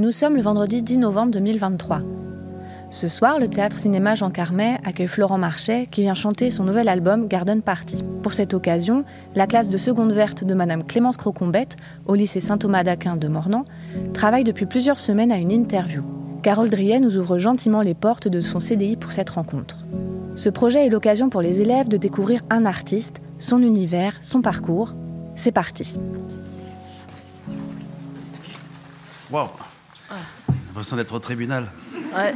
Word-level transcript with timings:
Nous 0.00 0.12
sommes 0.12 0.36
le 0.36 0.42
vendredi 0.42 0.80
10 0.80 0.98
novembre 0.98 1.32
2023. 1.32 2.02
Ce 2.88 3.08
soir, 3.08 3.40
le 3.40 3.48
théâtre 3.48 3.76
cinéma 3.76 4.14
Jean 4.14 4.30
Carmet 4.30 4.78
accueille 4.84 5.08
Florent 5.08 5.38
Marchais 5.38 5.88
qui 5.90 6.02
vient 6.02 6.14
chanter 6.14 6.50
son 6.50 6.62
nouvel 6.62 6.88
album 6.88 7.26
Garden 7.26 7.62
Party. 7.62 8.04
Pour 8.22 8.32
cette 8.32 8.54
occasion, 8.54 9.04
la 9.34 9.48
classe 9.48 9.68
de 9.68 9.76
seconde 9.76 10.12
verte 10.12 10.44
de 10.44 10.54
Madame 10.54 10.84
Clémence 10.84 11.16
Crocombette, 11.16 11.74
au 12.06 12.14
lycée 12.14 12.40
Saint-Thomas 12.40 12.84
d'Aquin 12.84 13.16
de 13.16 13.26
Mornan, 13.26 13.64
travaille 14.14 14.44
depuis 14.44 14.66
plusieurs 14.66 15.00
semaines 15.00 15.32
à 15.32 15.36
une 15.36 15.50
interview. 15.50 16.04
Carole 16.44 16.70
Driet 16.70 17.00
nous 17.00 17.16
ouvre 17.16 17.38
gentiment 17.38 17.82
les 17.82 17.94
portes 17.94 18.28
de 18.28 18.40
son 18.40 18.60
CDI 18.60 18.94
pour 18.94 19.10
cette 19.10 19.30
rencontre. 19.30 19.78
Ce 20.36 20.48
projet 20.48 20.86
est 20.86 20.90
l'occasion 20.90 21.28
pour 21.28 21.42
les 21.42 21.60
élèves 21.60 21.88
de 21.88 21.96
découvrir 21.96 22.42
un 22.50 22.66
artiste, 22.66 23.20
son 23.38 23.60
univers, 23.62 24.14
son 24.20 24.42
parcours. 24.42 24.94
C'est 25.34 25.50
parti. 25.50 25.98
L'impression 30.78 30.96
d'être 30.96 31.14
au 31.14 31.18
tribunal. 31.18 31.72
Ouais. 32.14 32.32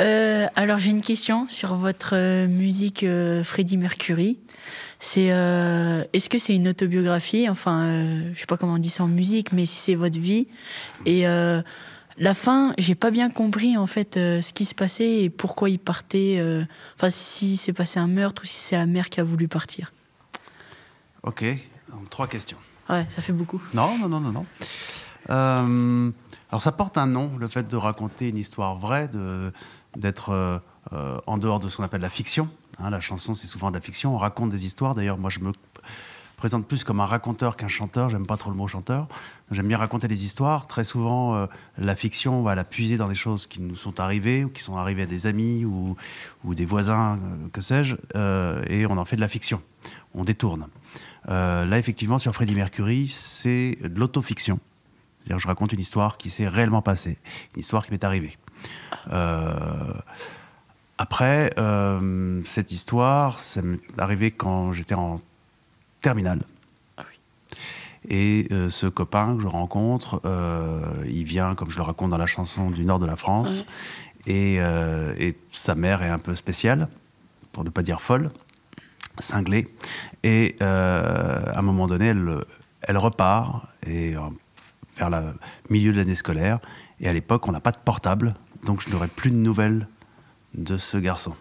Euh, 0.00 0.46
alors 0.56 0.78
j'ai 0.78 0.88
une 0.88 1.02
question 1.02 1.46
sur 1.50 1.74
votre 1.74 2.12
euh, 2.14 2.48
musique 2.48 3.02
euh, 3.02 3.44
Freddie 3.44 3.76
Mercury. 3.76 4.38
C'est 4.98 5.26
est-ce 5.26 6.30
que 6.30 6.38
c'est 6.38 6.56
une 6.56 6.68
autobiographie? 6.68 7.50
Enfin, 7.50 8.30
je 8.32 8.40
sais 8.40 8.46
pas 8.46 8.56
comment 8.56 8.74
on 8.74 8.78
dit 8.78 8.88
ça 8.88 9.04
en 9.04 9.08
musique, 9.08 9.52
mais 9.52 9.66
si 9.66 9.76
c'est 9.76 9.94
votre 9.94 10.18
vie. 10.18 10.46
Et 11.04 11.24
la 11.24 12.34
fin, 12.34 12.72
j'ai 12.78 12.94
pas 12.94 13.10
bien 13.10 13.28
compris 13.28 13.76
en 13.76 13.88
fait 13.88 14.14
ce 14.14 14.52
qui 14.54 14.64
se 14.64 14.74
passait 14.74 15.24
et 15.24 15.28
pourquoi 15.28 15.68
il 15.68 15.80
partait. 15.80 16.40
Enfin, 16.96 17.10
si 17.10 17.56
c'est 17.56 17.72
passé 17.72 17.98
un 17.98 18.06
meurtre 18.06 18.42
ou 18.44 18.46
si 18.46 18.54
c'est 18.54 18.76
la 18.76 18.86
mère 18.86 19.10
qui 19.10 19.20
a 19.20 19.24
voulu 19.24 19.48
partir. 19.48 19.92
Ok, 21.24 21.44
donc 21.90 22.08
trois 22.08 22.28
questions. 22.28 22.58
Ouais, 22.88 23.04
ça 23.14 23.22
fait 23.22 23.32
beaucoup. 23.32 23.60
Non, 23.74 23.98
non, 23.98 24.08
non, 24.08 24.20
non, 24.20 24.32
non. 24.32 26.12
Euh, 26.52 26.56
alors 26.56 26.62
ça 26.62 26.72
porte 26.72 26.98
un 26.98 27.06
nom, 27.06 27.30
le 27.38 27.48
fait 27.48 27.68
de 27.68 27.76
raconter 27.76 28.28
une 28.28 28.36
histoire 28.36 28.76
vraie, 28.76 29.08
d'être 29.96 30.30
euh, 30.30 30.58
euh, 30.92 31.18
en 31.26 31.38
dehors 31.38 31.60
de 31.60 31.68
ce 31.68 31.76
qu'on 31.76 31.84
appelle 31.84 32.02
la 32.02 32.10
fiction. 32.10 32.48
Hein, 32.78 32.90
la 32.90 33.00
chanson, 33.00 33.34
c'est 33.34 33.46
souvent 33.46 33.70
de 33.70 33.74
la 33.74 33.80
fiction. 33.80 34.14
On 34.14 34.18
raconte 34.18 34.50
des 34.50 34.64
histoires. 34.66 34.94
D'ailleurs, 34.94 35.18
moi, 35.18 35.30
je 35.30 35.40
me 35.40 35.52
présente 36.36 36.66
plus 36.66 36.84
comme 36.84 37.00
un 37.00 37.06
raconteur 37.06 37.56
qu'un 37.56 37.68
chanteur. 37.68 38.08
J'aime 38.08 38.26
pas 38.26 38.36
trop 38.36 38.50
le 38.50 38.56
mot 38.56 38.66
chanteur. 38.66 39.06
J'aime 39.50 39.68
bien 39.68 39.78
raconter 39.78 40.08
des 40.08 40.24
histoires. 40.24 40.66
Très 40.66 40.82
souvent, 40.82 41.46
la 41.78 41.94
fiction, 41.94 42.40
on 42.40 42.42
va 42.42 42.54
la 42.54 42.64
puiser 42.64 42.96
dans 42.96 43.08
des 43.08 43.14
choses 43.14 43.46
qui 43.46 43.60
nous 43.60 43.76
sont 43.76 44.00
arrivées 44.00 44.44
ou 44.44 44.48
qui 44.48 44.62
sont 44.62 44.76
arrivées 44.76 45.02
à 45.02 45.06
des 45.06 45.26
amis 45.26 45.64
ou, 45.64 45.94
ou 46.44 46.54
des 46.54 46.64
voisins, 46.64 47.20
que 47.52 47.60
sais-je, 47.60 47.94
et 48.68 48.86
on 48.86 48.96
en 48.96 49.04
fait 49.04 49.16
de 49.16 49.20
la 49.20 49.28
fiction. 49.28 49.62
On 50.14 50.24
détourne. 50.24 50.66
là, 51.28 51.78
effectivement, 51.78 52.18
sur 52.18 52.34
Freddie 52.34 52.56
Mercury, 52.56 53.06
c'est 53.06 53.78
de 53.80 54.00
l'autofiction. 54.00 54.58
C'est-à-dire 55.22 55.38
je 55.38 55.46
raconte 55.46 55.72
une 55.72 55.80
histoire 55.80 56.16
qui 56.16 56.30
s'est 56.30 56.48
réellement 56.48 56.82
passée, 56.82 57.18
une 57.54 57.60
histoire 57.60 57.84
qui 57.84 57.92
m'est 57.92 58.04
arrivée. 58.04 58.36
Euh, 59.12 59.92
après, 60.98 61.52
euh, 61.58 62.40
cette 62.44 62.72
histoire, 62.72 63.40
ça 63.40 63.62
m'est 63.62 63.78
arrivé 63.98 64.30
quand 64.30 64.72
j'étais 64.72 64.94
en 64.94 65.20
terminale. 66.00 66.42
Ah 66.96 67.04
et 68.08 68.48
euh, 68.50 68.68
ce 68.68 68.86
copain 68.86 69.36
que 69.36 69.42
je 69.42 69.46
rencontre, 69.46 70.20
il 71.06 71.24
vient, 71.24 71.54
comme 71.54 71.70
je 71.70 71.76
le 71.76 71.82
raconte 71.82 72.10
dans 72.10 72.18
la 72.18 72.26
chanson, 72.26 72.70
du 72.70 72.84
nord 72.84 72.98
de 72.98 73.06
la 73.06 73.16
France. 73.16 73.64
Et, 74.26 74.56
et, 74.56 75.36
sa 75.50 75.74
mère 75.74 76.02
est 76.02 76.08
un 76.08 76.18
peu 76.18 76.34
spéciale, 76.34 76.88
pour 77.52 77.64
ne 77.64 77.70
pas 77.70 77.82
dire 77.82 78.00
folle, 78.00 78.28
cinglée. 79.18 79.68
Et 80.22 80.56
à 80.60 81.58
un 81.58 81.62
moment 81.62 81.86
donné, 81.86 82.06
elle, 82.06 82.44
elle 82.82 82.98
repart. 82.98 83.66
Et 83.86 84.14
vers 85.02 85.22
le 85.22 85.34
milieu 85.70 85.92
de 85.92 85.98
l'année 85.98 86.14
scolaire. 86.14 86.58
Et 87.00 87.08
à 87.08 87.12
l'époque, 87.12 87.48
on 87.48 87.52
n'a 87.52 87.60
pas 87.60 87.72
de 87.72 87.78
portable, 87.78 88.34
donc 88.64 88.82
je 88.82 88.90
n'aurai 88.90 89.08
plus 89.08 89.30
de 89.30 89.36
nouvelles 89.36 89.88
de 90.54 90.78
ce 90.78 90.96
garçon. 90.96 91.34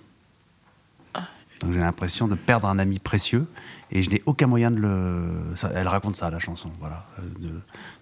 Donc 1.59 1.73
j'ai 1.73 1.79
l'impression 1.79 2.27
de 2.27 2.33
perdre 2.33 2.67
un 2.67 2.79
ami 2.79 2.97
précieux 2.97 3.45
et 3.91 4.01
je 4.01 4.09
n'ai 4.09 4.23
aucun 4.25 4.47
moyen 4.47 4.71
de 4.71 4.77
le. 4.77 5.53
elle 5.75 5.87
raconte 5.87 6.15
ça, 6.15 6.31
la 6.31 6.39
chanson, 6.39 6.71
voilà, 6.79 7.05
de, 7.39 7.49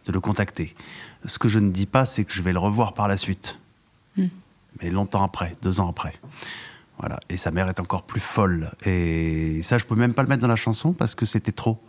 de, 0.05 0.11
le 0.13 0.19
contacter. 0.21 0.75
Ce 1.25 1.37
que 1.39 1.49
je 1.49 1.59
ne 1.59 1.69
dis 1.69 1.85
pas, 1.85 2.05
c'est 2.05 2.23
que 2.23 2.31
je 2.31 2.41
vais 2.41 2.53
le 2.53 2.59
revoir 2.59 2.93
par 2.93 3.09
la 3.09 3.17
suite, 3.17 3.59
hmm. 4.15 4.27
mais 4.81 4.89
longtemps 4.91 5.25
après, 5.25 5.57
deux 5.61 5.81
ans 5.81 5.89
après. 5.89 6.13
Et 7.29 7.37
sa 7.37 7.51
mère 7.51 7.69
est 7.69 7.79
encore 7.79 8.03
plus 8.03 8.19
folle. 8.19 8.71
Et 8.85 9.61
ça, 9.63 9.77
je 9.77 9.85
peux 9.85 9.95
même 9.95 10.13
pas 10.13 10.23
le 10.23 10.29
mettre 10.29 10.41
dans 10.41 10.47
la 10.47 10.55
chanson 10.55 10.93
parce 10.93 11.15
que 11.15 11.25
c'était 11.25 11.51
trop. 11.51 11.81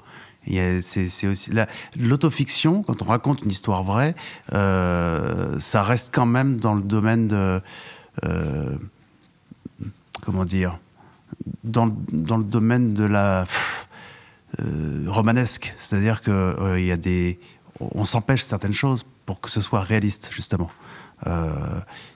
C'est 0.47 1.26
aussi 1.26 1.50
l'autofiction 1.97 2.82
quand 2.82 3.03
on 3.03 3.04
raconte 3.04 3.43
une 3.43 3.50
histoire 3.50 3.82
vraie, 3.82 4.15
euh, 4.54 5.59
ça 5.60 5.82
reste 5.82 6.15
quand 6.15 6.26
même 6.26 6.59
dans 6.59 6.75
le 6.75 6.82
domaine 6.82 7.28
de 7.28 7.60
euh, 8.25 8.76
comment 10.22 10.44
dire, 10.44 10.78
dans, 11.62 11.87
le 11.87 12.44
domaine 12.44 12.94
de 12.94 13.04
la 13.04 13.47
euh, 14.60 15.04
romanesque, 15.06 15.75
c'est-à-dire 15.77 16.22
que 16.22 16.56
s'empêche 18.04 18.44
certaines 18.44 18.72
choses 18.72 19.04
pour 19.27 19.41
que 19.41 19.50
ce 19.50 19.60
soit 19.60 19.81
réaliste 19.81 20.31
justement. 20.32 20.71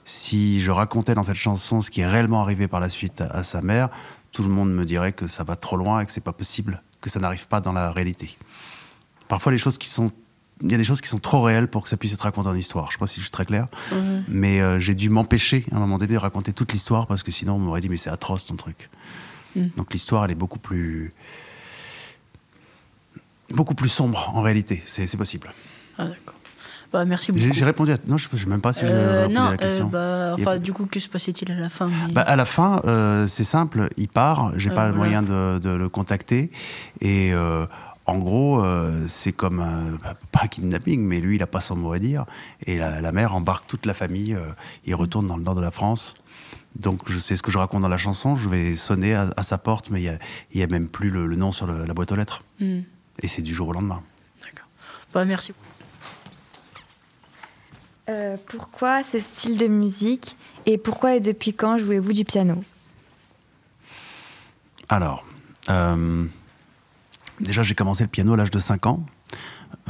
Si 0.03 0.61
je 0.61 0.71
racontais 0.71 1.15
dans 1.15 1.23
cette 1.23 1.35
chanson 1.35 1.81
ce 1.81 1.91
qui 1.91 2.01
est 2.01 2.07
réellement 2.07 2.41
arrivé 2.41 2.67
par 2.67 2.79
la 2.79 2.89
suite 2.89 3.21
à, 3.21 3.27
à 3.27 3.43
sa 3.43 3.61
mère, 3.61 3.89
tout 4.31 4.43
le 4.43 4.49
monde 4.49 4.73
me 4.73 4.85
dirait 4.85 5.13
que 5.13 5.27
ça 5.27 5.43
va 5.43 5.55
trop 5.55 5.77
loin 5.77 6.01
et 6.01 6.05
que 6.05 6.11
c'est 6.11 6.21
pas 6.21 6.33
possible 6.33 6.81
que 7.01 7.09
ça 7.09 7.19
n'arrive 7.19 7.47
pas 7.47 7.61
dans 7.61 7.71
la 7.71 7.91
réalité. 7.91 8.37
Parfois, 9.27 9.51
les 9.51 9.57
choses 9.57 9.77
qui 9.77 9.87
sont 9.87 10.11
il 10.61 10.71
y 10.71 10.73
a 10.73 10.77
des 10.77 10.83
choses 10.83 11.01
qui 11.01 11.09
sont 11.09 11.19
trop 11.19 11.41
réelles 11.41 11.67
pour 11.67 11.83
que 11.83 11.89
ça 11.89 11.97
puisse 11.97 12.13
être 12.13 12.21
raconté 12.21 12.47
en 12.47 12.55
histoire. 12.55 12.87
Je 12.87 12.93
sais 12.93 12.99
pas 12.99 13.07
si 13.07 13.19
je 13.19 13.25
suis 13.25 13.31
très 13.31 13.45
clair, 13.45 13.67
mhm. 13.91 14.23
mais 14.27 14.61
euh, 14.61 14.79
j'ai 14.79 14.95
dû 14.95 15.09
m'empêcher 15.09 15.65
à 15.71 15.75
un 15.75 15.79
moment 15.79 15.97
donné 15.97 16.13
de 16.13 16.17
raconter 16.17 16.53
toute 16.53 16.71
l'histoire 16.71 17.07
parce 17.07 17.23
que 17.23 17.31
sinon 17.31 17.55
on 17.55 17.59
m'aurait 17.59 17.81
dit 17.81 17.89
mais 17.89 17.97
c'est 17.97 18.09
atroce 18.09 18.45
ton 18.45 18.55
truc. 18.55 18.89
Mhm. 19.55 19.71
Donc 19.75 19.91
l'histoire 19.93 20.25
elle 20.25 20.31
est 20.31 20.35
beaucoup 20.35 20.59
plus 20.59 21.13
beaucoup 23.49 23.75
plus 23.75 23.89
sombre 23.89 24.31
en 24.33 24.41
réalité. 24.41 24.81
C'est 24.85 25.17
possible. 25.17 25.51
Ah 25.97 26.05
d'accord. 26.05 26.34
Bah, 26.95 27.03
merci 27.03 27.33
beaucoup. 27.33 27.51
J'ai 27.51 27.65
répondu 27.65 27.91
à. 27.91 27.97
Non, 28.07 28.15
je 28.15 28.29
ne 28.31 28.37
sais 28.37 28.45
même 28.45 28.61
pas 28.61 28.71
si 28.71 28.85
j'ai 28.85 28.93
euh, 28.93 29.23
répondu 29.23 29.37
à 29.37 29.51
la 29.51 29.57
question. 29.57 29.91
Euh, 29.93 30.33
bah, 30.33 30.41
enfin, 30.41 30.59
du 30.59 30.71
coup, 30.71 30.85
que 30.85 30.97
se 31.01 31.09
passait-il 31.09 31.51
à 31.51 31.55
la 31.55 31.67
fin 31.67 31.89
bah, 32.13 32.21
À 32.21 32.37
la 32.37 32.45
fin, 32.45 32.79
euh, 32.85 33.27
c'est 33.27 33.43
simple. 33.43 33.89
Il 33.97 34.07
part. 34.07 34.57
J'ai 34.57 34.69
pas 34.69 34.87
le 34.87 34.93
moyen 34.93 35.21
de, 35.21 35.59
de, 35.59 35.71
le 35.71 35.89
contacter. 35.89 36.51
Et 37.01 37.33
en 38.05 38.17
gros, 38.17 38.63
c'est 39.07 39.33
comme 39.33 39.59
un, 39.59 39.97
pas 40.31 40.43
un 40.43 40.47
kidnapping, 40.47 41.01
mais 41.05 41.19
lui, 41.19 41.35
il 41.35 41.39
n'a 41.39 41.47
pas 41.47 41.59
son 41.59 41.75
mot 41.75 41.91
à 41.91 41.99
dire. 41.99 42.23
Et 42.65 42.77
la, 42.77 43.11
mère 43.11 43.35
embarque 43.35 43.67
toute 43.67 43.85
la 43.85 43.93
famille. 43.93 44.37
il 44.85 44.95
retourne 44.95 45.27
dans 45.27 45.35
le 45.35 45.43
nord 45.43 45.55
de 45.55 45.61
la 45.61 45.71
France. 45.71 46.13
Donc, 46.77 47.09
je 47.09 47.19
sais 47.19 47.35
ce 47.35 47.41
que 47.41 47.51
je 47.51 47.57
raconte 47.57 47.81
dans 47.81 47.89
la 47.89 47.97
chanson. 47.97 48.37
Je 48.37 48.47
vais 48.47 48.73
sonner 48.73 49.15
à, 49.15 49.43
sa 49.43 49.57
porte, 49.57 49.91
mais 49.91 50.01
il 50.01 50.17
n'y 50.55 50.61
a, 50.61 50.63
a, 50.63 50.67
même 50.67 50.87
plus 50.87 51.09
le, 51.09 51.35
nom 51.35 51.51
sur 51.51 51.67
la 51.67 51.93
boîte 51.93 52.13
aux 52.13 52.15
lettres. 52.15 52.41
Hmm. 52.61 52.83
Et 53.21 53.27
c'est 53.27 53.41
du 53.41 53.53
jour 53.53 53.67
au 53.67 53.73
lendemain. 53.73 54.01
D'accord. 54.41 54.69
Bah, 55.13 55.25
merci. 55.25 55.51
Euh, 58.07 58.37
pourquoi 58.47 59.01
ce 59.01 59.19
style 59.19 59.57
de 59.57 59.67
musique 59.67 60.35
et 60.67 60.77
pourquoi 60.77 61.15
et 61.15 61.19
depuis 61.19 61.53
quand 61.53 61.79
jouez-vous 61.79 62.13
du 62.13 62.23
piano? 62.23 62.63
Alors, 64.89 65.25
euh, 65.69 66.23
déjà 67.39 67.63
j'ai 67.63 67.73
commencé 67.73 68.03
le 68.03 68.09
piano 68.09 68.33
à 68.33 68.37
l'âge 68.37 68.51
de 68.51 68.59
5 68.59 68.85
ans. 68.85 69.03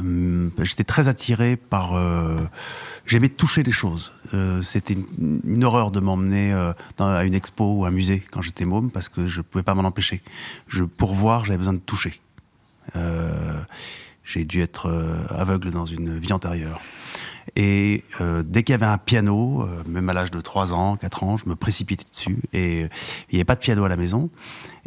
Euh, 0.00 0.48
j'étais 0.62 0.84
très 0.84 1.08
attiré 1.08 1.56
par... 1.56 1.92
J'aimais 3.04 3.28
toucher 3.28 3.62
des 3.62 3.72
choses. 3.72 4.14
C'était 4.62 4.96
une, 5.18 5.62
horreur 5.64 5.90
de 5.90 6.00
m'emmener 6.00 6.54
à 6.98 7.24
une 7.24 7.34
expo 7.34 7.74
ou 7.74 7.84
un 7.84 7.90
musée 7.90 8.24
quand 8.32 8.40
j'étais 8.40 8.64
môme 8.64 8.90
parce 8.90 9.10
que 9.10 9.26
je 9.26 9.38
ne 9.38 9.42
pouvais 9.42 9.62
pas 9.62 9.74
m'en 9.74 9.84
empêcher. 9.84 10.22
Pour 10.96 11.14
voir, 11.14 11.44
j'avais 11.44 11.58
besoin 11.58 11.74
de 11.74 11.78
toucher. 11.78 12.20
j'ai 14.24 14.44
dû 14.46 14.62
être 14.62 14.90
aveugle 15.30 15.70
dans 15.70 15.86
une 15.86 16.18
vie 16.18 16.32
antérieure. 16.32 16.80
Et 17.54 18.02
euh, 18.20 18.42
dès 18.44 18.64
qu'il 18.64 18.72
y 18.72 18.74
avait 18.74 18.86
un 18.86 18.98
piano, 18.98 19.62
euh, 19.62 19.82
même 19.88 20.08
à 20.08 20.12
l'âge 20.12 20.30
de 20.30 20.40
3 20.40 20.72
ans, 20.72 20.96
4 20.96 21.22
ans, 21.22 21.36
je 21.36 21.48
me 21.48 21.54
précipitais 21.54 22.04
dessus. 22.10 22.38
Et 22.52 22.80
il 22.80 23.32
n'y 23.32 23.38
avait 23.38 23.44
pas 23.44 23.54
de 23.54 23.60
piano 23.60 23.84
à 23.84 23.88
la 23.88 23.96
maison. 23.96 24.30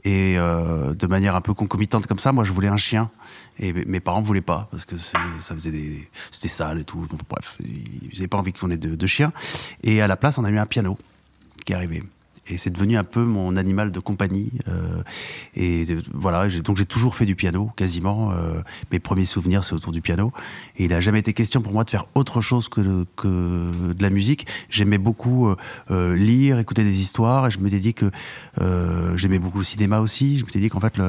Et 0.03 0.35
euh, 0.37 0.93
de 0.93 1.07
manière 1.07 1.35
un 1.35 1.41
peu 1.41 1.53
concomitante 1.53 2.07
comme 2.07 2.19
ça, 2.19 2.31
moi 2.31 2.43
je 2.43 2.51
voulais 2.51 2.67
un 2.67 2.77
chien. 2.77 3.09
Et 3.59 3.73
mes 3.73 3.99
parents 3.99 4.21
ne 4.21 4.25
voulaient 4.25 4.41
pas, 4.41 4.69
parce 4.71 4.85
que 4.85 4.95
ça 4.95 5.19
faisait 5.41 5.71
des... 5.71 6.09
C'était 6.31 6.47
sale 6.47 6.79
et 6.79 6.85
tout. 6.85 7.05
bref, 7.29 7.57
ils 7.59 8.09
n'avaient 8.13 8.27
pas 8.27 8.37
envie 8.37 8.53
qu'on 8.53 8.71
ait 8.71 8.77
de, 8.77 8.95
de 8.95 9.07
chien. 9.07 9.33
Et 9.83 10.01
à 10.01 10.07
la 10.07 10.15
place, 10.15 10.37
on 10.37 10.45
a 10.45 10.51
mis 10.51 10.59
un 10.59 10.65
piano 10.65 10.97
qui 11.65 11.73
est 11.73 11.75
arrivé 11.75 12.03
et 12.49 12.57
c'est 12.57 12.69
devenu 12.69 12.97
un 12.97 13.03
peu 13.03 13.23
mon 13.23 13.55
animal 13.55 13.91
de 13.91 13.99
compagnie. 13.99 14.51
Euh, 14.67 15.03
et 15.55 15.85
voilà, 16.13 16.47
donc 16.47 16.77
j'ai 16.77 16.85
toujours 16.85 17.15
fait 17.15 17.25
du 17.25 17.35
piano, 17.35 17.69
quasiment. 17.75 18.31
Euh, 18.31 18.61
mes 18.91 18.99
premiers 18.99 19.25
souvenirs, 19.25 19.63
c'est 19.63 19.73
autour 19.73 19.91
du 19.91 20.01
piano. 20.01 20.31
Et 20.77 20.85
il 20.85 20.89
n'a 20.89 20.99
jamais 20.99 21.19
été 21.19 21.33
question 21.33 21.61
pour 21.61 21.73
moi 21.73 21.83
de 21.83 21.89
faire 21.89 22.05
autre 22.15 22.41
chose 22.41 22.69
que, 22.69 23.05
que 23.15 23.93
de 23.93 24.01
la 24.01 24.09
musique. 24.09 24.47
J'aimais 24.69 24.97
beaucoup 24.97 25.53
euh, 25.91 26.15
lire, 26.15 26.59
écouter 26.59 26.83
des 26.83 27.01
histoires, 27.01 27.47
et 27.47 27.51
je 27.51 27.59
me 27.59 27.69
dit 27.69 27.93
que 27.93 28.11
j'aimais 29.15 29.39
beaucoup 29.39 29.59
le 29.59 29.63
cinéma 29.63 29.99
aussi. 29.99 30.39
Je 30.39 30.45
me 30.45 30.49
dit 30.49 30.69
qu'en 30.69 30.79
fait, 30.79 30.99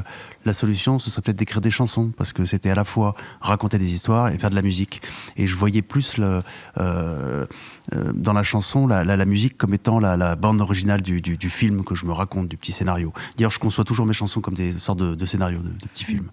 la 0.45 0.55
solution, 0.55 0.99
ce 0.99 1.11
serait 1.11 1.23
peut-être 1.23 1.39
d'écrire 1.39 1.61
des 1.61 1.71
chansons, 1.71 2.13
parce 2.17 2.33
que 2.33 2.47
c'était 2.47 2.71
à 2.71 2.75
la 2.75 2.85
fois 2.85 3.15
raconter 3.41 3.79
des 3.79 3.93
histoires 3.93 4.29
et 4.29 4.39
faire 4.39 4.51
de 4.51 4.55
la 4.55 4.63
musique. 4.63 5.03
Et 5.37 5.47
je 5.47 5.55
voyais 5.55 5.83
plus 5.83 6.17
le, 6.17 6.43
euh, 6.79 7.47
euh, 7.93 8.13
dans 8.15 8.33
la 8.33 8.43
chanson 8.43 8.87
la, 8.87 9.05
la, 9.05 9.17
la, 9.17 9.25
musique 9.27 9.57
comme 9.59 9.75
étant 9.75 9.99
la, 9.99 10.17
la 10.17 10.37
bande 10.37 10.61
originale 10.61 11.03
du, 11.03 11.21
du, 11.21 11.37
du, 11.37 11.51
film 11.51 11.85
que 11.85 11.95
je 11.95 12.07
me 12.07 12.13
raconte, 12.13 12.49
du 12.49 12.57
petit 12.57 12.73
scénario. 12.73 13.13
D'ailleurs, 13.37 13.51
je 13.51 13.59
conçois 13.59 13.85
toujours 13.85 14.07
mes 14.07 14.15
chansons 14.15 14.41
comme 14.41 14.55
des 14.55 14.73
sortes 14.73 14.99
de, 14.99 15.15
de 15.15 15.27
scénarios, 15.27 15.61
de, 15.61 15.69
de 15.69 15.89
petits 15.89 16.05
films. 16.05 16.31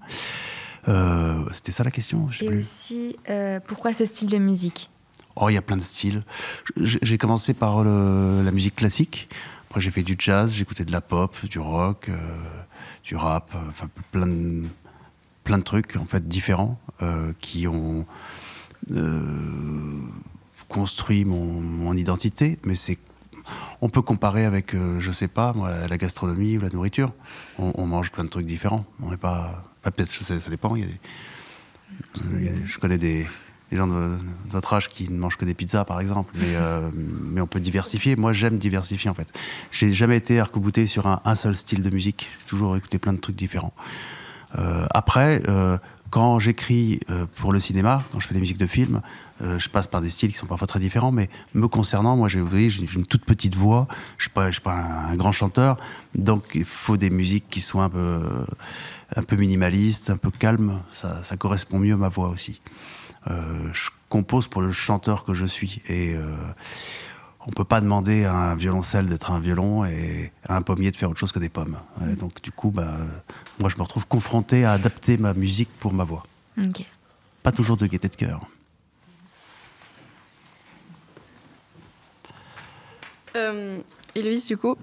Euh, 0.87 1.43
c'était 1.51 1.73
ça 1.73 1.83
la 1.83 1.91
question 1.91 2.29
Et 2.41 2.45
plus. 2.45 2.59
aussi, 2.59 3.15
pourquoi 3.67 3.93
ce 3.93 4.05
style 4.05 4.29
de 4.29 4.37
musique? 4.37 4.89
Oh, 5.39 5.49
il 5.49 5.53
y 5.53 5.57
a 5.57 5.61
plein 5.61 5.77
de 5.77 5.83
styles. 5.83 6.23
J'ai 6.77 7.17
commencé 7.19 7.53
par 7.53 7.83
le, 7.83 8.41
la 8.43 8.51
musique 8.51 8.75
classique. 8.75 9.29
Après, 9.69 9.81
j'ai 9.81 9.91
fait 9.91 10.01
du 10.01 10.15
jazz, 10.17 10.53
j'écoutais 10.53 10.85
de 10.85 10.91
la 10.91 11.01
pop, 11.01 11.35
du 11.45 11.59
rock, 11.59 12.09
euh, 12.09 12.15
du 13.07 13.15
rap, 13.15 13.49
euh, 13.55 13.59
enfin 13.69 13.89
plein 14.11 14.27
de, 14.27 14.63
plein 15.47 15.57
de 15.57 15.63
trucs 15.63 15.95
en 15.95 16.05
fait 16.05 16.27
différents 16.27 16.77
euh, 17.01 17.31
qui 17.39 17.67
ont 17.67 18.05
euh, 18.91 20.01
construit 20.67 21.23
mon, 21.23 21.61
mon, 21.61 21.93
identité. 21.93 22.59
Mais 22.65 22.75
c'est, 22.75 22.97
on 23.79 23.89
peut 23.89 24.01
comparer 24.01 24.43
avec, 24.43 24.75
euh, 24.75 24.99
je 24.99 25.09
sais 25.09 25.29
pas, 25.29 25.53
moi, 25.53 25.71
la, 25.87 25.97
gastronomie 25.97 26.57
ou 26.57 26.61
la 26.61 26.69
nourriture. 26.69 27.13
On, 27.57 27.71
on, 27.75 27.85
mange 27.85 28.11
plein 28.11 28.25
de 28.25 28.29
trucs 28.29 28.45
différents. 28.45 28.85
On 29.01 29.11
n'est 29.11 29.17
pas, 29.17 29.63
pas 29.81 29.91
peut-être, 29.91 30.11
ça 30.11 30.49
dépend. 30.49 30.75
Il 30.75 30.81
y 30.81 30.85
a 30.85 30.87
des, 30.87 30.99
il 32.33 32.45
y 32.45 32.49
a, 32.49 32.51
je 32.65 32.77
connais 32.77 32.97
des 32.97 33.25
les 33.71 33.77
gens 33.77 33.87
de, 33.87 33.93
de, 33.93 34.17
votre 34.51 34.73
âge 34.73 34.87
qui 34.87 35.11
ne 35.11 35.17
mangent 35.17 35.37
que 35.37 35.45
des 35.45 35.53
pizzas, 35.53 35.85
par 35.85 35.99
exemple. 35.99 36.33
Mais, 36.39 36.55
euh, 36.55 36.89
mais 36.93 37.41
on 37.41 37.47
peut 37.47 37.59
diversifier. 37.59 38.15
Moi, 38.15 38.33
j'aime 38.33 38.57
diversifier, 38.57 39.09
en 39.09 39.13
fait. 39.13 39.31
J'ai 39.71 39.91
jamais 39.93 40.17
été 40.17 40.39
arc-bouté 40.39 40.87
sur 40.87 41.07
un, 41.07 41.35
seul 41.35 41.55
style 41.55 41.81
de 41.81 41.89
musique. 41.89 42.29
J'ai 42.39 42.45
toujours 42.45 42.75
écouté 42.77 42.99
plein 42.99 43.13
de 43.13 43.19
trucs 43.19 43.35
différents. 43.35 43.73
Euh, 44.57 44.87
après, 44.91 45.41
euh, 45.47 45.77
quand 46.09 46.39
j'écris 46.39 47.01
pour 47.35 47.51
le 47.51 47.59
cinéma, 47.59 48.05
quand 48.11 48.19
je 48.19 48.27
fais 48.27 48.33
des 48.33 48.39
musiques 48.39 48.57
de 48.57 48.67
films, 48.67 49.01
je 49.41 49.67
passe 49.67 49.87
par 49.87 49.99
des 49.99 50.09
styles 50.09 50.31
qui 50.31 50.37
sont 50.37 50.45
parfois 50.45 50.65
très 50.65 50.79
différents. 50.79 51.11
Mais 51.11 51.29
me 51.53 51.67
concernant, 51.67 52.15
moi, 52.15 52.29
j'ai 52.29 52.39
une 52.39 53.05
toute 53.05 53.25
petite 53.25 53.55
voix. 53.55 53.89
Je 54.17 54.23
suis 54.23 54.31
pas, 54.31 54.49
suis 54.49 54.61
pas 54.61 54.73
un, 54.73 55.15
grand 55.17 55.33
chanteur. 55.33 55.75
Donc, 56.15 56.45
il 56.55 56.63
faut 56.63 56.95
des 56.95 57.09
musiques 57.09 57.49
qui 57.49 57.59
soient 57.59 57.83
un 57.83 59.23
peu, 59.23 59.35
minimalistes, 59.35 60.09
un 60.09 60.15
peu 60.15 60.31
calmes. 60.31 60.79
Ça 60.93 61.35
correspond 61.37 61.77
mieux 61.77 61.95
à 61.95 61.97
ma 61.97 62.07
voix 62.07 62.29
aussi. 62.29 62.61
Euh, 63.29 63.73
je 63.73 63.89
compose 64.09 64.47
pour 64.47 64.61
le 64.61 64.71
chanteur 64.71 65.23
que 65.23 65.33
je 65.33 65.45
suis 65.45 65.81
et 65.87 66.13
euh, 66.15 66.35
on 67.45 67.51
peut 67.51 67.65
pas 67.65 67.81
demander 67.81 68.25
à 68.25 68.33
un 68.33 68.55
violoncelle 68.55 69.07
d'être 69.07 69.31
un 69.31 69.39
violon 69.39 69.83
et 69.85 70.31
à 70.47 70.55
un 70.55 70.61
pommier 70.61 70.91
de 70.91 70.95
faire 70.95 71.09
autre 71.09 71.19
chose 71.19 71.31
que 71.31 71.39
des 71.39 71.49
pommes. 71.49 71.77
Ouais, 71.99 72.15
donc 72.15 72.41
du 72.41 72.51
coup, 72.51 72.71
bah, 72.71 72.93
moi 73.59 73.69
je 73.69 73.75
me 73.75 73.81
retrouve 73.81 74.07
confronté 74.07 74.63
à 74.63 74.71
adapter 74.71 75.17
ma 75.17 75.33
musique 75.33 75.69
pour 75.79 75.93
ma 75.93 76.03
voix. 76.05 76.23
Okay. 76.57 76.85
Pas 77.43 77.51
toujours 77.51 77.77
de 77.77 77.85
gaieté 77.85 78.07
de 78.07 78.15
cœur. 78.15 78.41
Euh, 83.35 83.79
Héloïse, 84.15 84.47
du 84.47 84.57
coup, 84.57 84.75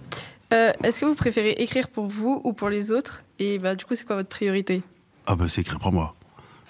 euh, 0.52 0.72
est-ce 0.82 1.00
que 1.00 1.06
vous 1.06 1.14
préférez 1.14 1.52
écrire 1.58 1.88
pour 1.88 2.06
vous 2.06 2.40
ou 2.44 2.52
pour 2.52 2.68
les 2.68 2.92
autres? 2.92 3.24
Et 3.38 3.58
bah, 3.58 3.74
du 3.74 3.84
coup, 3.84 3.94
c'est 3.94 4.04
quoi 4.04 4.16
votre 4.16 4.28
priorité? 4.28 4.82
Ah 5.26 5.34
bah 5.34 5.48
c'est 5.48 5.62
écrire 5.62 5.78
pour 5.78 5.92
moi. 5.92 6.14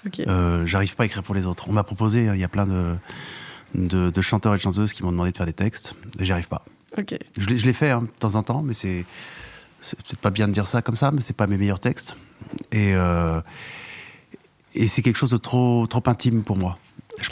Okay. 0.06 0.28
Euh, 0.28 0.66
J'arrive 0.66 0.94
pas 0.96 1.04
à 1.04 1.06
écrire 1.06 1.22
pour 1.22 1.34
les 1.34 1.46
autres. 1.46 1.68
On 1.68 1.72
m'a 1.72 1.84
proposé, 1.84 2.26
il 2.32 2.40
y 2.40 2.44
a 2.44 2.48
plein 2.48 2.66
de, 2.66 2.94
de, 3.74 4.10
de, 4.10 4.20
chanteurs 4.20 4.54
et 4.54 4.56
de 4.56 4.62
chanteuses 4.62 4.92
qui 4.92 5.02
m'ont 5.02 5.12
demandé 5.12 5.32
de 5.32 5.36
faire 5.36 5.46
des 5.46 5.52
textes, 5.52 5.94
et 6.18 6.24
j'y 6.24 6.32
arrive 6.32 6.48
pas. 6.48 6.64
Okay. 6.96 7.18
Je, 7.38 7.56
je 7.56 7.64
l'ai 7.64 7.72
fait 7.72 7.90
hein, 7.90 8.02
de 8.02 8.18
temps 8.18 8.34
en 8.34 8.42
temps, 8.42 8.62
mais 8.62 8.74
c'est 8.74 9.04
peut-être 9.82 10.18
pas 10.18 10.30
bien 10.30 10.48
de 10.48 10.52
dire 10.52 10.66
ça 10.66 10.82
comme 10.82 10.96
ça, 10.96 11.10
mais 11.10 11.20
c'est 11.20 11.36
pas 11.36 11.46
mes 11.46 11.58
meilleurs 11.58 11.80
textes. 11.80 12.16
Et, 12.72 12.94
euh, 12.94 13.40
et 14.74 14.86
c'est 14.86 15.02
quelque 15.02 15.16
chose 15.16 15.30
de 15.30 15.36
trop, 15.36 15.86
trop 15.86 16.02
intime 16.06 16.42
pour 16.42 16.56
moi. 16.56 16.78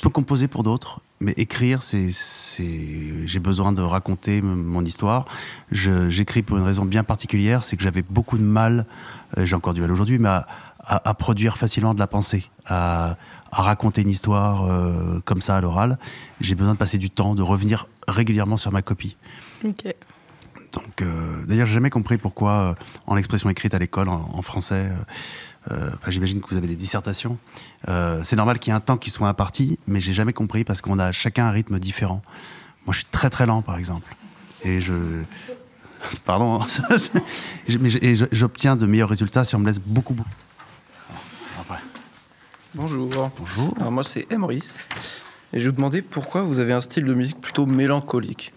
Je 0.02 0.08
peux 0.08 0.12
composer 0.12 0.48
pour 0.48 0.64
d'autres, 0.64 0.98
mais 1.20 1.30
écrire, 1.36 1.84
c'est, 1.84 2.08
j'ai 2.08 3.38
besoin 3.38 3.70
de 3.70 3.82
raconter 3.82 4.42
mon 4.42 4.84
histoire. 4.84 5.26
J'écris 5.70 6.42
pour 6.42 6.56
une 6.58 6.64
raison 6.64 6.84
bien 6.84 7.04
particulière, 7.04 7.62
c'est 7.62 7.76
que 7.76 7.84
j'avais 7.84 8.02
beaucoup 8.02 8.36
de 8.36 8.42
mal, 8.42 8.86
euh, 9.38 9.46
j'ai 9.46 9.54
encore 9.54 9.74
du 9.74 9.80
mal 9.80 9.92
aujourd'hui, 9.92 10.18
mais 10.18 10.28
à, 10.28 10.48
à, 10.80 11.08
à, 11.08 11.14
produire 11.14 11.56
facilement 11.56 11.94
de 11.94 12.00
la 12.00 12.08
pensée, 12.08 12.50
à, 12.66 13.16
à 13.52 13.62
raconter 13.62 14.02
une 14.02 14.10
histoire 14.10 14.64
euh, 14.64 15.20
comme 15.24 15.40
ça 15.40 15.56
à 15.56 15.60
l'oral. 15.60 16.00
J'ai 16.40 16.56
besoin 16.56 16.72
de 16.72 16.78
passer 16.78 16.98
du 16.98 17.08
temps, 17.08 17.36
de 17.36 17.42
revenir 17.42 17.86
régulièrement 18.08 18.56
sur 18.56 18.72
ma 18.72 18.82
copie. 18.82 19.16
Okay. 19.64 19.94
Donc, 20.72 21.00
euh, 21.00 21.44
d'ailleurs, 21.46 21.68
j'ai 21.68 21.74
jamais 21.74 21.90
compris 21.90 22.18
pourquoi, 22.18 22.50
euh, 22.52 22.74
en 23.06 23.16
expression 23.16 23.48
écrite 23.50 23.72
à 23.72 23.78
l'école, 23.78 24.08
en, 24.08 24.30
en, 24.32 24.42
français, 24.42 24.90
euh, 25.70 25.90
j'imagine 26.08 26.40
que 26.40 26.48
vous 26.48 26.56
avez 26.56 26.66
des 26.66 26.76
dissertations, 26.76 27.38
euh, 27.88 28.20
c'est 28.24 28.36
normal 28.36 28.58
qu'il 28.58 28.72
y 28.72 28.74
ait 28.74 28.76
un 28.76 28.80
temps 28.80 28.96
qui 28.96 29.10
soit 29.10 29.28
imparti, 29.28 29.78
mais 29.86 30.00
j'ai 30.00 30.12
jamais 30.12 30.32
compris 30.32 30.64
parce 30.64 30.80
qu'on 30.80 30.98
a 30.98 31.12
chacun 31.12 31.46
un 31.46 31.50
rythme 31.50 31.78
différent. 31.78 32.22
Moi, 32.86 32.92
je 32.92 32.98
suis 32.98 33.08
très 33.10 33.30
très 33.30 33.46
lent, 33.46 33.62
par 33.62 33.76
exemple, 33.76 34.14
et 34.64 34.80
je 34.80 34.94
pardon, 36.24 36.62
hein. 36.62 36.66
mais 37.80 38.14
j'obtiens 38.32 38.76
de 38.76 38.86
meilleurs 38.86 39.08
résultats 39.08 39.44
si 39.44 39.54
on 39.54 39.60
me 39.60 39.66
laisse 39.66 39.80
beaucoup, 39.80 40.14
beaucoup. 40.14 40.30
Bonjour. 42.74 43.30
Bonjour. 43.36 43.74
Alors 43.78 43.92
moi 43.92 44.02
c'est 44.02 44.32
Emrys 44.32 44.86
et 45.52 45.60
je 45.60 45.68
vous 45.68 45.76
demandais 45.76 46.00
pourquoi 46.00 46.40
vous 46.40 46.58
avez 46.58 46.72
un 46.72 46.80
style 46.80 47.04
de 47.04 47.12
musique 47.12 47.38
plutôt 47.38 47.66
mélancolique 47.66 48.54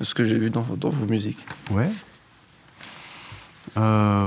de 0.00 0.04
ce 0.04 0.12
que 0.12 0.24
j'ai 0.24 0.36
vu 0.36 0.50
dans, 0.50 0.62
dans, 0.76 0.88
vos 0.88 1.06
musiques. 1.06 1.38
Ouais. 1.70 1.88
Euh, 3.76 4.26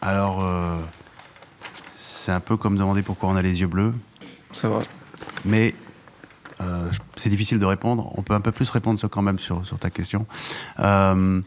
alors 0.00 0.44
euh, 0.44 0.78
c'est 1.94 2.32
un 2.32 2.40
peu 2.40 2.56
comme 2.56 2.76
demander 2.76 3.02
pourquoi 3.02 3.28
on 3.28 3.36
a 3.36 3.42
les 3.42 3.60
yeux 3.60 3.66
bleus. 3.66 3.94
C'est 4.52 4.66
vrai. 4.66 4.84
Mais 5.44 5.74
euh, 6.60 6.90
c'est 7.16 7.30
difficile 7.30 7.58
de 7.58 7.64
répondre. 7.64 8.12
On 8.16 8.22
peut 8.22 8.34
un 8.34 8.40
peu 8.40 8.52
plus 8.52 8.70
répondre 8.70 9.00
quand 9.08 9.22
même 9.22 9.38
sur, 9.38 9.66
sur 9.66 9.78
ta 9.78 9.90
question. 9.90 10.26
Euh, 10.80 11.40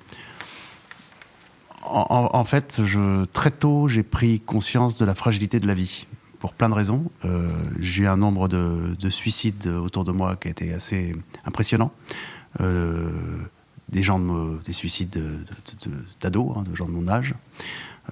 en, 1.83 2.29
en, 2.33 2.43
fait, 2.45 2.81
je, 2.83 3.25
très 3.25 3.51
tôt, 3.51 3.87
j'ai 3.87 4.03
pris 4.03 4.39
conscience 4.39 4.99
de 4.99 5.05
la 5.05 5.15
fragilité 5.15 5.59
de 5.59 5.65
la 5.65 5.73
vie, 5.73 6.05
pour 6.37 6.53
plein 6.53 6.69
de 6.69 6.75
raisons. 6.75 7.09
J'ai 7.79 8.03
eu 8.03 8.07
un 8.07 8.17
nombre 8.17 8.47
de, 8.47 8.95
de, 8.99 9.09
suicides 9.09 9.65
autour 9.65 10.03
de 10.03 10.11
moi 10.11 10.35
qui 10.35 10.49
a 10.49 10.51
été 10.51 10.71
assez 10.71 11.15
impressionnant. 11.45 11.91
Des 12.59 14.03
gens, 14.03 14.19
de, 14.19 14.61
des 14.63 14.73
suicides 14.73 15.09
d'ados, 16.21 16.53
de, 16.53 16.59
hein, 16.59 16.63
de 16.63 16.75
gens 16.75 16.85
de 16.85 16.91
mon 16.91 17.07
âge. 17.07 17.33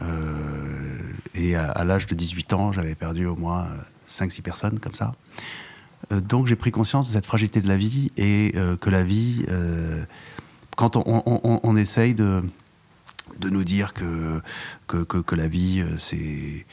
Euh, 0.01 0.99
et 1.35 1.55
à, 1.55 1.83
l'âge 1.83 2.05
de 2.05 2.15
18 2.15 2.53
ans, 2.53 2.71
j'avais 2.71 2.95
perdu 2.95 3.25
au 3.25 3.35
moins 3.35 3.67
5-6 4.07 4.41
personnes 4.41 4.79
comme 4.79 4.93
ça. 4.93 5.13
Euh, 6.11 6.21
donc 6.21 6.47
j'ai 6.47 6.55
pris 6.55 6.71
conscience 6.71 7.09
de 7.09 7.13
cette 7.13 7.25
fragilité 7.25 7.61
de 7.61 7.67
la 7.67 7.77
vie 7.77 8.11
et 8.17 8.53
euh, 8.55 8.77
que 8.77 8.89
la 8.89 9.03
vie, 9.03 9.45
quand 10.75 10.95
on, 10.95 11.77
essaye 11.77 12.13
de 12.13 12.43
de 13.39 13.49
nous 13.49 13.63
dire 13.63 13.93
que, 13.93 14.41
que, 14.87 15.03
que, 15.03 15.35
la 15.35 15.47
vie, 15.47 15.83
c'est. 15.97 16.65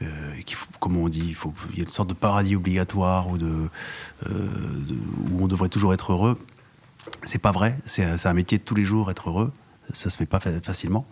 Euh, 0.00 0.34
comme 0.80 0.96
on 0.96 1.08
dit, 1.08 1.36
il, 1.70 1.76
y 1.76 1.80
a 1.80 1.84
une 1.84 1.90
sorte 1.90 2.08
de 2.08 2.14
paradis 2.14 2.56
obligatoire 2.56 3.26
euh, 3.34 3.68
où 5.30 5.42
on 5.42 5.46
devrait 5.46 5.68
toujours 5.68 5.92
être 5.92 6.12
heureux. 6.12 6.38
C'est 7.24 7.40
pas 7.40 7.52
vrai. 7.52 7.76
C'est 7.84 8.26
un 8.26 8.32
métier 8.32 8.58
de 8.58 8.62
tous 8.62 8.74
les 8.74 8.84
jours, 8.84 9.10
être 9.10 9.28
heureux. 9.28 9.52
Ça 9.92 10.08
se 10.08 10.16
fait 10.16 10.26
pas 10.26 10.40
facilement. 10.40 11.06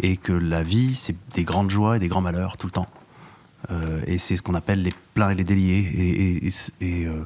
Et 0.00 0.16
que 0.16 0.32
la 0.32 0.62
vie, 0.62 0.94
c'est 0.94 1.16
des 1.32 1.44
grandes 1.44 1.70
joies 1.70 1.96
et 1.96 1.98
des 1.98 2.08
grands 2.08 2.20
malheurs 2.20 2.56
tout 2.56 2.66
le 2.66 2.72
temps. 2.72 2.88
Euh, 3.70 4.00
et 4.06 4.18
c'est 4.18 4.36
ce 4.36 4.42
qu'on 4.42 4.54
appelle 4.54 4.82
les 4.82 4.94
pleins 5.14 5.30
et 5.30 5.34
les 5.34 5.44
déliés. 5.44 5.90
Et, 5.96 6.46
et, 6.46 6.52
et, 6.80 7.06
euh, 7.06 7.24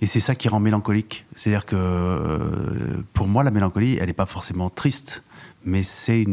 et 0.00 0.06
c'est 0.06 0.20
ça 0.20 0.34
qui 0.34 0.48
rend 0.48 0.60
mélancolique. 0.60 1.24
C'est-à-dire 1.34 1.66
que 1.66 1.76
euh, 1.76 3.02
pour 3.12 3.28
moi, 3.28 3.44
la 3.44 3.50
mélancolie, 3.50 3.96
elle 4.00 4.06
n'est 4.06 4.12
pas 4.12 4.26
forcément 4.26 4.70
triste 4.70 5.22
mais 5.66 5.82
c'est 5.82 6.26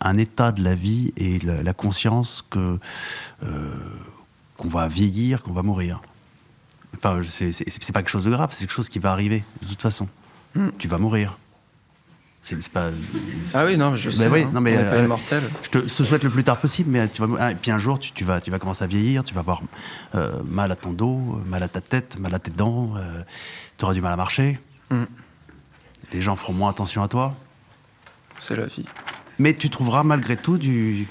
un 0.00 0.18
état 0.18 0.50
de 0.50 0.60
la 0.64 0.74
vie 0.74 1.12
et 1.16 1.38
la, 1.38 1.62
la 1.62 1.72
conscience 1.72 2.44
que 2.50 2.80
qu'on 4.56 4.68
va 4.68 4.88
vieillir, 4.88 5.42
qu'on 5.42 5.52
va 5.52 5.62
mourir. 5.62 6.02
Enfin, 6.96 7.20
c'est 7.22 7.92
pas 7.92 8.00
quelque 8.00 8.10
chose 8.10 8.24
de 8.24 8.30
grave, 8.30 8.50
c'est 8.52 8.66
quelque 8.66 8.74
chose 8.74 8.88
qui 8.88 8.98
va 8.98 9.12
arriver 9.12 9.44
de 9.62 9.66
toute 9.68 9.82
façon. 9.82 10.08
Mm. 10.54 10.68
Tu 10.78 10.88
vas 10.88 10.98
mourir. 10.98 11.38
C'est 12.42 12.68
pas. 12.70 12.90
Ah 13.54 13.64
oui, 13.64 13.76
non, 13.76 13.94
je 13.94 14.10
sais. 14.10 14.26
oui, 14.26 14.42
hein, 14.42 14.50
non, 14.52 14.60
mais 14.60 14.76
euh, 14.76 15.06
mortel. 15.06 15.44
Je 15.62 15.68
te, 15.70 15.78
te, 15.78 16.02
souhaite 16.02 16.24
le 16.24 16.30
plus 16.30 16.42
tard 16.42 16.58
possible, 16.58 16.90
mais 16.90 17.06
tu 17.06 17.24
vas. 17.24 17.52
Et 17.52 17.54
puis 17.54 17.70
un 17.70 17.78
jour, 17.78 18.00
tu, 18.00 18.10
tu 18.10 18.24
vas, 18.24 18.40
tu 18.40 18.50
vas 18.50 18.58
commencer 18.58 18.82
à 18.82 18.88
vieillir, 18.88 19.22
tu 19.22 19.32
vas 19.32 19.40
avoir 19.40 19.62
euh, 20.16 20.42
mal 20.44 20.72
à 20.72 20.76
ton 20.76 20.92
dos, 20.92 21.40
mal 21.46 21.62
à 21.62 21.68
ta 21.68 21.80
tête, 21.80 22.18
mal 22.18 22.34
à 22.34 22.40
tes 22.40 22.50
dents, 22.50 22.94
euh, 22.96 23.22
tu 23.78 23.84
auras 23.84 23.94
du 23.94 24.00
mal 24.00 24.12
à 24.12 24.16
marcher. 24.16 24.58
Mm. 24.90 25.04
Les 26.12 26.20
gens 26.20 26.34
feront 26.34 26.52
moins 26.52 26.70
attention 26.70 27.02
à 27.02 27.08
toi 27.08 27.36
c'est 28.42 28.56
la 28.56 28.66
vie. 28.66 28.84
Mais 29.38 29.54
tu 29.54 29.70
trouveras 29.70 30.02
malgré 30.02 30.36
tout 30.36 30.58
du, 30.58 31.06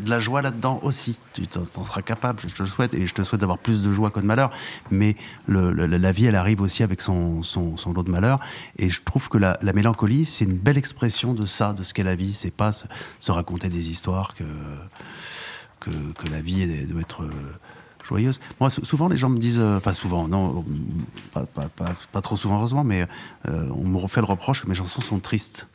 de 0.00 0.10
la 0.10 0.18
joie 0.18 0.42
là-dedans 0.42 0.80
aussi. 0.82 1.18
Tu 1.32 1.46
t'en 1.46 1.64
seras 1.84 2.02
capable, 2.02 2.40
je 2.40 2.54
te 2.54 2.62
le 2.62 2.68
souhaite, 2.68 2.94
et 2.94 3.06
je 3.06 3.14
te 3.14 3.22
souhaite 3.22 3.40
d'avoir 3.40 3.58
plus 3.58 3.82
de 3.82 3.92
joie 3.92 4.10
que 4.10 4.20
de 4.20 4.26
malheur. 4.26 4.50
Mais 4.90 5.16
la 5.48 6.12
vie, 6.12 6.26
elle 6.26 6.36
arrive 6.36 6.60
aussi 6.60 6.82
avec 6.82 7.00
son, 7.00 7.42
son, 7.42 7.76
lot 7.94 8.02
de 8.02 8.10
malheur. 8.10 8.40
Et 8.78 8.90
je 8.90 9.02
trouve 9.02 9.28
que 9.28 9.38
la, 9.38 9.58
la 9.62 9.72
mélancolie, 9.72 10.24
c'est 10.24 10.44
une 10.44 10.56
belle 10.56 10.78
expression 10.78 11.34
de 11.34 11.46
ça, 11.46 11.72
de 11.72 11.82
ce 11.82 11.94
qu'est 11.94 12.04
la 12.04 12.14
vie. 12.14 12.32
C'est 12.32 12.50
pas 12.52 12.72
se, 12.72 12.86
raconter 13.30 13.68
des 13.68 13.90
histoires 13.90 14.34
que, 14.34 14.44
que, 15.80 16.28
la 16.30 16.40
vie 16.40 16.86
doit 16.86 17.00
être. 17.00 17.22
euh, 17.22 17.30
joyeuse. 18.10 18.40
Moi, 18.58 18.70
sou- 18.70 18.84
souvent, 18.84 19.08
les 19.08 19.16
gens 19.16 19.28
me 19.28 19.38
disent, 19.38 19.60
euh, 19.60 19.76
enfin 19.76 19.92
souvent, 19.92 20.28
non, 20.28 20.64
euh, 21.36 21.44
pas, 21.54 21.68
pas, 22.12 22.20
trop 22.20 22.36
souvent, 22.36 22.58
heureusement, 22.58 22.84
mais 22.84 23.06
euh, 23.48 23.68
on 23.74 23.84
me 23.84 23.98
refait 23.98 24.20
le 24.20 24.26
reproche 24.26 24.62
que 24.62 24.68
mes 24.68 24.74
chansons 24.74 25.00
sont 25.00 25.20
tristes. 25.20 25.66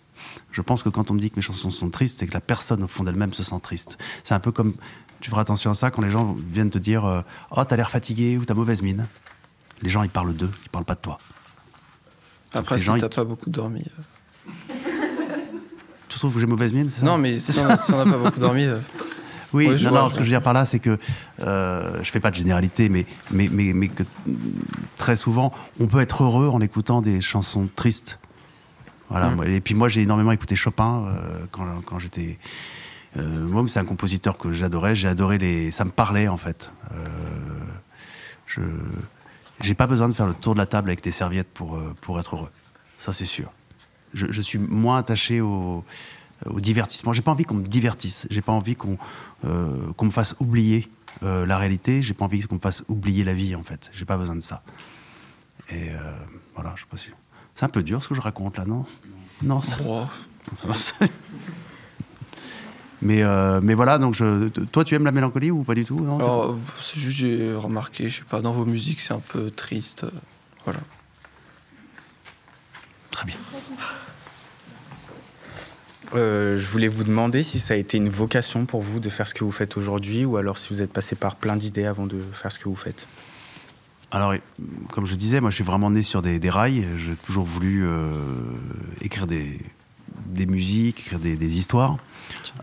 Je 0.51 0.61
pense 0.61 0.83
que 0.83 0.89
quand 0.89 1.11
on 1.11 1.13
me 1.13 1.19
dit 1.19 1.29
que 1.31 1.35
mes 1.35 1.41
chansons 1.41 1.69
sont 1.69 1.89
tristes, 1.89 2.17
c'est 2.19 2.27
que 2.27 2.33
la 2.33 2.41
personne 2.41 2.83
au 2.83 2.87
fond 2.87 3.03
d'elle-même 3.03 3.33
se 3.33 3.43
sent 3.43 3.59
triste. 3.61 3.97
C'est 4.23 4.33
un 4.33 4.39
peu 4.39 4.51
comme, 4.51 4.73
tu 5.21 5.29
feras 5.29 5.41
attention 5.41 5.71
à 5.71 5.75
ça 5.75 5.91
quand 5.91 6.01
les 6.01 6.09
gens 6.11 6.35
viennent 6.51 6.69
te 6.69 6.77
dire, 6.77 7.05
euh, 7.05 7.21
oh 7.51 7.63
t'as 7.65 7.75
l'air 7.75 7.89
fatigué 7.91 8.37
ou 8.37 8.45
t'as 8.45 8.53
mauvaise 8.53 8.81
mine. 8.81 9.05
Les 9.81 9.89
gens 9.89 10.03
ils 10.03 10.09
parlent 10.09 10.33
d'eux, 10.33 10.51
ils 10.63 10.69
parlent 10.69 10.85
pas 10.85 10.95
de 10.95 11.01
toi. 11.01 11.17
Après, 12.53 12.75
ces 12.75 12.79
si 12.81 12.85
gens, 12.85 12.97
t'as 12.97 13.07
ils- 13.07 13.09
pas 13.15 13.25
beaucoup 13.25 13.49
dormi. 13.49 13.81
euh. 13.81 14.01
Tu 16.07 16.19
trouves 16.19 16.33
que 16.33 16.39
j'ai 16.39 16.45
mauvaise 16.45 16.71
mine 16.73 16.89
ça? 16.89 17.05
Non, 17.05 17.17
mais 17.17 17.39
si 17.39 17.59
on 17.59 17.65
n'a 17.67 17.77
pas 17.77 18.17
beaucoup 18.17 18.39
dormi. 18.39 18.63
euh, 18.63 18.79
Oui, 19.53 19.69
Oui, 19.69 19.83
non, 19.83 19.89
vois, 19.91 19.99
non, 20.01 20.09
ce 20.09 20.15
que 20.15 20.19
je 20.21 20.25
veux 20.25 20.31
dire 20.31 20.41
par 20.41 20.53
là, 20.53 20.65
c'est 20.65 20.79
que 20.79 20.97
euh, 21.41 21.99
je 22.03 22.11
fais 22.11 22.19
pas 22.19 22.29
de 22.31 22.35
généralité, 22.35 22.89
mais, 22.89 23.05
mais, 23.31 23.47
mais, 23.49 23.71
mais 23.73 23.87
que 23.87 24.03
très 24.97 25.15
souvent, 25.15 25.53
on 25.79 25.87
peut 25.87 25.99
être 26.01 26.23
heureux 26.23 26.49
en 26.49 26.59
écoutant 26.59 27.01
des 27.01 27.21
chansons 27.21 27.69
tristes. 27.73 28.19
Voilà. 29.09 29.29
Mm. 29.29 29.43
Et 29.43 29.61
puis 29.61 29.75
moi, 29.75 29.89
j'ai 29.89 30.01
énormément 30.01 30.31
écouté 30.31 30.55
Chopin 30.55 31.05
euh, 31.07 31.45
quand, 31.51 31.65
quand 31.85 31.99
j'étais. 31.99 32.37
Euh, 33.17 33.45
moi, 33.47 33.63
c'est 33.67 33.79
un 33.79 33.85
compositeur 33.85 34.37
que 34.37 34.51
j'adorais. 34.51 34.95
J'ai 34.95 35.07
adoré 35.07 35.37
les. 35.37 35.71
Ça 35.71 35.85
me 35.85 35.91
parlait 35.91 36.27
en 36.27 36.37
fait. 36.37 36.71
Euh, 36.91 37.07
je. 38.47 38.61
J'ai 39.61 39.73
pas 39.73 39.87
besoin 39.87 40.09
de 40.09 40.13
faire 40.13 40.27
le 40.27 40.33
tour 40.33 40.53
de 40.53 40.59
la 40.59 40.65
table 40.65 40.89
avec 40.89 41.01
des 41.01 41.11
serviettes 41.11 41.47
pour, 41.47 41.79
pour 42.01 42.19
être 42.19 42.35
heureux. 42.35 42.49
Ça, 42.97 43.13
c'est 43.13 43.25
sûr. 43.25 43.53
Je, 44.13 44.27
je 44.29 44.41
suis 44.41 44.59
moins 44.59 44.97
attaché 44.97 45.39
au, 45.39 45.85
au 46.45 46.59
divertissement. 46.59 47.13
J'ai 47.13 47.21
pas 47.21 47.31
envie 47.31 47.45
qu'on 47.45 47.55
me 47.55 47.65
divertisse. 47.65 48.27
J'ai 48.29 48.41
pas 48.41 48.51
envie 48.51 48.75
qu'on 48.75 48.97
qu'on 49.43 50.05
me 50.05 50.11
fasse 50.11 50.35
oublier 50.41 50.89
la 51.21 51.57
réalité. 51.57 52.03
J'ai 52.03 52.13
pas 52.13 52.25
envie 52.25 52.41
qu'on 52.41 52.55
me 52.55 52.59
fasse 52.59 52.83
oublier 52.89 53.23
la 53.23 53.33
vie, 53.33 53.55
en 53.55 53.63
fait. 53.63 53.89
J'ai 53.93 54.03
pas 54.03 54.17
besoin 54.17 54.35
de 54.35 54.41
ça. 54.41 54.61
Et 55.69 55.91
voilà, 56.53 56.73
je 56.75 56.81
sais 56.81 56.87
pas 56.91 56.97
si. 56.97 57.11
C'est 57.55 57.65
un 57.65 57.69
peu 57.69 57.83
dur 57.83 58.03
ce 58.03 58.09
que 58.09 58.15
je 58.15 58.21
raconte 58.21 58.57
là, 58.57 58.65
non? 58.65 58.85
Non, 59.43 59.61
ça. 59.61 59.77
oh, 59.85 60.05
mais, 63.01 63.23
euh, 63.23 63.59
mais 63.61 63.73
voilà, 63.73 63.97
donc 63.97 64.15
je, 64.15 64.47
toi, 64.49 64.83
tu 64.83 64.95
aimes 64.95 65.05
la 65.05 65.11
mélancolie 65.11 65.51
ou 65.51 65.63
pas 65.63 65.75
du 65.75 65.85
tout? 65.85 65.99
Non, 65.99 66.17
c'est- 66.19 66.25
alors, 66.25 66.57
c'est 66.81 66.99
juste, 66.99 67.17
j'ai 67.17 67.53
remarqué, 67.53 68.09
je 68.09 68.17
sais 68.19 68.23
pas, 68.29 68.41
dans 68.41 68.51
vos 68.51 68.65
musiques, 68.65 68.99
c'est 68.99 69.13
un 69.13 69.19
peu 69.19 69.51
triste. 69.51 70.03
euh, 70.05 70.09
Voilà. 70.65 70.79
Très 73.11 73.25
bien. 73.25 73.35
Euh, 76.15 76.57
je 76.57 76.67
voulais 76.67 76.87
vous 76.87 77.03
demander 77.03 77.43
si 77.43 77.59
ça 77.59 77.73
a 77.73 77.77
été 77.77 77.97
une 77.97 78.09
vocation 78.09 78.65
pour 78.65 78.81
vous 78.81 78.99
de 78.99 79.09
faire 79.09 79.27
ce 79.27 79.33
que 79.33 79.43
vous 79.43 79.51
faites 79.51 79.75
aujourd'hui 79.77 80.23
ou 80.25 80.37
alors 80.37 80.57
si 80.57 80.69
vous 80.73 80.81
êtes 80.81 80.93
passé 80.93 81.15
par 81.15 81.35
plein 81.35 81.55
d'idées 81.55 81.85
avant 81.85 82.05
de 82.05 82.21
faire 82.33 82.51
ce 82.51 82.59
que 82.59 82.69
vous 82.69 82.75
faites. 82.75 83.05
Alors, 84.15 84.33
comme 84.93 85.05
je 85.05 85.13
disais, 85.13 85.41
moi, 85.41 85.49
je 85.49 85.55
suis 85.55 85.63
vraiment 85.65 85.91
né 85.91 86.01
sur 86.01 86.21
des, 86.21 86.49
rails. 86.49 86.87
J'ai 86.95 87.17
toujours 87.17 87.43
voulu 87.43 87.85
euh, 87.85 88.09
écrire 89.01 89.27
des, 89.27 89.59
musiques, 90.47 91.01
écrire 91.01 91.19
des, 91.19 91.57
histoires. 91.57 91.97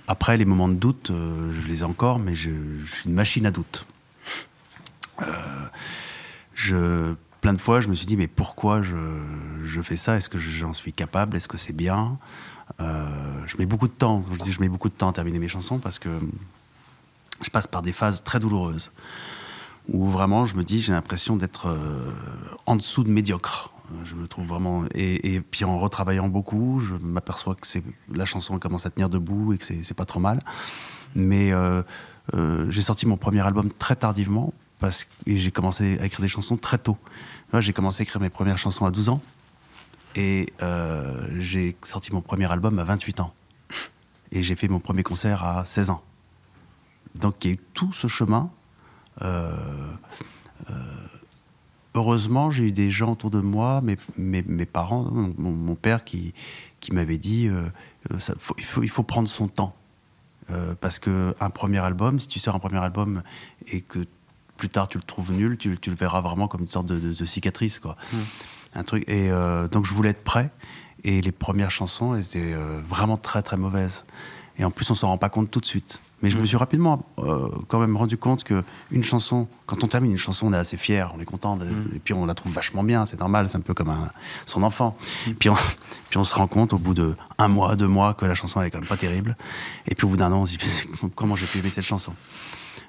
Après, 0.08 0.38
les 0.38 0.46
moments 0.46 0.68
de 0.68 0.76
doute, 0.76 1.10
euh, 1.10 1.52
je 1.52 1.68
les 1.68 1.80
ai 1.80 1.82
encore, 1.82 2.18
mais 2.18 2.34
je, 2.34 2.48
suis 2.86 3.04
une 3.04 3.12
machine 3.12 3.44
à 3.44 3.50
doute. 3.50 3.84
Euh, 5.20 5.26
je, 6.54 7.14
plein 7.42 7.52
de 7.52 7.60
fois, 7.60 7.82
je 7.82 7.88
me 7.88 7.94
suis 7.94 8.06
dit, 8.06 8.16
mais 8.16 8.28
pourquoi 8.28 8.80
je, 8.80 9.22
je 9.66 9.82
fais 9.82 9.96
ça? 9.96 10.16
Est-ce 10.16 10.30
que 10.30 10.38
j'en 10.38 10.72
suis 10.72 10.94
capable? 10.94 11.36
Est-ce 11.36 11.48
que 11.48 11.58
c'est 11.58 11.76
bien? 11.76 12.16
Je 12.78 13.58
mets 13.58 13.66
beaucoup 13.66 13.88
de 13.88 13.92
temps. 13.92 14.24
Je 14.32 14.38
dis, 14.38 14.52
je 14.52 14.60
mets 14.60 14.70
beaucoup 14.70 14.88
de 14.88 14.94
temps 14.94 15.10
à 15.10 15.12
terminer 15.12 15.38
mes 15.38 15.48
chansons 15.48 15.80
parce 15.80 15.98
que 15.98 16.08
je 17.42 17.50
passe 17.50 17.66
par 17.66 17.82
des 17.82 17.92
phases 17.92 18.24
très 18.24 18.40
douloureuses 18.40 18.90
où 19.88 20.06
vraiment 20.06 20.44
je 20.44 20.56
me 20.56 20.64
dis 20.64 20.80
j'ai 20.80 20.92
l'impression 20.92 21.36
d'être 21.36 21.66
euh, 21.66 22.10
en 22.66 22.76
dessous 22.76 23.04
de 23.04 23.10
médiocre. 23.10 23.72
Je 24.04 24.14
me 24.14 24.26
trouve 24.26 24.46
vraiment 24.46 24.84
et, 24.94 25.42
puis 25.42 25.66
en 25.66 25.78
retravaillant 25.78 26.28
beaucoup, 26.28 26.80
je 26.80 26.94
m'aperçois 26.94 27.54
que 27.54 27.66
la 28.10 28.24
chanson 28.24 28.58
commence 28.58 28.86
à 28.86 28.90
tenir 28.90 29.10
debout 29.10 29.52
et 29.52 29.58
que 29.58 29.64
c'est 29.64 29.94
pas 29.94 30.06
trop 30.06 30.20
mal. 30.20 30.42
Mais 31.14 31.52
euh, 31.52 31.82
euh, 32.34 32.70
j'ai 32.70 32.80
sorti 32.80 33.06
mon 33.06 33.18
premier 33.18 33.40
album 33.40 33.70
très 33.70 33.94
tardivement 33.94 34.54
parce 34.78 35.04
que 35.04 35.10
j'ai 35.26 35.50
commencé 35.50 35.98
à 35.98 36.06
écrire 36.06 36.22
des 36.22 36.28
chansons 36.28 36.56
très 36.56 36.78
tôt. 36.78 36.96
J'ai 37.58 37.74
commencé 37.74 38.00
à 38.00 38.04
écrire 38.04 38.22
mes 38.22 38.30
premières 38.30 38.56
chansons 38.56 38.86
à 38.86 38.90
12 38.90 39.10
ans 39.10 39.20
et 40.14 40.54
j'ai 41.38 41.76
sorti 41.82 42.14
mon 42.14 42.22
premier 42.22 42.50
album 42.50 42.78
à 42.78 42.84
28 42.84 43.20
ans 43.20 43.34
et 44.30 44.42
j'ai 44.42 44.56
fait 44.56 44.68
mon 44.68 44.80
premier 44.80 45.02
concert 45.02 45.44
à 45.44 45.66
16 45.66 45.90
ans. 45.90 46.02
Donc 47.14 47.44
il 47.44 47.48
y 47.48 47.50
a 47.50 47.54
eu 47.54 47.60
tout 47.74 47.92
ce 47.92 48.08
chemin 48.08 48.50
heureusement, 51.94 52.50
j'ai 52.50 52.64
eu 52.64 52.72
des 52.72 52.90
gens 52.90 53.12
autour 53.12 53.30
de 53.30 53.40
moi, 53.40 53.80
mes, 53.82 53.96
mes, 54.16 54.42
mes 54.42 54.66
parents, 54.66 55.04
mon, 55.38 55.74
père 55.74 56.04
qui, 56.04 56.32
qui 56.80 56.92
m'avait 56.92 57.18
dit 57.18 57.48
euh, 57.48 57.62
euh, 58.12 58.18
ça, 58.18 58.34
faut- 58.38 58.54
il, 58.58 58.64
faut, 58.64 58.82
il 58.82 58.88
faut 58.88 59.02
prendre 59.02 59.28
son 59.28 59.48
temps. 59.48 59.74
Euh, 60.50 60.74
parce 60.80 60.98
que 60.98 61.34
un 61.40 61.50
premier 61.50 61.78
album, 61.78 62.18
si 62.18 62.26
tu 62.26 62.38
sors 62.38 62.54
un 62.54 62.58
premier 62.58 62.78
album 62.78 63.22
et 63.68 63.80
que 63.80 64.00
plus 64.56 64.68
tard 64.68 64.88
tu 64.88 64.98
le 64.98 65.04
trouves 65.04 65.32
nul, 65.32 65.56
tu, 65.56 65.76
tu 65.78 65.90
le 65.90 65.96
verras 65.96 66.20
vraiment 66.20 66.48
comme 66.48 66.62
une 66.62 66.68
sorte 66.68 66.86
de, 66.86 66.98
de- 66.98 67.12
de 67.14 67.24
cicatrice. 67.24 67.78
Quoi. 67.78 67.96
Un 68.74 68.82
truc, 68.82 69.04
et 69.08 69.30
euh, 69.30 69.68
donc 69.68 69.84
je 69.86 69.92
voulais 69.92 70.10
être 70.10 70.24
prêt. 70.24 70.50
Et 71.04 71.20
les 71.20 71.32
premières 71.32 71.70
chansons, 71.70 72.14
elles 72.14 72.24
étaient 72.24 72.52
euh, 72.54 72.80
vraiment 72.88 73.16
très 73.16 73.42
très 73.42 73.56
mauvaises. 73.56 74.04
Et 74.58 74.64
en 74.64 74.70
plus, 74.70 74.88
on 74.90 74.94
s'en 74.94 75.08
rend 75.08 75.16
pas 75.18 75.28
compte 75.30 75.50
tout 75.50 75.60
de 75.60 75.64
suite. 75.66 76.00
Mais 76.22 76.30
je 76.30 76.38
me 76.38 76.44
suis 76.44 76.56
rapidement 76.56 77.04
euh, 77.18 77.48
quand 77.66 77.80
même 77.80 77.96
rendu 77.96 78.16
compte 78.16 78.44
que 78.44 78.62
une 78.92 79.02
chanson, 79.02 79.48
quand 79.66 79.82
on 79.82 79.88
termine 79.88 80.12
une 80.12 80.18
chanson, 80.18 80.46
on 80.46 80.52
est 80.52 80.56
assez 80.56 80.76
fier, 80.76 81.12
on 81.16 81.20
est 81.20 81.24
content, 81.24 81.56
de- 81.56 81.66
et 81.96 81.98
puis 81.98 82.14
on 82.14 82.26
la 82.26 82.34
trouve 82.34 82.52
vachement 82.52 82.84
bien, 82.84 83.06
c'est 83.06 83.18
normal, 83.18 83.48
c'est 83.48 83.56
un 83.56 83.60
peu 83.60 83.74
comme 83.74 83.88
un- 83.88 84.10
son 84.46 84.62
enfant. 84.62 84.96
Puis, 85.40 85.48
on, 85.48 85.54
puis 86.10 86.18
on 86.18 86.24
se 86.24 86.34
rend 86.36 86.46
compte 86.46 86.72
au 86.74 86.78
bout 86.78 86.94
de 86.94 87.16
un 87.38 87.48
mois, 87.48 87.74
deux 87.74 87.88
mois, 87.88 88.14
que 88.14 88.24
la 88.24 88.34
chanson 88.34 88.60
elle 88.60 88.68
est 88.68 88.70
quand 88.70 88.78
même 88.78 88.88
pas 88.88 88.96
terrible. 88.96 89.36
Et 89.88 89.96
puis 89.96 90.04
au 90.04 90.10
bout 90.10 90.16
d'un 90.16 90.30
an, 90.30 90.42
on 90.42 90.46
se 90.46 90.56
dit 90.56 90.64
comment 91.16 91.34
j'ai 91.34 91.46
pu 91.46 91.58
aimer 91.58 91.70
cette 91.70 91.84
chanson? 91.84 92.12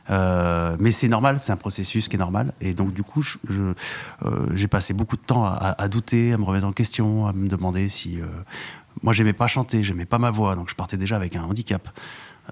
Euh, 0.10 0.75
mais 0.79 0.91
c'est 0.91 1.08
normal, 1.08 1.39
c'est 1.39 1.53
un 1.53 1.58
processus 1.58 2.10
qui 2.10 2.17
est 2.17 2.20
normal. 2.20 2.53
Et 2.62 2.74
donc, 2.74 2.93
du 2.93 3.03
coup, 3.03 3.22
je- 3.22 3.38
je- 3.50 3.74
euh, 4.25 4.48
j'ai 4.53 4.67
passé 4.67 4.93
beaucoup 4.93 5.15
de 5.15 5.22
temps 5.22 5.46
à 5.46 5.88
douter, 5.88 6.34
à 6.34 6.38
me 6.38 6.43
remettre 6.43 6.67
en 6.67 6.74
question, 6.74 7.25
à 7.25 7.32
me 7.34 7.48
demander 7.48 7.88
si. 7.89 8.20
Moi, 9.04 9.12
j'aimais 9.12 9.34
pas 9.34 9.48
chanter, 9.48 9.84
j'aimais 9.84 10.06
pas 10.06 10.18
ma 10.18 10.32
voix, 10.32 10.56
donc 10.56 10.70
je 10.70 10.76
partais 10.76 10.98
déjà 10.98 11.18
avec 11.18 11.36
un 11.36 11.44
handicap. 11.44 11.90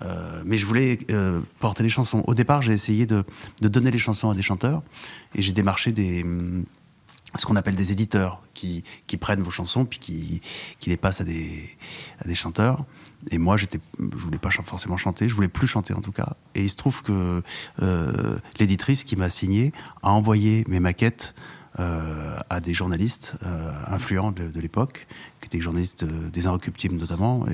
Euh, 0.04 0.42
mais 0.46 0.58
je 0.58 0.66
voulais 0.66 1.00
euh, 1.10 1.42
porter 1.60 1.84
les 1.84 1.90
chansons. 1.90 2.24
Au 2.28 2.34
départ, 2.34 2.62
j'ai 2.62 2.74
essayé 2.74 3.06
de, 3.06 3.24
donner 3.62 3.92
les 3.92 3.98
chansons 3.98 4.30
à 4.30 4.36
des 4.36 4.42
chanteurs 4.42 4.82
et 5.36 5.42
j'ai 5.42 5.54
démarché 5.54 5.94
hum, 6.24 6.66
ce 7.36 7.46
qu'on 7.46 7.56
appelle 7.56 7.76
des 7.76 7.92
éditeurs 7.92 8.42
qui, 8.54 8.84
prennent 9.20 9.42
vos 9.42 9.52
chansons 9.52 9.86
puis 9.86 10.00
qui, 10.00 10.42
les 10.86 10.98
passent 10.98 11.22
à 11.22 11.24
des, 11.24 11.78
chanteurs. 12.34 12.86
Et 13.30 13.38
moi, 13.38 13.56
j'étais, 13.56 13.80
je 14.00 14.18
voulais 14.18 14.40
pas 14.40 14.50
forcément 14.50 14.98
chanter, 14.98 15.30
je 15.30 15.36
voulais 15.36 15.48
plus 15.48 15.68
chanter 15.68 15.94
en 15.94 16.02
tout 16.02 16.12
cas. 16.12 16.36
Et 16.56 16.64
il 16.64 16.70
se 16.70 16.76
trouve 16.76 17.04
que 17.04 17.44
euh, 17.82 18.38
l'éditrice 18.60 19.04
qui 19.04 19.16
m'a 19.16 19.30
signé 19.30 19.74
a 20.04 20.12
envoyé 20.12 20.66
mes 20.68 20.80
maquettes 20.80 21.34
à 21.78 22.60
des 22.60 22.74
journalistes 22.74 23.38
influents 23.88 24.32
de 24.32 24.60
l'époque, 24.60 25.08
des 25.52 25.62
journalistes 25.62 26.04
euh, 26.04 26.30
des 26.32 26.48
Inrecuptibles 26.48 26.96
notamment, 26.96 27.46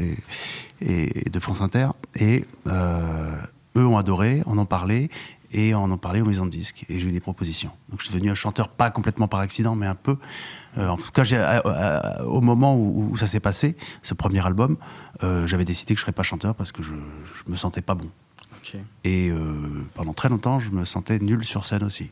et, 0.81 1.25
et 1.25 1.29
de 1.29 1.39
France 1.39 1.61
Inter. 1.61 1.89
Et 2.15 2.45
euh, 2.67 3.31
eux 3.75 3.85
ont 3.85 3.97
adoré, 3.97 4.41
en 4.45 4.57
ont 4.57 4.65
parlé, 4.65 5.09
et 5.51 5.73
en 5.73 5.89
ont 5.91 5.97
parlé 5.97 6.19
aux 6.21 6.25
maisons 6.25 6.45
de 6.45 6.51
disques. 6.51 6.85
Et 6.89 6.99
j'ai 6.99 7.07
eu 7.07 7.11
des 7.11 7.19
propositions. 7.19 7.71
Donc 7.89 8.01
je 8.01 8.05
suis 8.07 8.13
devenu 8.13 8.29
un 8.31 8.35
chanteur, 8.35 8.69
pas 8.69 8.89
complètement 8.91 9.27
par 9.27 9.39
accident, 9.39 9.75
mais 9.75 9.87
un 9.87 9.95
peu. 9.95 10.17
Euh, 10.77 10.87
en 10.89 10.97
tout 10.97 11.11
cas, 11.11 11.23
à- 11.41 11.57
à- 11.59 12.23
au 12.25 12.41
moment 12.41 12.75
où, 12.75 13.09
où 13.11 13.17
ça 13.17 13.27
s'est 13.27 13.39
passé, 13.39 13.75
ce 14.01 14.13
premier 14.13 14.45
album, 14.45 14.77
euh, 15.23 15.47
j'avais 15.47 15.65
décidé 15.65 15.93
que 15.93 15.99
je 15.99 16.03
serais 16.03 16.11
pas 16.11 16.23
chanteur 16.23 16.53
parce 16.53 16.71
que 16.71 16.83
je, 16.83 16.91
je 16.93 17.49
me 17.51 17.55
sentais 17.55 17.81
pas 17.81 17.95
bon. 17.95 18.09
Et 19.05 19.29
euh, 19.29 19.85
pendant 19.93 20.11
très 20.13 20.27
longtemps, 20.27 20.59
je 20.59 20.71
me 20.71 20.83
sentais 20.83 21.19
nul 21.19 21.43
sur 21.45 21.63
scène 21.63 21.83
aussi. 21.83 22.11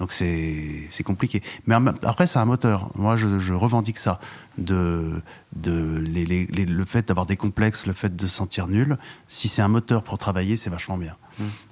Donc 0.00 0.10
c'est 0.12 0.88
compliqué. 1.04 1.42
Mais 1.66 1.76
après, 2.02 2.26
c'est 2.26 2.38
un 2.40 2.44
moteur. 2.46 2.90
Moi, 2.96 3.16
je, 3.16 3.38
je 3.38 3.52
revendique 3.52 3.98
ça. 3.98 4.18
De, 4.58 5.22
de 5.54 5.98
les- 5.98 6.24
les- 6.24 6.46
les- 6.46 6.64
le 6.66 6.84
fait 6.84 7.06
d'avoir 7.06 7.26
des 7.26 7.36
complexes, 7.36 7.86
le 7.86 7.92
fait 7.92 8.16
de 8.16 8.26
se 8.26 8.34
sentir 8.34 8.66
nul. 8.66 8.98
Si 9.28 9.46
c'est 9.46 9.62
un 9.62 9.68
moteur 9.68 10.02
pour 10.02 10.18
travailler, 10.18 10.56
c'est 10.56 10.70
vachement 10.70 10.96
bien. 10.98 11.16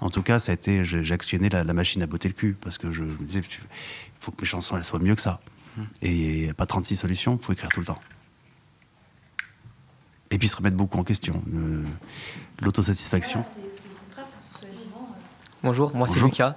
En 0.01 0.09
tout 0.11 0.23
cas, 0.23 0.39
ça 0.39 0.53
a 0.53 0.55
été, 0.55 0.85
j'ai 0.85 1.13
actionné 1.13 1.49
la, 1.49 1.65
la 1.65 1.73
machine 1.75 2.01
à 2.03 2.07
botter 2.07 2.29
le 2.29 2.35
cul 2.35 2.55
parce 2.59 2.79
que 2.79 2.93
je 2.93 3.03
me 3.03 3.17
disais, 3.25 3.41
il 3.41 3.47
faut 4.21 4.31
que 4.31 4.41
mes 4.43 4.47
chansons 4.47 4.77
elles 4.77 4.85
soient 4.85 4.99
mieux 5.01 5.15
que 5.15 5.21
ça. 5.23 5.41
Et 6.03 6.13
il 6.39 6.45
n'y 6.45 6.51
a 6.51 6.55
pas 6.55 6.67
36 6.67 6.97
solutions, 6.97 7.39
il 7.41 7.45
faut 7.45 7.53
écrire 7.53 7.71
tout 7.71 7.81
le 7.81 7.87
temps. 7.87 8.01
Et 10.31 10.39
puis 10.39 10.49
se 10.49 10.57
remettre 10.57 10.77
beaucoup 10.77 10.99
en 10.99 11.05
question. 11.05 11.43
Euh, 11.55 11.83
L'autosatisfaction. 12.61 13.45
Bonjour, 15.63 15.95
moi 15.95 16.07
c'est. 16.07 16.21
Lucas. 16.21 16.55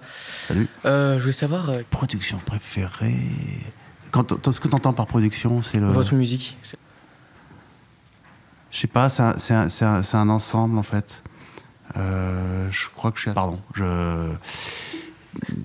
Salut. 0.47 0.67
Euh, 0.85 1.15
je 1.15 1.21
voulais 1.21 1.31
savoir 1.33 1.69
euh, 1.69 1.81
Production 1.89 2.37
préférée. 2.45 3.15
Quand, 4.11 4.51
ce 4.51 4.59
que 4.59 4.67
tu 4.67 4.75
entends 4.75 4.93
par 4.93 5.07
production, 5.07 5.61
c'est 5.61 5.79
le. 5.79 5.87
votre 5.87 6.13
musique. 6.15 6.57
Je 8.71 8.77
sais 8.77 8.87
pas, 8.87 9.09
c'est 9.09 9.83
un, 9.83 10.29
ensemble 10.29 10.77
en 10.77 10.83
fait. 10.83 11.23
Euh, 11.97 12.67
je 12.71 12.87
crois 12.95 13.11
que 13.11 13.17
je 13.17 13.23
suis. 13.23 13.31
Pardon. 13.31 13.59
Je... 13.73 14.31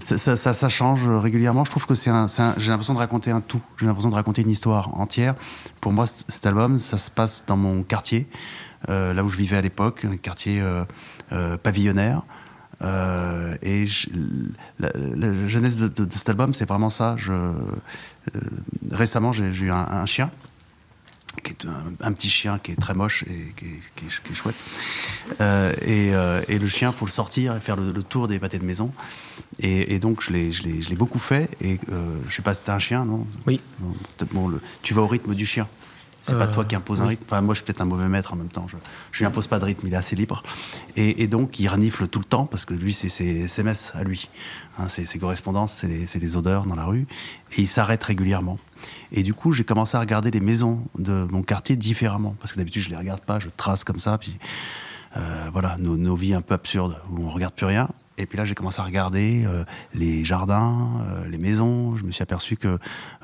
Ça, 0.01 0.17
ça- 0.17 0.37
ça- 0.37 0.53
ça 0.53 0.69
change 0.69 1.09
régulièrement. 1.09 1.65
Je 1.65 1.71
trouve 1.71 1.87
que 1.87 1.95
c'est 1.95 2.11
un. 2.11 2.27
J'ai 2.57 2.71
l'impression 2.71 2.95
de 2.95 2.99
raconter 2.99 3.31
un 3.33 3.41
tout. 3.41 3.61
J'ai 3.79 3.87
l'impression 3.87 4.11
de 4.11 4.15
raconter 4.15 4.43
une 4.43 4.51
histoire 4.51 4.99
entière. 4.99 5.35
Pour 5.81 5.93
moi, 5.93 6.07
cet 6.07 6.47
album, 6.47 6.79
ça 6.79 6.99
se 6.99 7.11
passe 7.11 7.45
dans 7.47 7.57
mon 7.57 7.83
quartier, 7.83 8.29
euh, 8.89 9.13
là 9.13 9.23
où 9.25 9.29
je 9.29 9.37
vivais 9.37 9.57
à 9.57 9.61
l'époque, 9.61 10.05
un 10.05 10.17
quartier 10.17 10.61
euh, 10.61 10.85
euh, 11.33 11.57
pavillonnaire. 11.57 12.23
Euh, 12.83 13.57
et 13.63 13.87
je- 13.87 14.09
la, 14.79 14.91
la 14.95 15.49
jeunesse 15.49 15.79
de, 15.79 15.89
de- 15.89 16.05
de 16.05 16.13
cet 16.13 16.29
album, 16.29 16.53
c'est 16.55 16.69
vraiment 16.69 16.91
ça. 16.91 17.15
Je, 17.19 17.33
euh, 17.33 17.53
récemment, 18.91 19.33
j'ai 19.33 19.45
eu 19.47 19.71
un, 19.71 19.77
un 19.89 20.07
chien 20.07 20.31
qui 21.43 21.53
est 21.53 21.67
un, 21.67 21.85
un 22.01 22.13
petit 22.13 22.29
chien 22.31 22.59
qui 22.59 22.73
est 22.73 22.77
très 22.81 22.95
moche 22.95 23.23
et 23.25 23.53
qui 23.57 23.65
est, 23.67 23.81
qui 23.95 24.05
est- 24.07 24.23
qui 24.25 24.33
est 24.33 24.35
chouette. 24.35 24.57
Euh, 25.41 25.73
et, 25.87 26.13
et 26.49 26.59
le 26.59 26.69
chien, 26.69 26.93
faut 26.93 27.07
le 27.07 27.11
sortir 27.11 27.57
et 27.57 27.61
faire 27.61 27.77
le, 27.77 27.93
le 27.93 28.03
tour 28.03 28.29
des 28.29 28.39
pâtés 28.39 28.59
de 28.59 28.65
maison. 28.65 28.93
Et, 29.61 29.95
et 29.95 29.99
donc, 29.99 30.23
je 30.23 30.33
l'ai, 30.33 30.97
beaucoup 30.97 31.19
fait. 31.19 31.49
Et 31.63 31.79
je 32.29 32.35
sais 32.35 32.43
pas 32.43 32.55
si 32.55 32.61
t'as 32.65 32.75
un 32.75 32.79
chien, 32.79 33.05
non? 33.05 33.27
Oui. 33.47 33.61
Bon, 34.33 34.49
le- 34.49 34.61
tu 34.83 34.93
vas 34.95 35.03
au 35.03 35.07
rythme 35.07 35.35
du 35.35 35.47
chien. 35.47 35.67
C'est 36.27 36.39
pas 36.39 36.45
Euh, 36.47 36.53
toi 36.53 36.65
qui 36.65 36.75
impose 36.75 37.01
un 37.01 37.05
oui. 37.05 37.11
rythme. 37.11 37.25
Enfin, 37.27 37.41
moi, 37.41 37.55
je 37.55 37.59
suis 37.59 37.65
peut-être 37.65 37.81
un 37.81 37.87
mauvais 37.87 38.09
maître 38.09 38.33
en 38.33 38.37
même 38.37 38.49
temps. 38.49 38.67
Je, 38.69 38.77
je 39.13 39.19
lui 39.21 39.27
impose 39.27 39.47
pas 39.47 39.59
de 39.59 39.65
rythme, 39.65 39.87
il 39.87 39.93
est 39.95 39.97
assez 39.97 40.17
libre. 40.17 40.43
Et, 40.97 41.23
et 41.23 41.27
donc, 41.29 41.59
il 41.61 41.69
renifle 41.69 42.09
tout 42.09 42.19
le 42.19 42.25
temps 42.25 42.47
parce 42.47 42.65
que 42.65 42.75
lui, 42.75 42.93
c'est 42.93 43.09
ses 43.09 43.43
SMS 43.45 43.93
à 43.95 44.03
lui. 44.05 44.29
Hein, 44.79 44.89
c'est 44.89 45.05
ses 45.07 45.19
correspondances, 45.19 45.73
c'est 45.73 46.19
les, 46.19 46.37
odeurs 46.37 46.67
dans 46.67 46.75
la 46.75 46.85
rue. 46.85 47.07
Et 47.57 47.63
il 47.63 47.67
s'arrête 47.69 48.03
régulièrement. 48.03 48.59
Et 49.13 49.23
du 49.23 49.35
coup, 49.35 49.53
j'ai 49.53 49.65
commencé 49.65 49.97
à 49.97 50.01
regarder 50.01 50.31
les 50.31 50.41
maisons 50.41 50.83
de 50.99 51.27
mon 51.31 51.43
quartier 51.43 51.77
différemment. 51.77 52.35
Parce 52.41 52.53
que 52.53 52.59
d'habitude, 52.59 52.83
je 52.83 52.91
les 52.91 52.97
regarde 52.97 53.21
pas, 53.21 53.39
je 53.39 53.49
trace 53.57 53.85
comme 53.85 54.01
ça. 54.01 54.19
Puis 54.19 54.37
euh, 55.17 55.49
voilà, 55.53 55.77
nos, 55.79 55.97
nos 55.97 56.15
vies 56.17 56.35
un 56.35 56.43
peu 56.43 56.55
absurdes 56.55 56.99
où 57.11 57.25
on 57.25 57.31
regarde 57.31 57.55
plus 57.55 57.67
rien. 57.67 57.89
Et 58.19 58.27
puis 58.27 58.37
là, 58.37 58.45
j'ai 58.45 58.55
commencé 58.55 58.81
à 58.81 58.85
regarder 58.85 59.45
euh, 59.47 59.65
les 59.95 60.25
jardins, 60.25 60.89
euh, 61.09 61.29
les 61.29 61.39
maisons. 61.39 61.97
Je 61.97 62.05
me 62.05 62.11
suis 62.11 62.23
aperçu 62.23 62.57
que 62.57 62.79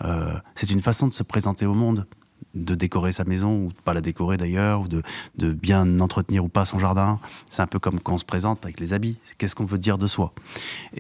euh, 0.05 0.33
c'est 0.55 0.71
une 0.71 0.81
façon 0.83 1.07
de 1.07 1.13
se 1.13 1.23
présenter 1.23 1.67
au 1.67 1.75
monde, 1.75 2.07
de 2.55 2.75
décorer 2.75 3.13
sa 3.13 3.25
maison 3.25 3.65
ou 3.65 3.69
de 3.69 3.81
pas 3.85 3.95
la 3.95 4.01
décorer 4.01 4.37
d'ailleurs, 4.37 4.83
ou 4.83 4.89
de, 4.89 5.03
de 5.37 5.53
bien 5.53 6.01
entretenir 6.01 6.45
ou 6.45 6.49
pas 6.49 6.65
son 6.65 6.79
jardin. 6.79 7.19
C'est 7.51 7.63
un 7.63 7.67
peu 7.67 7.79
comme 7.79 8.01
quand 8.01 8.15
on 8.15 8.19
se 8.19 8.25
présente 8.25 8.65
avec 8.65 8.79
les 8.81 8.93
habits. 8.93 9.17
Qu'est-ce 9.39 9.55
qu'on 9.55 9.65
veut 9.67 9.79
dire 9.79 9.99
de 9.99 10.07
soi? 10.07 10.33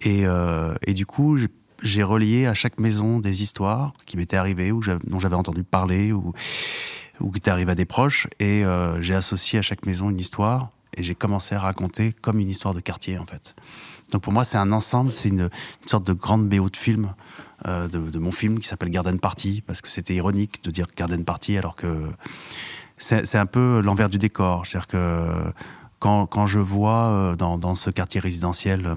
Et, 0.01 0.27
euh, 0.27 0.75
et 0.87 0.95
du 0.95 1.07
coup, 1.07 1.37
j'ai- 1.83 2.03
relié 2.03 2.47
à 2.47 2.55
chaque 2.55 2.79
maison 2.79 3.19
des 3.19 3.43
histoires 3.43 3.93
qui 4.07 4.17
m'étaient 4.17 4.37
arrivées 4.37 4.71
ou 4.73 4.81
dont 5.05 5.19
j'avais 5.19 5.35
entendu 5.35 5.65
parler 5.65 6.13
ou, 6.13 6.33
qui 7.21 7.37
étaient 7.39 7.51
arrivées 7.51 7.73
à 7.73 7.75
des 7.75 7.85
proches. 7.85 8.29
Et 8.39 8.65
euh, 8.65 9.03
j'ai 9.03 9.15
associé 9.15 9.59
à 9.59 9.63
chaque 9.63 9.85
maison 9.85 10.09
une 10.11 10.21
histoire 10.21 10.71
et 10.97 11.03
j'ai 11.03 11.15
commencé 11.15 11.55
à 11.55 11.59
raconter 11.61 12.13
comme 12.13 12.39
une 12.39 12.49
histoire 12.51 12.73
de 12.75 12.81
quartier 12.81 13.19
en 13.19 13.27
fait. 13.27 13.55
Donc 14.11 14.23
pour 14.23 14.33
moi, 14.33 14.45
c'est 14.45 14.59
un 14.59 14.73
ensemble, 14.73 15.13
c'est 15.13 15.31
une, 15.31 15.49
une 15.83 15.89
sorte 15.89 16.07
de 16.07 16.13
grande 16.13 16.49
BO 16.49 16.69
de 16.69 16.77
film, 16.77 17.15
de, 17.67 17.87
de 17.87 18.19
mon 18.19 18.33
film 18.33 18.59
qui 18.59 18.69
s'appelle 18.69 18.91
Garden 18.91 19.19
Party, 19.19 19.63
parce 19.67 19.81
que 19.81 19.89
c'était 19.89 20.15
ironique 20.15 20.65
de 20.65 20.71
dire 20.71 20.87
Garden 20.97 21.25
Party 21.25 21.57
alors 21.57 21.75
que 21.75 22.09
c'est 22.97 23.39
un 23.39 23.47
peu 23.47 23.81
l'envers 23.81 24.11
du 24.11 24.19
décor. 24.19 24.67
C'est-à-dire 24.67 24.87
que 24.87 25.53
quand, 25.99 26.27
quand 26.27 26.47
je 26.47 26.59
vois 26.59 27.07
euh, 27.07 27.37
dans, 27.37 27.59
dans 27.59 27.75
ce 27.75 27.91
quartier 27.91 28.21
résidentiel 28.21 28.87
euh, 28.87 28.95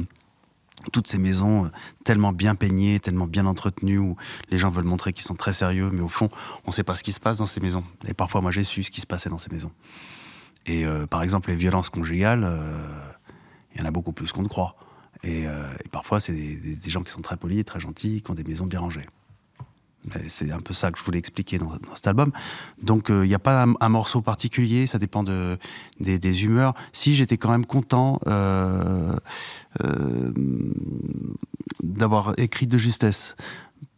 toutes 0.91 1.07
ces 1.07 1.17
maisons 1.17 1.65
euh, 1.65 1.69
tellement 2.03 2.31
bien 2.31 2.55
peignées, 2.55 2.99
tellement 2.99 3.27
bien 3.27 3.45
entretenues, 3.45 3.97
où 3.97 4.15
les 4.49 4.57
gens 4.57 4.69
veulent 4.69 4.85
montrer 4.85 5.13
qu'ils 5.13 5.25
sont 5.25 5.35
très 5.35 5.53
sérieux, 5.53 5.89
mais 5.91 6.01
au 6.01 6.07
fond, 6.07 6.29
on 6.65 6.69
ne 6.69 6.73
sait 6.73 6.83
pas 6.83 6.95
ce 6.95 7.03
qui 7.03 7.13
se 7.13 7.19
passe 7.19 7.37
dans 7.37 7.45
ces 7.45 7.61
maisons. 7.61 7.83
Et 8.07 8.13
parfois, 8.13 8.41
moi, 8.41 8.51
j'ai 8.51 8.63
su 8.63 8.83
ce 8.83 8.91
qui 8.91 9.01
se 9.01 9.07
passait 9.07 9.29
dans 9.29 9.37
ces 9.37 9.51
maisons. 9.51 9.71
Et 10.65 10.85
euh, 10.85 11.05
par 11.05 11.21
exemple, 11.21 11.49
les 11.49 11.55
violences 11.55 11.89
conjugales, 11.89 12.43
euh, 12.43 12.87
il 13.73 13.81
y 13.81 13.83
en 13.83 13.87
a 13.87 13.91
beaucoup 13.91 14.13
plus 14.13 14.31
qu'on 14.31 14.43
ne 14.43 14.47
croit. 14.47 14.75
Et, 15.25 15.47
euh, 15.47 15.73
et 15.83 15.89
parfois, 15.89 16.19
c'est 16.19 16.33
des, 16.33 16.89
gens 16.89 17.03
qui 17.03 17.11
sont 17.11 17.21
très 17.21 17.35
polis, 17.35 17.65
très 17.65 17.79
gentils, 17.79 18.21
qui 18.21 18.31
ont 18.31 18.35
des 18.35 18.43
maisons 18.43 18.67
bien 18.67 18.79
rangées. 18.79 19.05
C'est 20.27 20.51
un 20.51 20.59
peu 20.59 20.73
ça 20.73 20.91
que 20.91 20.99
je 20.99 21.03
voulais 21.03 21.17
expliquer 21.17 21.57
dans, 21.57 21.71
cet 21.95 22.05
album. 22.05 22.31
Donc, 22.83 23.09
euh, 23.09 23.25
il 23.25 23.29
n'y 23.29 23.33
a 23.33 23.39
pas 23.39 23.65
un, 23.79 23.89
morceau 23.89 24.21
particulier, 24.21 24.85
ça 24.85 24.99
dépend 24.99 25.23
de, 25.23 25.57
des, 25.99 26.43
humeurs. 26.43 26.75
Si 26.93 27.15
j'étais 27.15 27.37
quand 27.37 27.49
même 27.49 27.65
content 27.65 28.19
euh, 28.27 29.15
euh, 29.83 30.31
d'avoir 31.81 32.37
écrit 32.37 32.67
de 32.67 32.77
justesse, 32.77 33.35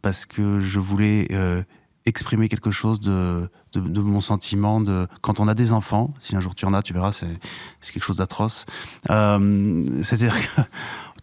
parce 0.00 0.24
que 0.24 0.60
je 0.60 0.78
voulais 0.78 1.28
euh, 1.32 1.62
exprimer 2.06 2.48
quelque 2.48 2.70
chose 2.70 3.00
de, 3.00 3.48
de, 3.74 4.00
mon 4.00 4.20
sentiment 4.20 4.80
de 4.80 5.06
quand 5.20 5.40
on 5.40 5.48
a 5.48 5.54
des 5.54 5.72
enfants. 5.72 6.14
Si 6.18 6.34
un 6.36 6.40
jour 6.40 6.54
tu 6.54 6.64
en 6.64 6.74
as, 6.74 6.82
tu 6.82 6.92
verras, 6.92 7.12
c'est 7.12 7.38
c'est 7.80 7.92
quelque 7.92 8.04
chose 8.04 8.16
d'atroce. 8.16 8.64
Euh, 9.10 9.84
C'est-à-dire 10.02 10.34
que 10.34 10.62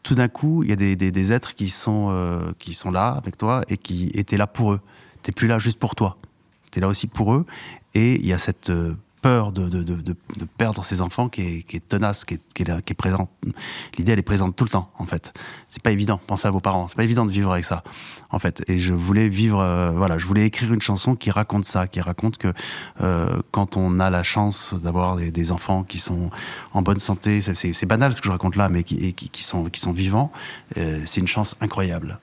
tout 0.05 0.13
d'un 0.15 0.27
coup, 0.27 0.61
il 0.63 0.69
y 0.69 0.73
a 0.73 0.75
des, 0.75 0.95
des, 0.95 1.33
êtres 1.33 1.55
qui 1.55 1.69
sont, 1.69 2.09
euh, 2.11 2.51
qui 2.59 2.73
sont 2.73 2.91
là 2.91 3.09
avec 3.09 3.37
toi 3.37 3.63
et 3.67 3.75
qui 3.75 4.11
étaient 4.13 4.37
là 4.37 4.45
pour 4.45 4.73
eux. 4.73 4.79
T'es 5.23 5.31
plus 5.31 5.47
là 5.47 5.57
juste 5.57 5.79
pour 5.79 5.95
toi. 5.95 6.17
T'es 6.69 6.79
là 6.79 6.87
aussi 6.87 7.07
pour 7.07 7.33
eux. 7.33 7.45
Et 7.95 8.13
il 8.13 8.25
y 8.25 8.31
a 8.31 8.37
cette 8.37 8.69
euh, 8.69 8.93
peur 9.25 9.51
de, 9.51 9.67
de, 9.67 9.81
de, 9.83 10.15
perdre 10.55 10.85
ses 10.85 11.01
enfants 11.01 11.29
qui 11.29 11.41
est, 11.41 11.63
qui 11.63 11.77
est 11.77 11.87
tenace, 11.87 12.25
qui 12.25 12.35
est, 12.35 12.41
qui 12.53 12.61
est, 12.61 12.67
là, 12.67 12.79
qui 12.83 12.93
est 12.93 12.95
présente. 12.95 13.27
L'idée, 13.97 14.11
elle 14.11 14.19
est 14.19 14.21
présente 14.21 14.55
tout 14.55 14.65
le 14.65 14.69
temps, 14.69 14.91
en 14.99 15.07
fait. 15.07 15.33
C'est 15.67 15.81
pas 15.81 15.89
évident. 15.89 16.19
Pensez 16.27 16.47
à 16.47 16.51
vos 16.51 16.59
parents. 16.59 16.87
C'est 16.87 16.95
pas 16.95 17.03
évident 17.03 17.25
de 17.25 17.31
vivre 17.31 17.51
avec 17.51 17.65
ça, 17.65 17.83
en 18.29 18.37
fait. 18.37 18.63
Et 18.67 18.77
je 18.77 18.93
voulais 18.93 19.27
vivre, 19.27 19.59
euh, 19.59 19.89
voilà, 19.89 20.19
je 20.19 20.27
voulais 20.27 20.45
écrire 20.45 20.71
une 20.71 20.81
chanson 20.81 21.15
qui 21.15 21.31
raconte 21.31 21.65
ça, 21.65 21.87
qui 21.87 22.01
raconte 22.01 22.37
que 22.37 22.53
euh, 23.01 23.41
quand 23.49 23.77
on 23.77 23.99
a 23.99 24.11
la 24.11 24.21
chance 24.21 24.75
d'avoir 24.75 25.15
des, 25.15 25.31
des 25.31 25.51
enfants 25.51 25.83
qui 25.83 25.97
sont 25.97 26.29
en 26.73 26.83
bonne 26.83 26.99
santé, 26.99 27.41
c'est- 27.41 27.85
banal 27.87 28.13
ce 28.13 28.21
que 28.21 28.27
je 28.27 28.31
raconte 28.31 28.55
là, 28.55 28.69
mais 28.69 28.83
qui, 28.83 29.11
qui, 29.13 29.29
qui 29.29 29.41
sont, 29.41 29.63
qui 29.71 29.79
sont 29.79 29.91
vivants, 29.91 30.31
euh, 30.77 31.01
c'est 31.05 31.19
une 31.19 31.27
chance 31.27 31.55
incroyable. 31.61 32.19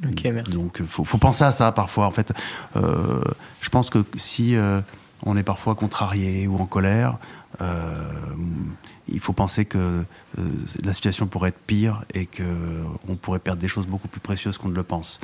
Merci. 0.00 0.50
Donc, 0.50 0.82
faut, 0.86 1.04
faut 1.04 1.18
penser 1.18 1.44
à 1.44 1.52
ça 1.52 1.72
parfois. 1.72 2.06
En 2.06 2.10
fait, 2.10 2.32
euh, 2.76 3.20
je 3.60 3.68
pense 3.68 3.90
que 3.90 4.02
si 4.16 4.56
euh, 4.56 4.80
on 5.28 5.36
est 5.36 5.42
parfois 5.42 5.74
contrarié 5.74 6.46
ou 6.46 6.56
en 6.56 6.66
colère, 6.66 7.18
euh, 7.60 7.94
il 9.08 9.20
faut 9.20 9.32
penser 9.32 9.64
que 9.64 9.78
euh, 9.78 10.04
la 10.82 10.92
situation 10.92 11.26
pourrait 11.26 11.50
être 11.50 11.58
pire 11.58 12.04
et 12.14 12.26
que 12.26 12.44
on 13.08 13.16
pourrait 13.16 13.38
perdre 13.38 13.60
des 13.60 13.68
choses 13.68 13.86
beaucoup 13.86 14.08
plus 14.08 14.20
précieuses 14.20 14.58
qu'on 14.58 14.68
ne 14.68 14.74
le 14.74 14.82
pense. 14.82 15.20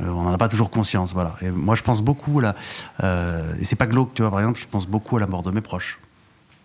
Euh, 0.00 0.08
on 0.08 0.22
n'en 0.22 0.32
a 0.32 0.38
pas 0.38 0.48
toujours 0.48 0.70
conscience, 0.70 1.12
voilà. 1.12 1.36
Et 1.42 1.50
moi, 1.50 1.74
je 1.74 1.82
pense 1.82 2.02
beaucoup 2.02 2.38
à 2.38 2.42
la. 2.42 2.54
Euh, 3.02 3.54
et 3.60 3.64
c'est 3.64 3.76
pas 3.76 3.86
glauque, 3.86 4.14
tu 4.14 4.22
vois. 4.22 4.30
Par 4.30 4.40
exemple, 4.40 4.60
je 4.60 4.66
pense 4.66 4.86
beaucoup 4.86 5.16
à 5.16 5.20
la 5.20 5.26
mort 5.26 5.42
de 5.42 5.50
mes 5.50 5.60
proches. 5.60 5.98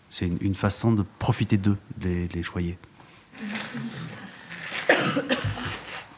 C'est 0.10 0.30
une, 0.41 0.56
façon 0.56 0.91
de 0.91 1.06
profiter 1.20 1.58
d'eux, 1.58 1.78
de 1.98 2.08
les, 2.08 2.28
les 2.28 2.44
choyer. 2.44 2.78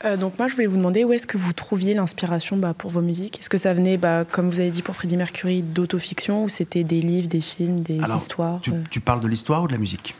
Euh, 0.06 0.18
donc 0.18 0.38
moi, 0.38 0.48
je 0.50 0.54
voulais 0.56 0.68
vous 0.68 0.76
demander 0.78 1.04
où 1.06 1.14
est-ce 1.14 1.26
que 1.28 1.38
vous 1.38 1.54
trouviez 1.54 1.94
l'inspiration 1.94 2.58
bah, 2.58 2.74
pour 2.74 2.92
vos 2.92 3.02
musiques? 3.02 3.40
Est-ce 3.40 3.50
que 3.50 3.58
ça 3.58 3.74
venait, 3.74 3.98
bah, 3.98 4.26
comme 4.26 4.50
vous 4.50 4.60
avez 4.60 4.72
dit 4.72 4.82
pour 4.82 4.96
Freddie 4.96 5.16
Mercury, 5.18 5.62
d'autofiction 5.62 6.44
ou 6.44 6.50
c'était 6.50 6.84
des 6.84 7.00
livres, 7.02 7.28
des 7.30 7.40
films, 7.42 7.82
des 7.84 8.00
Alors, 8.02 8.18
histoires 8.18 8.60
Tu, 8.62 8.72
euh, 8.72 8.82
tu 8.90 9.00
parles 9.00 9.22
de 9.22 9.28
l'histoire 9.28 9.64
ou 9.64 9.68
de 9.68 9.72
la 9.74 9.78
musique? 9.80 10.14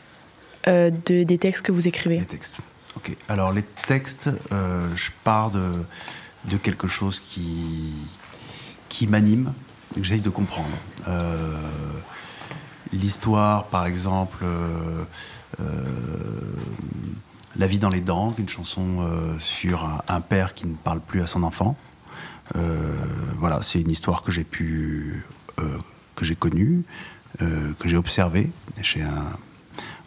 Euh, 0.68 0.90
de- 1.06 1.24
des 1.24 1.36
textes 1.38 1.62
que 1.62 1.72
vous 1.72 1.86
écrivez 1.86 2.18
Les 2.20 2.24
textes. 2.24 2.60
Ok. 2.96 3.14
Alors 3.28 3.52
les 3.52 3.64
textes, 3.86 4.30
je 4.50 5.10
pars 5.24 5.50
de, 5.50 5.62
de 6.44 6.56
quelque 6.56 6.86
chose 6.86 7.20
qui, 7.20 7.92
qui 8.88 9.06
m'anime, 9.06 9.52
que 9.94 10.02
j'essaye 10.02 10.22
de 10.22 10.30
comprendre. 10.30 10.68
L'histoire, 12.92 13.64
par 13.64 13.86
exemple, 13.86 14.44
euh, 14.44 15.04
La 17.56 17.68
vie 17.68 17.78
dans 17.78 17.88
les 17.88 18.00
dents, 18.00 18.34
une 18.36 18.48
chanson 18.48 18.82
euh, 19.00 19.38
sur 19.38 19.88
un, 20.08 20.20
père 20.20 20.54
qui 20.54 20.66
ne 20.66 20.74
parle 20.74 21.00
plus 21.00 21.22
à 21.22 21.26
son 21.28 21.44
enfant. 21.44 21.76
Euh, 22.56 22.96
voilà, 23.38 23.62
c'est 23.62 23.80
une 23.80 23.90
histoire 23.90 24.22
que 24.22 24.32
j'ai 24.32 24.42
pu, 24.42 25.24
euh, 25.60 25.78
que 26.16 26.24
j'ai 26.24 26.34
connue, 26.34 26.82
que 27.38 27.88
j'ai 27.88 27.96
observée 27.96 28.48
chez 28.80 29.02
un, 29.02 29.24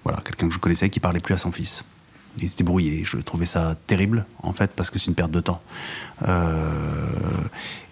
voilà, 0.05 0.21
quelqu'un 0.21 0.47
que 0.47 0.53
je 0.53 0.59
connaissais 0.59 0.89
qui 0.89 1.01
parlait 1.01 1.19
plus 1.19 1.33
à 1.33 1.37
son 1.37 1.51
fils. 1.51 1.83
Il 2.37 2.47
s'était 2.47 2.63
brouillé. 2.63 3.03
Je 3.03 3.17
trouvais 3.17 3.45
ça 3.45 3.75
terrible, 3.87 4.25
en 4.43 4.53
fait, 4.53 4.71
parce 4.71 4.89
que 4.89 4.97
c'est 4.97 5.07
une 5.07 5.15
perte 5.15 5.31
de 5.31 5.41
temps. 5.41 5.61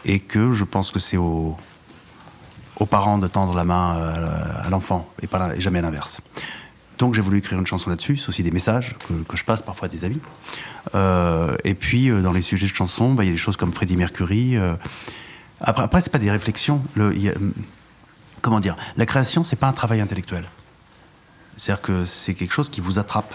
Et 0.06 0.20
que 0.20 0.54
je 0.54 0.64
pense 0.64 0.90
que 0.90 1.00
c'est 1.00 1.18
aux, 1.18 1.58
parents 2.90 3.18
de 3.18 3.28
tendre 3.28 3.56
la 3.56 3.66
main 3.66 3.98
à, 4.64 4.70
l'enfant, 4.70 5.10
et, 5.22 5.28
pas 5.28 5.54
et 5.54 5.60
jamais 5.60 5.80
à 5.80 5.82
l'inverse. 5.82 6.22
Donc 6.98 7.14
j'ai 7.14 7.22
voulu 7.22 7.40
écrire 7.40 7.60
une 7.60 7.68
chanson 7.68 7.90
là-dessus, 7.90 8.18
c'est 8.18 8.30
aussi 8.30 8.44
des 8.44 8.52
messages 8.52 8.96
que, 9.28 9.36
je 9.36 9.44
passe 9.44 9.62
parfois 9.62 9.88
à 9.88 9.90
des 9.90 10.06
amis. 10.06 10.22
Euh, 10.94 11.56
et 11.64 11.74
puis 11.74 12.10
euh, 12.10 12.22
dans 12.22 12.32
les 12.32 12.42
sujets 12.42 12.68
de 12.68 12.74
chansons, 12.74 13.14
bah, 13.14 13.24
il 13.24 13.28
y 13.28 13.30
a 13.30 13.34
des 13.34 13.38
choses 13.40 13.58
comme 13.58 13.74
Freddie 13.74 13.98
Mercury. 13.98 14.56
euh, 14.56 14.76
après, 15.60 15.84
après 15.84 16.02
c'est 16.02 16.12
pas 16.12 16.20
des 16.20 16.32
réflexions. 16.32 16.82
Comment 18.42 18.60
dire 18.60 18.76
La 18.98 19.06
création, 19.06 19.44
c'est 19.44 19.56
pas 19.56 19.68
un 19.68 19.74
travail 19.74 20.02
intellectuel. 20.02 20.46
C'est-à-dire 21.58 21.82
que 21.82 22.06
c'est 22.06 22.34
quelque 22.34 22.54
chose 22.54 22.70
qui 22.70 22.82
vous 22.82 23.00
attrape. 23.00 23.34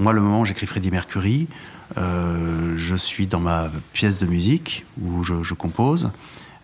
Moi, 0.00 0.12
le 0.12 0.20
moment 0.20 0.40
où 0.40 0.44
j'écris 0.44 0.66
Freddie 0.66 0.90
Mercury, 0.90 1.48
je 1.96 2.94
suis 2.96 3.28
dans 3.28 3.38
ma 3.38 3.70
pièce 3.92 4.18
de 4.18 4.26
musique 4.26 4.84
où 5.00 5.22
je, 5.22 5.42
je 5.44 5.54
compose, 5.54 6.10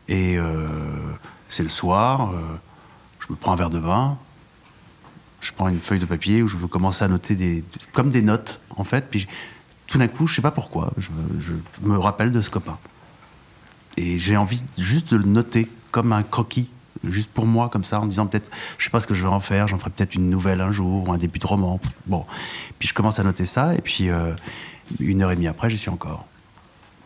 et 0.08 0.36
c'est 1.48 1.62
le 1.62 1.68
soir, 1.68 2.32
je 3.20 3.26
me 3.30 3.36
prends 3.36 3.52
un 3.52 3.56
verre 3.56 3.70
de 3.70 3.78
vin, 3.78 4.18
je 5.40 5.52
prends 5.52 5.68
une 5.68 5.80
feuille 5.80 5.98
de 5.98 6.06
papier 6.06 6.42
où 6.42 6.48
je 6.48 6.56
veux 6.56 6.66
commencer 6.66 7.04
à 7.04 7.08
noter 7.08 7.34
des, 7.34 7.64
comme 7.92 8.10
des 8.10 8.22
notes, 8.22 8.60
en 8.76 8.84
fait, 8.84 9.08
puis 9.10 9.26
tout 9.86 9.98
d'un 9.98 10.08
coup, 10.08 10.26
je 10.26 10.34
sais 10.34 10.42
pas 10.42 10.50
pourquoi, 10.50 10.92
je, 10.98 11.08
me 11.82 11.98
rappelle 11.98 12.30
de 12.30 12.40
ce 12.40 12.50
copain. 12.50 12.78
Et 13.96 14.18
j'ai 14.18 14.36
envie 14.36 14.62
juste 14.76 15.12
de 15.12 15.18
le 15.18 15.24
noter 15.24 15.70
comme 15.90 16.12
un 16.12 16.22
croquis, 16.22 16.68
juste 17.04 17.30
pour 17.30 17.46
moi, 17.46 17.68
comme 17.68 17.84
ça, 17.84 18.00
en 18.00 18.06
disant 18.06 18.26
peut-être, 18.26 18.50
je 18.78 18.84
sais 18.84 18.90
pas 18.90 19.00
ce 19.00 19.06
que 19.06 19.14
je 19.14 19.22
vais 19.22 19.28
en 19.28 19.40
faire, 19.40 19.68
j'en 19.68 19.78
ferai 19.78 19.90
peut-être 19.90 20.14
une 20.14 20.28
nouvelle 20.28 20.60
un 20.60 20.72
jour, 20.72 21.08
ou 21.08 21.12
un 21.12 21.18
début 21.18 21.38
de 21.38 21.46
roman. 21.46 21.80
Bon. 22.06 22.26
Puis 22.78 22.88
je 22.88 22.94
commence 22.94 23.18
à 23.18 23.24
noter 23.24 23.44
ça, 23.44 23.74
et 23.74 23.80
puis 23.80 24.10
euh, 24.10 24.32
une 25.00 25.22
heure 25.22 25.30
et 25.30 25.36
demie 25.36 25.48
après, 25.48 25.70
j'y 25.70 25.78
suis 25.78 25.90
encore. 25.90 26.26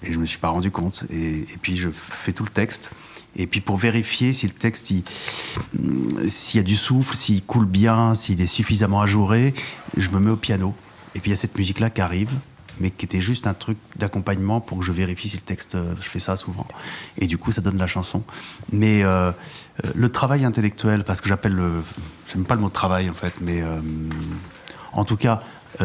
Et 0.03 0.13
je 0.13 0.19
me 0.19 0.25
suis 0.25 0.39
pas 0.39 0.49
rendu 0.49 0.71
compte. 0.71 1.05
Et 1.11 1.47
puis 1.61 1.77
je 1.77 1.91
fais 1.91 2.33
tout 2.33 2.45
le 2.45 2.51
texte. 2.51 2.91
Et 3.37 3.47
puis 3.47 3.61
pour 3.61 3.77
vérifier 3.77 4.33
si 4.33 4.47
le 4.47 4.53
texte, 4.53 4.91
il- 4.91 5.05
s'il 6.29 6.59
y 6.59 6.61
a 6.61 6.65
du 6.67 6.77
souffle, 6.77 7.15
s'il 7.17 7.43
coule 7.45 7.67
bien, 7.67 8.15
s'il 8.15 8.41
est 8.41 8.47
suffisamment 8.47 9.01
ajouré, 9.01 9.55
je 9.97 10.09
me 10.11 10.19
mets 10.21 10.31
au 10.31 10.37
piano. 10.37 10.75
Et 11.15 11.21
puis 11.21 11.31
il 11.31 11.35
y 11.35 11.37
a 11.39 11.41
cette 11.41 11.57
musique-là 11.57 11.91
qui 11.91 12.01
arrive, 12.01 12.31
mais 12.81 12.91
qui 12.91 13.05
était 13.05 13.21
juste 13.21 13.47
un 13.47 13.55
truc 13.55 13.79
d'accompagnement 13.97 14.61
pour 14.61 14.79
que 14.79 14.85
je 14.85 14.93
vérifie 14.93 15.29
si 15.29 15.37
le 15.37 15.43
texte, 15.43 15.75
euh, 15.75 15.95
je 16.01 16.09
fais 16.09 16.19
ça 16.19 16.37
souvent. 16.37 16.67
Et 17.19 17.27
du 17.27 17.39
coup, 17.39 17.53
ça 17.53 17.61
donne 17.61 17.79
la 17.79 17.87
chanson. 17.87 18.23
Mais 18.73 19.03
euh, 19.05 19.33
le 19.95 20.09
travail 20.09 20.45
intellectuel, 20.45 21.05
parce 21.05 21.21
que 21.21 21.29
j'appelle 21.29 21.55
le, 21.55 21.83
j'aime 22.33 22.45
pas 22.45 22.55
le 22.57 22.61
mot 22.63 22.69
travail 22.69 23.09
en 23.11 23.15
fait, 23.15 23.35
mais 23.41 23.63
euh, 23.63 23.81
en 24.93 25.05
tout 25.05 25.17
cas, 25.17 25.43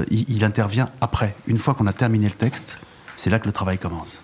il 0.09 0.43
intervient 0.43 0.89
après. 0.99 1.35
Une 1.47 1.59
fois 1.59 1.73
qu'on 1.75 1.85
a 1.87 1.93
terminé 1.93 2.27
le 2.27 2.33
texte, 2.33 2.79
c'est 3.15 3.29
là 3.29 3.39
que 3.39 3.45
le 3.45 3.53
travail 3.53 3.77
commence. 3.77 4.23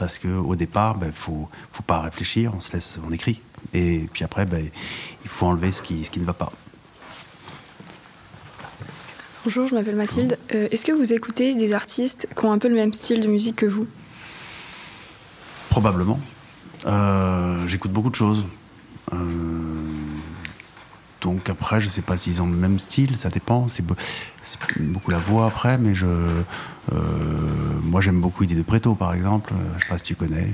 Parce 0.00 0.18
qu'au 0.18 0.56
départ, 0.56 0.94
il 0.96 1.00
ben, 1.00 1.12
faut, 1.12 1.46
faut 1.72 1.82
pas 1.82 2.00
réfléchir, 2.00 2.52
on 2.56 2.60
se 2.60 2.72
laisse, 2.72 2.98
on 3.06 3.12
écrit. 3.12 3.42
Et 3.74 4.08
puis 4.10 4.24
après, 4.24 4.46
ben, 4.46 4.64
il 5.22 5.28
faut 5.28 5.44
enlever 5.44 5.72
ce 5.72 5.82
qui, 5.82 6.02
ce 6.06 6.10
qui 6.10 6.20
ne 6.20 6.24
va 6.24 6.32
pas. 6.32 6.50
Bonjour, 9.44 9.68
je 9.68 9.74
m'appelle 9.74 9.96
Mathilde. 9.96 10.38
Euh, 10.54 10.68
Est-ce 10.70 10.86
que 10.86 10.92
vous 10.92 11.12
écoutez 11.12 11.52
des 11.52 11.74
artistes 11.74 12.26
qui 12.34 12.46
ont 12.46 12.50
un 12.50 12.56
peu 12.56 12.68
le 12.68 12.76
même 12.76 12.94
style 12.94 13.20
de 13.20 13.26
musique 13.26 13.56
que 13.56 13.66
vous? 13.66 13.86
Probablement. 15.68 16.18
Euh, 16.86 17.66
J'écoute 17.66 17.92
beaucoup 17.92 18.10
de 18.10 18.14
choses. 18.14 18.46
Euh, 19.12 19.49
donc 21.20 21.48
après, 21.50 21.80
je 21.80 21.88
sais 21.88 22.02
pas 22.02 22.16
s'ils 22.16 22.40
ont 22.42 22.46
le 22.46 22.56
même 22.56 22.78
style, 22.78 23.16
ça 23.16 23.28
dépend. 23.28 23.68
C'est 23.68 23.84
be- 23.86 23.94
c'est 24.42 24.58
beaucoup 24.80 25.10
la 25.10 25.18
voix 25.18 25.46
après, 25.46 25.76
mais 25.78 25.94
je, 25.94 26.06
euh, 26.06 26.40
moi 27.82 28.00
j'aime 28.00 28.20
beaucoup 28.20 28.42
Idée 28.44 28.54
de 28.54 28.62
Préto 28.62 28.94
par 28.94 29.12
exemple. 29.14 29.52
Euh, 29.52 29.78
Je 29.78 29.82
sais 29.84 29.88
pas 29.88 29.98
si 29.98 30.04
tu 30.04 30.14
connais. 30.14 30.48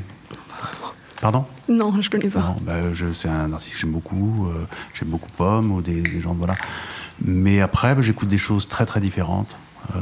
Pardon? 1.20 1.46
Non, 1.68 1.94
je 2.02 2.11
connais 2.11 2.29
pas. 2.29 2.40
Non, 2.40 2.57
bah, 2.61 2.74
c'est 3.14 3.29
un 3.29 3.52
artiste 3.52 3.74
que 3.74 3.81
j'aime 3.81 3.92
beaucoup. 3.92 4.48
euh, 4.48 4.64
j'aime 4.92 5.09
beaucoup 5.09 5.31
Pomme 5.37 5.70
ou 5.72 5.81
des, 5.83 6.02
des 6.02 6.20
gens, 6.20 6.35
voilà. 6.35 6.57
Mais 7.24 7.61
après, 7.61 7.94
bah, 7.94 8.02
j'écoute 8.02 8.29
des 8.29 8.37
choses 8.38 8.68
très 8.68 8.85
très 8.85 9.00
différentes. 9.00 9.57
Euh, 9.94 9.98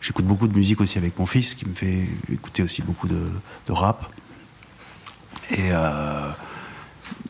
j'écoute 0.00 0.24
beaucoup 0.24 0.48
de 0.48 0.56
musique 0.56 0.80
aussi 0.80 0.96
avec 0.96 1.18
mon 1.18 1.26
fils, 1.26 1.54
qui 1.54 1.66
me 1.68 1.74
fait 1.74 2.06
écouter 2.32 2.62
aussi 2.62 2.80
beaucoup 2.82 3.08
de, 3.08 3.20
de 3.66 3.72
rap. 3.72 4.10
Et 5.50 5.70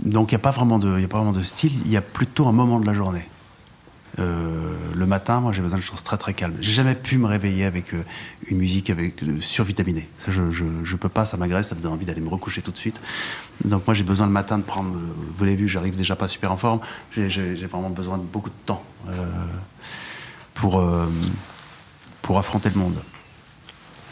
donc, 0.05 0.31
il 0.33 0.35
n'y 0.35 0.37
a, 0.37 0.39
pas 0.41 0.51
vraiment 0.53 0.79
de- 0.79 1.43
style, 1.43 1.73
il 1.85 1.91
y 1.91 1.97
a 1.97 2.01
plutôt 2.03 2.47
un 2.49 2.53
moment 2.53 2.81
de 2.81 2.87
la 2.87 2.95
journée. 2.95 3.27
Euh, 4.19 4.77
le 4.95 5.07
matin, 5.07 5.41
moi, 5.41 5.53
j'ai 5.53 5.63
besoin 5.63 5.79
de 5.79 5.85
choses 5.85 6.03
très 6.03 6.17
très 6.17 6.35
calmes. 6.35 6.57
J'ai 6.61 6.73
jamais 6.73 6.95
pu 6.97 7.17
me 7.17 7.27
réveiller 7.27 7.65
avec 7.65 7.95
euh, 7.95 8.03
une 8.49 8.59
musique 8.59 8.91
avec 8.91 9.23
euh, 9.23 9.41
survitaminée. 9.41 10.09
Je, 10.29 10.51
je, 10.51 10.65
je 10.85 10.97
peux 10.97 11.09
pas, 11.09 11.25
ça 11.25 11.37
m'agresse, 11.37 11.69
ça 11.69 11.75
me 11.75 11.81
donne 11.81 11.93
envie 11.93 12.07
d'aller 12.07 12.21
me 12.21 12.29
recoucher 12.29 12.61
tout 12.61 12.73
de 12.73 12.77
suite. 12.77 13.01
Donc 13.65 13.87
moi, 13.87 13.95
j'ai 13.95 14.03
besoin 14.03 14.27
le 14.27 14.33
matin 14.33 14.59
de 14.59 14.65
prendre. 14.65 14.91
Vous 15.39 15.45
l'avez 15.45 15.57
vu, 15.57 15.69
j'arrive 15.69 15.97
déjà 15.97 16.17
pas 16.17 16.29
super 16.29 16.51
en 16.53 16.57
forme. 16.57 16.81
J'ai- 17.13 17.55
vraiment 17.67 17.91
besoin 17.91 18.19
de 18.19 18.25
beaucoup 18.25 18.51
de 18.51 18.55
temps 18.67 18.83
pour 20.55 20.83
pour 22.23 22.39
affronter 22.39 22.69
le 22.71 22.79
monde. 22.79 23.01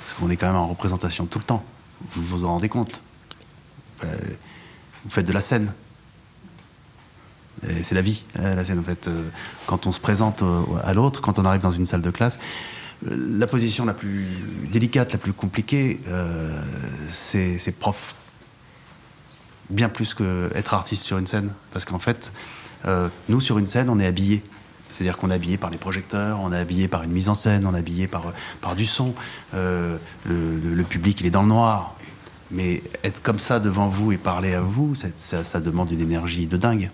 Parce 0.05 0.15
qu'on 0.15 0.31
est 0.31 0.37
quand 0.37 0.47
même 0.47 0.57
en 0.57 0.69
représentation 0.69 1.27
tout 1.27 1.39
le 1.41 1.45
temps. 1.45 1.65
Vous 2.13 2.23
vous 2.23 2.45
en 2.45 2.49
rendez 2.49 2.69
compte 2.69 3.01
Vous 5.05 5.11
faites 5.11 5.27
de 5.27 5.33
la 5.33 5.41
scène. 5.41 5.73
C'est 7.83 7.95
la 7.95 8.03
vie, 8.03 8.23
euh, 8.39 8.55
la 8.55 8.65
scène 8.65 8.79
en 8.79 8.85
fait. 8.85 9.09
Euh, 9.09 9.29
Quand 9.67 9.87
on 9.87 9.93
se 9.93 9.99
présente 9.99 10.45
à 10.85 10.95
l'autre, 10.95 11.21
quand 11.21 11.39
on 11.39 11.45
arrive 11.45 11.61
dans 11.61 11.73
une 11.73 11.87
salle 11.87 12.03
de 12.03 12.11
classe, 12.11 12.39
euh, 13.07 13.17
la 13.37 13.47
position 13.49 13.85
la 13.85 13.95
plus 13.95 14.27
délicate, 14.71 15.13
la 15.13 15.19
plus 15.19 15.33
compliquée, 15.33 16.01
euh, 16.07 16.63
c'est 17.09 17.79
prof. 17.79 18.15
Bien 19.71 19.89
plus 19.89 20.15
que 20.15 20.51
être 20.55 20.73
artiste 20.73 21.03
sur 21.03 21.19
une 21.19 21.27
scène. 21.27 21.51
Parce 21.73 21.85
qu'en 21.85 21.99
fait, 21.99 22.33
nous 23.29 23.41
sur 23.41 23.59
une 23.59 23.67
scène, 23.67 23.91
on 23.91 23.99
est 23.99 24.07
habillé. 24.07 24.43
C'est-à-dire 24.89 25.19
qu'on 25.19 25.31
est 25.31 25.35
habillé 25.35 25.59
par 25.59 25.69
les 25.69 25.77
projecteurs, 25.77 26.39
on 26.41 26.53
est 26.53 26.59
habillé 26.59 26.89
par 26.89 27.03
une 27.03 27.11
mise 27.11 27.29
en 27.29 27.35
scène, 27.35 27.67
on 27.67 27.75
est 27.75 27.79
habillé 27.79 28.07
par, 28.07 28.33
par 28.63 28.77
du 28.77 28.87
son. 28.87 29.15
Le 29.53 30.83
public, 30.89 31.21
il 31.21 31.27
est 31.27 31.31
dans 31.31 31.43
le 31.43 31.49
noir. 31.49 31.98
Mais 32.51 32.83
être 33.05 33.21
comme 33.23 33.39
ça 33.39 33.61
devant 33.61 33.89
vous 33.89 34.13
et 34.13 34.17
parler 34.17 34.55
à 34.55 34.61
vous, 34.61 34.95
ça, 34.95 35.09
ça- 35.17 35.45
ça 35.45 35.61
demande 35.61 35.91
une 35.91 36.01
énergie 36.01 36.47
de 36.47 36.57
dingue. 36.57 36.91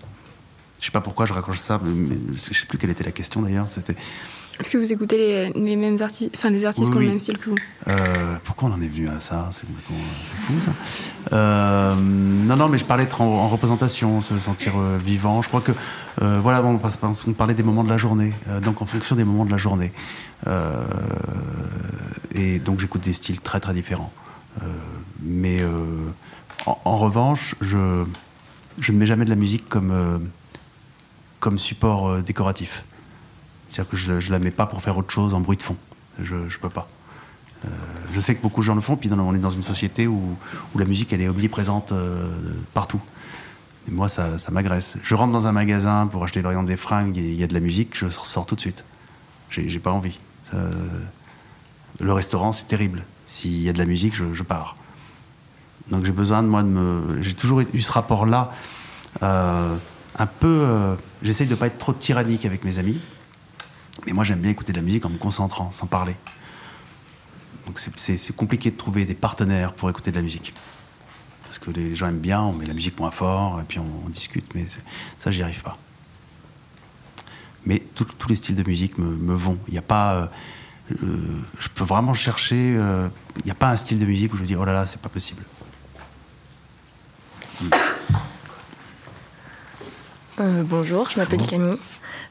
Je 0.79 0.85
sais 0.85 0.91
pas 0.91 1.01
pourquoi 1.01 1.25
je 1.25 1.33
raccroche 1.33 1.59
ça, 1.59 1.79
mais 1.83 2.17
je 2.33 2.53
sais 2.53 2.65
plus 2.65 2.77
quelle 2.77 2.89
était 2.89 3.03
la 3.05 3.11
question 3.13 3.41
d'ailleurs. 3.41 3.67
C'était 3.69 3.95
Est-ce 4.59 4.69
que 4.69 4.77
vous 4.77 4.91
écoutez 4.91 5.17
les, 5.17 5.49
les 5.53 5.75
mêmes 5.77 5.97
artistes, 6.01 6.31
enfin 6.35 6.49
les 6.49 6.65
artistes 6.65 6.89
qui 6.91 6.97
ont 6.97 6.99
le 6.99 7.07
même 7.07 7.19
style 7.19 7.37
que 7.37 7.49
vous 7.49 7.55
euh, 7.87 8.35
pourquoi 8.43 8.69
on 8.69 8.73
en 8.73 8.81
est 8.81 8.87
venu 8.87 9.07
à 9.09 9.19
ça? 9.21 9.49
C'est 9.53 9.65
fou 9.87 10.53
ça. 10.65 10.71
Euh, 11.35 11.95
non, 11.95 12.55
non, 12.57 12.67
mais 12.69 12.77
je 12.77 12.83
parlais 12.85 13.07
en, 13.19 13.23
en 13.23 13.47
représentation, 13.47 14.21
se 14.21 14.37
sentir 14.37 14.73
euh, 14.77 14.97
vivant. 15.03 15.41
Je 15.41 15.47
crois 15.47 15.61
que 15.61 15.71
voilà, 16.19 16.61
on, 16.63 16.79
on 17.27 17.33
parlait 17.33 17.53
des 17.53 17.63
moments 17.63 17.83
de 17.85 17.89
la 17.89 17.97
journée, 17.97 18.31
donc 18.61 18.81
en 18.81 18.85
fonction 18.85 19.15
des 19.15 19.23
moments 19.23 19.45
de 19.45 19.51
la 19.51 19.57
journée. 19.57 19.91
Et 22.33 22.59
donc 22.59 22.79
j'écoute 22.79 23.01
des 23.01 23.13
styles 23.13 23.39
très 23.41 23.59
très 23.59 23.73
différents. 23.73 24.11
Mais 25.25 25.61
euh, 25.61 26.05
en, 26.65 26.97
revanche, 26.97 27.55
je, 27.61 28.05
ne 28.87 28.97
mets 28.97 29.05
jamais 29.05 29.25
de 29.25 29.29
la 29.29 29.35
musique 29.35 29.67
comme, 29.67 29.91
euh, 29.91 31.57
support 31.57 32.07
euh, 32.07 32.21
décoratif. 32.21 32.85
C'est-à-dire 33.69 33.91
que 33.91 33.97
je 33.97 34.11
ne 34.11 34.31
la 34.31 34.39
mets 34.39 34.51
pas 34.51 34.67
pour 34.67 34.81
faire 34.81 34.97
autre 34.97 35.11
chose 35.11 35.33
en 35.33 35.41
bruit 35.41 35.57
de 35.57 35.63
fond. 35.63 35.75
Je 36.21 36.35
ne 36.35 36.59
peux 36.61 36.69
pas. 36.69 36.87
Je 38.13 38.19
sais 38.19 38.35
que 38.35 38.41
beaucoup 38.41 38.61
de 38.61 38.65
gens 38.65 38.75
le 38.75 38.81
font, 38.81 38.95
puis 38.95 39.09
on 39.11 39.35
est 39.35 39.39
dans 39.39 39.49
une 39.49 39.63
société 39.63 40.07
où, 40.07 40.37
la 40.75 40.85
musique 40.85 41.11
elle 41.13 41.21
est 41.21 41.27
omniprésente 41.27 41.91
euh, 41.91 42.29
partout. 42.73 43.01
Et 43.87 43.91
moi, 43.91 44.07
ça, 44.07 44.29
m'agresse. 44.51 44.97
Je 45.03 45.15
rentre 45.15 45.31
dans 45.31 45.47
un 45.47 45.51
magasin 45.51 46.07
pour 46.07 46.23
acheter 46.23 46.39
exemple 46.39 46.65
des 46.65 46.77
fringues 46.77 47.17
il 47.17 47.33
y 47.33 47.43
a 47.43 47.47
de 47.47 47.53
la 47.53 47.59
musique, 47.59 47.97
je 47.97 48.07
sors 48.09 48.45
tout 48.45 48.55
de 48.55 48.59
suite. 48.59 48.83
J'ai 49.49 49.79
pas 49.79 49.91
envie. 49.91 50.19
Le 51.99 52.13
restaurant, 52.13 52.51
c'est 52.51 52.67
terrible. 52.67 53.03
S'il 53.25 53.61
y 53.61 53.69
a 53.69 53.73
de 53.73 53.77
la 53.77 53.85
musique, 53.85 54.15
je 54.15 54.43
pars. 54.43 54.75
Donc 55.89 56.05
j'ai 56.05 56.11
besoin 56.11 56.41
de 56.41 56.47
moi 56.47 56.63
de 56.63 56.67
me. 56.67 57.21
J'ai 57.21 57.33
toujours 57.33 57.61
eu 57.61 57.81
ce 57.81 57.91
rapport-là, 57.91 58.51
euh, 59.23 59.75
un 60.17 60.25
peu. 60.25 60.47
euh, 60.61 60.95
J'essaye 61.23 61.47
de 61.47 61.51
ne 61.53 61.57
pas 61.59 61.67
être 61.67 61.77
trop 61.77 61.93
tyrannique 61.93 62.45
avec 62.45 62.63
mes 62.63 62.79
amis, 62.79 62.99
mais 64.05 64.13
moi 64.13 64.23
j'aime 64.23 64.39
bien 64.39 64.51
écouter 64.51 64.71
de 64.71 64.77
la 64.77 64.83
musique 64.83 65.05
en 65.05 65.09
me 65.09 65.17
concentrant, 65.17 65.71
sans 65.71 65.87
parler. 65.87 66.15
Donc 67.67 67.79
c'est- 67.79 68.35
compliqué 68.35 68.69
de 68.71 68.77
trouver 68.77 69.05
des 69.05 69.15
partenaires 69.15 69.73
pour 69.73 69.89
écouter 69.89 70.11
de 70.11 70.15
la 70.17 70.21
musique. 70.21 70.53
Parce 71.43 71.59
que 71.59 71.71
les 71.71 71.95
gens 71.95 72.07
aiment 72.07 72.19
bien, 72.19 72.41
on 72.41 72.53
met 72.53 72.65
la 72.65 72.73
musique 72.73 72.99
moins 72.99 73.11
fort, 73.11 73.59
et 73.61 73.63
puis 73.63 73.79
on, 73.79 74.09
discute, 74.09 74.53
mais 74.55 74.65
ça, 75.17 75.31
j'y 75.31 75.41
arrive 75.43 75.61
pas. 75.63 75.77
Mais 77.65 77.81
tous 77.95 78.27
les 78.27 78.35
styles 78.35 78.55
de 78.55 78.63
musique 78.67 78.97
me, 78.97 79.33
vont. 79.33 79.57
Il 79.67 79.71
n'y 79.73 79.77
a 79.79 79.83
pas. 79.83 80.13
euh, 80.15 80.27
euh, 81.03 81.41
je 81.59 81.67
peux 81.69 81.83
vraiment 81.83 82.13
chercher. 82.13 82.75
euh, 82.77 83.07
Il 83.39 83.45
n'y 83.45 83.51
a 83.51 83.55
pas 83.55 83.69
un 83.71 83.75
style 83.75 83.97
de 83.99 84.05
musique 84.05 84.33
où 84.33 84.37
je 84.37 84.41
me 84.41 84.47
dis, 84.47 84.55
oh 84.55 84.65
là 84.65 84.73
là, 84.73 84.85
c'est 84.85 85.01
pas 85.01 85.09
possible. 85.09 85.41
Euh, 90.39 90.63
bonjour, 90.63 91.09
je 91.09 91.17
m'appelle 91.17 91.45
Camille. 91.45 91.77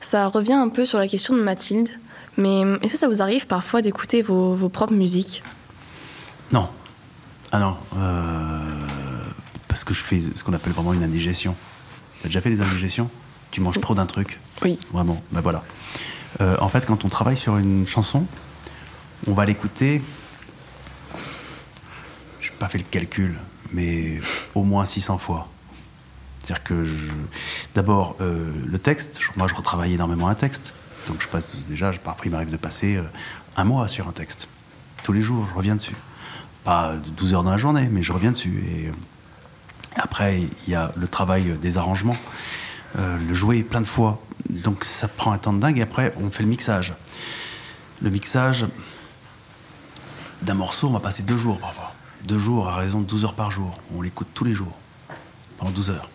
Ça 0.01 0.29
revient 0.29 0.53
un 0.53 0.69
peu 0.69 0.85
sur 0.85 0.99
la 0.99 1.09
question 1.09 1.35
de 1.35 1.43
Mathilde, 1.43 1.89
mais 2.37 2.61
est-ce 2.83 2.93
que 2.93 2.99
ça 2.99 3.09
vous 3.09 3.23
arrive 3.23 3.47
parfois 3.47 3.81
d'écouter 3.81 4.21
vos, 4.21 4.55
vos 4.55 4.69
propres 4.69 4.93
musiques? 4.93 5.43
Non. 6.53 6.69
Ah 7.51 7.59
non. 7.59 7.77
euh, 7.97 8.59
parce 9.69 9.85
que 9.85 9.95
je 9.95 10.01
fais 10.01 10.21
ce 10.35 10.45
qu'on 10.45 10.53
appelle 10.53 10.73
vraiment 10.73 10.93
une 10.93 11.03
indigestion. 11.03 11.57
T'as 12.23 12.29
déjà 12.29 12.41
fait 12.41 12.51
des 12.51 12.61
indigestions? 12.61 13.09
Tu 13.51 13.61
manges 13.61 13.81
trop 13.81 13.95
d'un 13.95 14.07
truc? 14.07 14.39
Oui. 14.63 14.79
Vraiment. 14.93 15.23
Ben 15.31 15.41
voilà. 15.41 15.63
Euh, 16.41 16.57
en 16.61 16.69
fait, 16.69 16.85
quand 16.85 17.05
on 17.05 17.09
travaille 17.09 17.37
sur 17.37 17.57
une 17.57 17.87
chanson, 17.87 18.27
on 19.27 19.33
va 19.33 19.47
l'écouter. 19.47 20.03
Je 22.41 22.51
n'ai 22.51 22.57
pas 22.57 22.69
fait 22.69 22.79
le 22.79 22.85
calcul, 22.91 23.39
mais 23.75 24.21
au 24.55 24.63
moins 24.63 24.87
600 24.87 25.19
fois. 25.19 25.49
C'est-à-dire 26.43 26.65
que, 26.65 26.87
d'abord, 27.75 28.17
euh, 28.21 28.51
le 28.67 28.79
texte, 28.79 29.21
moi 29.37 29.49
je 29.49 29.55
retravaille 29.55 29.95
énormément 29.95 30.29
un 30.29 30.35
texte. 30.35 30.75
Donc 31.07 31.21
je 31.21 31.29
passe 31.29 31.55
déjà, 31.69 31.93
parfois 31.93 32.27
il 32.27 32.33
m'arrive 32.33 32.51
de 32.51 32.57
passer 32.57 32.97
euh, 32.97 33.03
un 33.57 33.65
mois 33.65 33.89
sur 33.89 34.09
un 34.09 34.13
texte. 34.13 34.49
Tous 35.03 35.13
les 35.13 35.21
jours, 35.21 35.47
je 35.51 35.55
reviens 35.55 35.75
dessus. 35.75 35.97
Pas 36.65 36.95
de 36.97 37.11
12 37.11 37.35
heures 37.35 37.43
dans 37.43 37.51
la 37.51 37.59
journée, 37.59 37.89
mais 37.91 38.03
je 38.03 38.13
reviens 38.13 38.33
dessus. 38.33 38.65
Et 38.69 38.89
euh, 38.89 38.93
après, 39.97 40.41
il 40.67 40.73
y 40.73 40.75
a 40.75 40.93
le 40.97 41.07
travail 41.09 41.57
des 41.61 41.79
arrangements, 41.79 42.17
euh, 42.99 43.19
le 43.19 43.35
jouer 43.35 43.63
plein 43.63 43.81
de 43.81 43.87
fois. 43.87 44.23
Donc 44.49 44.85
ça 44.85 45.09
prend 45.09 45.33
un 45.33 45.39
temps 45.39 45.53
de 45.53 45.61
dingue. 45.61 45.79
Et 45.79 45.83
après, 45.83 46.15
on 46.21 46.31
fait 46.31 46.43
le 46.43 46.49
mixage. 46.49 46.95
Le 48.03 48.11
mixage 48.11 48.67
d'un 50.43 50.55
morceau, 50.55 50.89
on 50.89 50.93
va 50.93 51.01
passer 51.01 51.23
deux 51.23 51.37
jours 51.37 51.59
parfois. 51.59 51.95
Deux 52.25 52.39
jours 52.39 52.69
à 52.69 52.77
raison 52.77 53.01
de 53.01 53.07
12 53.07 53.25
heures 53.25 53.35
par 53.35 53.51
jour. 53.51 53.79
On 53.95 54.01
l'écoute 54.01 54.29
tous 54.33 54.45
les 54.45 54.55
jours, 54.55 54.77
pendant 55.59 55.71
12 55.71 55.91
heures. 55.91 56.09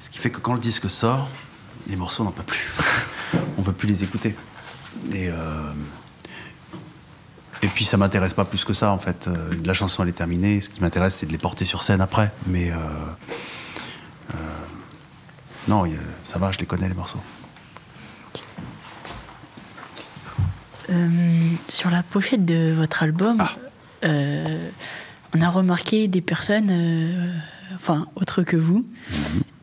Ce 0.00 0.10
qui 0.10 0.18
fait 0.18 0.30
que 0.30 0.38
quand 0.38 0.54
le 0.54 0.60
disque 0.60 0.88
sort, 0.88 1.28
les 1.86 1.96
morceaux 1.96 2.24
n'en 2.24 2.30
peuvent 2.30 2.46
plus. 2.46 2.70
on 3.56 3.60
ne 3.60 3.66
veut 3.66 3.72
plus 3.72 3.88
les 3.88 4.04
écouter. 4.04 4.34
Et, 5.12 5.28
euh, 5.28 5.72
et 7.62 7.68
puis 7.68 7.84
ça 7.84 7.96
m'intéresse 7.96 8.34
pas 8.34 8.44
plus 8.44 8.64
que 8.64 8.72
ça 8.72 8.92
en 8.92 8.98
fait. 8.98 9.28
Euh, 9.28 9.54
la 9.64 9.74
chanson 9.74 10.02
elle 10.02 10.08
est 10.08 10.12
terminée. 10.12 10.60
Ce 10.60 10.70
qui 10.70 10.80
m'intéresse 10.80 11.16
c'est 11.16 11.26
de 11.26 11.32
les 11.32 11.38
porter 11.38 11.64
sur 11.64 11.82
scène 11.82 12.00
après. 12.00 12.32
Mais 12.46 12.70
euh, 12.70 12.76
euh, 14.34 14.36
non, 15.68 15.84
ça 16.24 16.38
va, 16.38 16.52
je 16.52 16.58
les 16.58 16.66
connais 16.66 16.88
les 16.88 16.94
morceaux. 16.94 17.20
Sur 21.68 21.90
la 21.90 22.02
pochette 22.02 22.46
de 22.46 22.72
votre 22.72 23.02
album, 23.02 23.42
euh, 23.42 23.67
on 24.02 25.40
a 25.40 25.50
remarqué 25.50 26.08
des 26.08 26.20
personnes, 26.20 26.68
euh, 26.70 27.32
enfin, 27.74 28.06
autres 28.16 28.42
que 28.42 28.56
vous. 28.56 28.86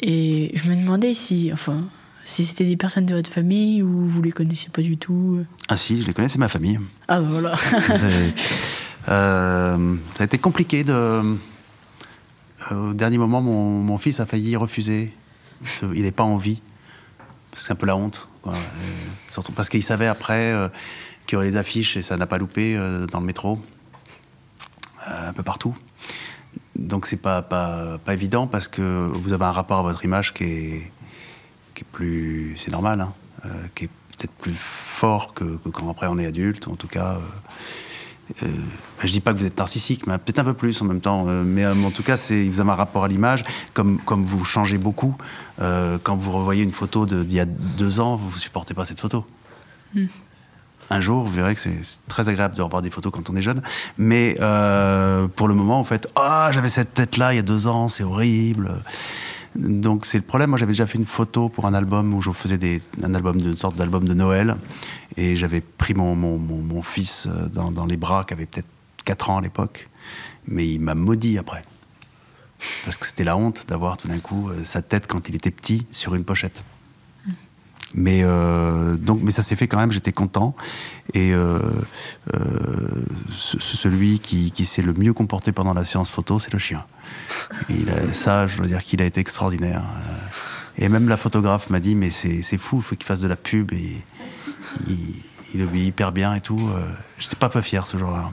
Et 0.02 0.52
je 0.56 0.70
me 0.70 0.76
demandais 0.76 1.14
si, 1.14 1.50
enfin, 1.54 1.84
si 2.24 2.46
c'était 2.46 2.66
des 2.66 2.78
personnes 2.78 3.06
de 3.06 3.16
votre 3.16 3.30
famille 3.30 3.82
ou 3.82 4.06
vous 4.06 4.22
les 4.22 4.32
connaissiez 4.32 4.70
pas 4.70 4.82
du 4.82 4.98
tout. 4.98 5.44
Ah 5.68 5.78
si, 5.78 6.02
je 6.02 6.08
les 6.08 6.14
connais, 6.14 6.30
c'est 6.30 6.38
ma 6.40 6.48
famille. 6.50 6.80
Ah 7.08 7.20
bah 7.22 7.28
voilà. 7.30 7.56
Euh, 9.08 9.96
ça 10.16 10.24
a 10.24 10.26
été 10.26 10.40
compliqué 10.40 10.84
de. 10.84 10.92
euh, 10.92 11.36
au 12.72 12.94
dernier 12.96 13.20
moment, 13.20 13.40
mon, 13.40 13.70
mon 13.70 13.98
fils 14.00 14.20
a 14.20 14.26
failli 14.26 14.56
refuser. 14.56 15.14
Il 15.94 16.02
n'est 16.02 16.12
pas 16.12 16.24
en 16.24 16.38
vie. 16.38 16.62
C'est 17.56 17.72
un 17.72 17.76
peu 17.76 17.86
la 17.86 17.96
honte. 17.96 18.28
quoi. 18.42 18.54
Euh, 18.54 18.58
surtout 19.30 19.52
parce 19.52 19.70
qu'il 19.70 19.84
savait 19.84 20.08
après 20.08 20.52
euh, 20.54 20.70
qu'il 21.28 21.36
y 21.36 21.38
aurait 21.38 21.46
les 21.46 21.56
affiches 21.58 21.98
et 21.98 22.02
ça 22.02 22.18
n'a 22.18 22.26
pas 22.26 22.40
loupé 22.40 22.76
euh, 22.76 23.06
dans 23.06 23.20
le 23.20 23.28
métro, 23.28 23.60
euh, 23.60 23.75
un 25.08 25.34
peu 25.34 25.44
partout. 25.44 25.76
Donc 26.76 27.06
c'est 27.06 27.18
pas, 27.18 27.42
pas, 27.42 27.98
pas 28.04 28.14
évident 28.14 28.48
parce 28.48 28.68
que 28.68 29.10
vous 29.14 29.34
avez 29.34 29.46
un 29.46 29.52
rapport 29.52 29.80
à 29.80 29.84
votre 29.84 30.04
image 30.04 30.34
qui 30.34 30.44
est, 30.44 30.92
qui 31.74 31.82
est 31.84 31.88
plus. 31.92 32.56
C'est 32.58 32.72
normal, 32.72 33.02
hein, 33.02 33.14
euh, 33.46 33.50
qui 33.74 33.86
est 33.86 33.90
peut-être 34.18 34.34
plus 34.34 34.56
fort 34.56 35.34
que, 35.34 35.58
quand 35.72 35.90
après 35.90 36.08
on 36.08 36.18
est 36.18 36.26
adulte. 36.26 36.68
En 36.68 36.76
tout 36.76 36.88
cas. 36.88 37.18
euh, 38.42 38.44
euh, 38.44 38.58
je 39.04 39.12
dis 39.12 39.20
pas 39.20 39.34
que 39.34 39.38
vous 39.38 39.46
êtes 39.46 39.58
narcissique, 39.58 40.08
mais 40.08 40.18
peut-être 40.18 40.40
un 40.40 40.44
peu 40.44 40.54
plus 40.54 40.82
en 40.82 40.86
même 40.86 41.02
temps. 41.02 41.28
euh, 41.28 41.44
mais 41.44 41.66
en 41.66 41.92
tout 41.92 42.04
cas, 42.04 42.18
c'est, 42.18 42.44
vous 42.50 42.60
avez 42.60 42.72
un 42.72 42.76
rapport 42.76 43.04
à 43.04 43.08
l'image. 43.08 43.44
Comme, 43.74 44.00
comme 44.00 44.26
vous 44.26 44.44
changez 44.44 44.78
beaucoup, 44.78 45.16
quand 45.58 46.16
vous 46.18 46.32
revoyez 46.32 46.64
une 46.64 46.74
photo 46.74 47.06
d'il 47.06 47.34
y 47.34 47.40
a 47.40 47.46
deux 47.46 48.00
ans, 48.00 48.16
vous 48.16 48.38
supportez 48.38 48.74
pas 48.74 48.86
cette 48.86 49.00
photo. 49.00 49.26
Hmm. 49.94 50.08
Un 50.92 51.02
jour, 51.02 51.24
vous 51.24 51.32
verrez 51.32 51.56
que 51.56 51.62
c'est, 51.62 51.80
très 52.08 52.30
agréable 52.30 52.56
de 52.56 52.62
revoir 52.62 52.82
des 52.82 52.92
photos 52.92 53.12
quand 53.12 53.30
on 53.30 53.36
est 53.36 53.42
jeune. 53.42 53.62
Mais 53.98 54.38
euh, 54.40 55.28
pour 55.28 55.48
le 55.48 55.56
moment, 55.56 55.80
en 55.80 55.84
fait, 55.84 56.08
ah, 56.16 56.50
j'avais 56.52 56.70
cette 56.70 56.94
tête-là 56.94 57.34
il 57.34 57.38
y 57.38 57.40
a 57.40 57.44
deux 57.44 57.68
ans, 57.68 57.90
c'est 57.90 58.04
horrible. 58.04 58.82
Donc 59.56 60.06
c'est 60.06 60.18
le 60.18 60.24
problème. 60.24 60.50
Moi, 60.52 60.60
j'avais 60.60 60.74
déjà 60.74 60.86
fait 60.86 60.98
une 60.98 61.06
photo 61.06 61.50
pour 61.50 61.66
un 61.66 61.74
album 61.74 62.14
où 62.14 62.22
je 62.22 62.30
faisais 62.32 62.60
un 63.02 63.14
album 63.16 63.42
de 63.42 63.48
une 63.50 63.56
sorte 63.56 63.76
d'album 63.78 64.06
de 64.08 64.14
Noël, 64.14 64.58
et 65.18 65.36
j'avais 65.36 65.62
pris 65.62 65.94
mon, 65.94 66.14
mon, 66.14 66.38
mon- 66.38 66.62
mon 66.62 66.82
fils 66.82 67.28
euh, 67.28 67.48
dans, 67.48 67.72
dans 67.72 67.86
les 67.86 67.98
bras, 67.98 68.24
qui 68.28 68.34
avait 68.34 68.46
peut-être 68.46 68.68
4 69.06 69.30
ans 69.30 69.38
à 69.38 69.42
l'époque, 69.42 69.90
mais 70.48 70.68
il 70.68 70.80
m'a 70.82 70.94
maudit 70.94 71.38
après, 71.38 71.62
parce 72.84 72.98
que 72.98 73.06
c'était 73.08 73.24
la 73.24 73.38
honte 73.38 73.66
d'avoir 73.68 73.98
tout 73.98 74.08
d'un 74.10 74.20
coup 74.20 74.50
euh, 74.50 74.64
sa 74.66 74.82
tête 74.82 75.08
quand 75.08 75.30
il 75.30 75.36
était 75.36 75.52
petit 75.52 75.88
sur 75.92 76.16
une 76.16 76.26
pochette. 76.26 76.64
Mais 77.98 78.22
euh, 78.24 78.96
donc, 78.98 79.22
mais 79.24 79.32
ça 79.32 79.42
s'est 79.42 79.56
fait 79.56 79.68
quand 79.68 79.78
même. 79.78 79.92
J'étais 79.92 80.12
content. 80.12 80.54
Et 81.14 81.34
euh, 81.34 81.60
euh, 82.34 82.40
ce- 83.34 83.58
ce- 83.60 83.78
celui 83.78 84.20
qui, 84.20 84.52
qui 84.52 84.66
s'est 84.66 84.82
le 84.82 84.94
mieux 84.94 85.14
comporté 85.14 85.54
pendant 85.54 85.72
la 85.74 85.86
séance 85.86 86.10
photo, 86.10 86.38
c'est 86.40 86.52
le 86.52 86.60
chien. 86.60 86.84
Il 87.70 87.90
a- 87.90 88.12
ça, 88.12 88.48
je 88.48 88.58
dois 88.58 88.68
dire 88.68 88.84
qu'il 88.84 89.02
a 89.02 89.06
été 89.06 89.22
extraordinaire. 89.22 89.82
Euh, 89.82 90.12
Et 90.78 90.90
même 90.90 91.08
la 91.08 91.16
photographe 91.16 91.70
m'a 91.70 91.80
dit, 91.80 91.96
mais 91.96 92.10
c'est 92.12 92.58
fou, 92.58 92.78
il 92.78 92.84
faut 92.84 92.96
qu'il 92.98 93.06
fasse 93.06 93.22
de 93.22 93.30
la 93.30 93.38
pub. 93.38 93.72
Et 93.72 94.02
il, 94.88 94.98
il 95.54 95.62
obéit 95.64 95.88
hyper 95.88 96.12
bien 96.12 96.36
et 96.36 96.42
tout. 96.42 96.60
Euh, 96.76 96.82
J'étais 97.18 97.38
pas 97.38 97.48
peu 97.48 97.62
fier 97.62 97.88
ce 97.88 97.96
jour-là. 97.98 98.30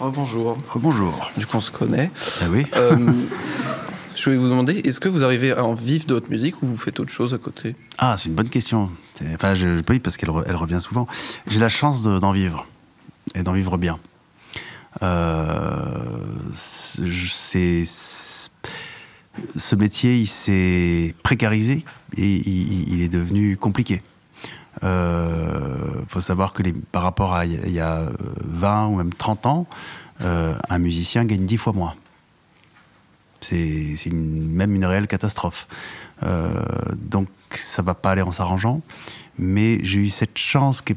bonjour. 0.00 0.56
Bonjour. 0.76 1.30
Du 1.36 1.46
coup, 1.46 1.56
on 1.56 1.60
se 1.60 1.70
connaît. 1.72 2.10
Ah 2.40 2.44
oui. 2.50 2.66
Euh, 2.76 2.96
je 4.16 4.24
voulais 4.24 4.36
vous 4.36 4.48
demander, 4.48 4.74
est-ce 4.84 5.00
que 5.00 5.08
vous 5.08 5.22
arrivez 5.24 5.52
à 5.52 5.64
en 5.64 5.74
vivre 5.74 6.06
de 6.06 6.14
votre 6.14 6.30
musique 6.30 6.62
ou 6.62 6.66
vous 6.66 6.76
faites 6.76 7.00
autre 7.00 7.10
chose 7.10 7.32
à 7.34 7.38
côté? 7.38 7.74
Ah, 7.98 8.16
c'est 8.16 8.28
une 8.28 8.34
bonne 8.34 8.48
question. 8.48 8.90
Enfin, 9.34 9.54
je, 9.54 9.76
je- 9.78 9.82
oui, 9.88 9.98
parce 10.00 10.16
qu'elle 10.16 10.30
re- 10.30 10.44
elle 10.46 10.56
revient 10.56 10.80
souvent. 10.80 11.06
J'ai 11.46 11.58
la 11.60 11.68
chance 11.68 12.02
de- 12.02 12.18
d'en 12.18 12.32
vivre 12.32 12.66
et 13.34 13.42
d'en 13.42 13.52
vivre 13.52 13.76
bien. 13.78 13.98
Euh, 15.02 16.04
c'est- 16.52 17.84
ce 19.56 19.74
métier, 19.76 20.14
il 20.16 20.26
s'est 20.26 21.14
précarisé 21.22 21.84
et 22.16 22.26
il, 22.48 23.00
est 23.02 23.08
devenu 23.08 23.56
compliqué. 23.56 24.02
Il 24.82 24.88
faut 26.08 26.20
savoir 26.20 26.52
que 26.52 26.62
par 26.90 27.02
rapport 27.02 27.34
à 27.34 27.46
il 27.46 27.52
y 27.52 27.56
a- 27.56 27.66
il 27.66 27.72
y 27.72 27.80
a 27.80 27.98
euh, 28.00 28.10
20 28.44 28.88
ou 28.88 28.96
même 28.96 29.12
30 29.14 29.46
ans, 29.46 29.66
euh, 30.20 30.54
un 30.68 30.78
musicien 30.78 31.24
gagne 31.24 31.46
10 31.46 31.56
fois 31.56 31.72
moins. 31.72 31.94
C'est 33.42 34.12
même 34.12 34.74
une 34.74 34.84
réelle 34.86 35.06
catastrophe. 35.06 35.66
Euh, 36.22 36.50
donc 36.96 37.28
ça 37.54 37.82
va 37.82 37.94
pas 37.94 38.12
aller 38.12 38.22
en 38.22 38.32
s'arrangeant. 38.32 38.80
Mais 39.38 39.78
j'ai 39.84 39.98
eu 40.00 40.08
cette 40.08 40.38
chance 40.38 40.80
qui 40.80 40.92
est 40.94 40.96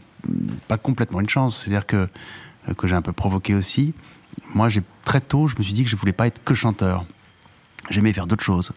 pas 0.67 0.77
complètement 0.77 1.19
une 1.21 1.29
chance, 1.29 1.61
c'est-à-dire 1.63 1.85
que 1.85 2.07
que 2.77 2.87
j'ai 2.87 2.95
un 2.95 3.01
peu 3.03 3.11
provoqué 3.11 3.53
aussi. 3.53 3.93
Moi, 4.55 4.69
très 5.03 5.21
tôt, 5.21 5.47
je 5.47 5.55
me 5.57 5.61
suis 5.63 5.73
dit 5.73 5.83
que 5.83 5.89
je 5.89 5.95
voulais 5.95 6.13
pas 6.13 6.25
être 6.27 6.43
que 6.43 6.53
chanteur. 6.55 7.05
J'aimais 7.91 8.11
faire 8.11 8.25
d'autres 8.25 8.43
choses. 8.43 8.71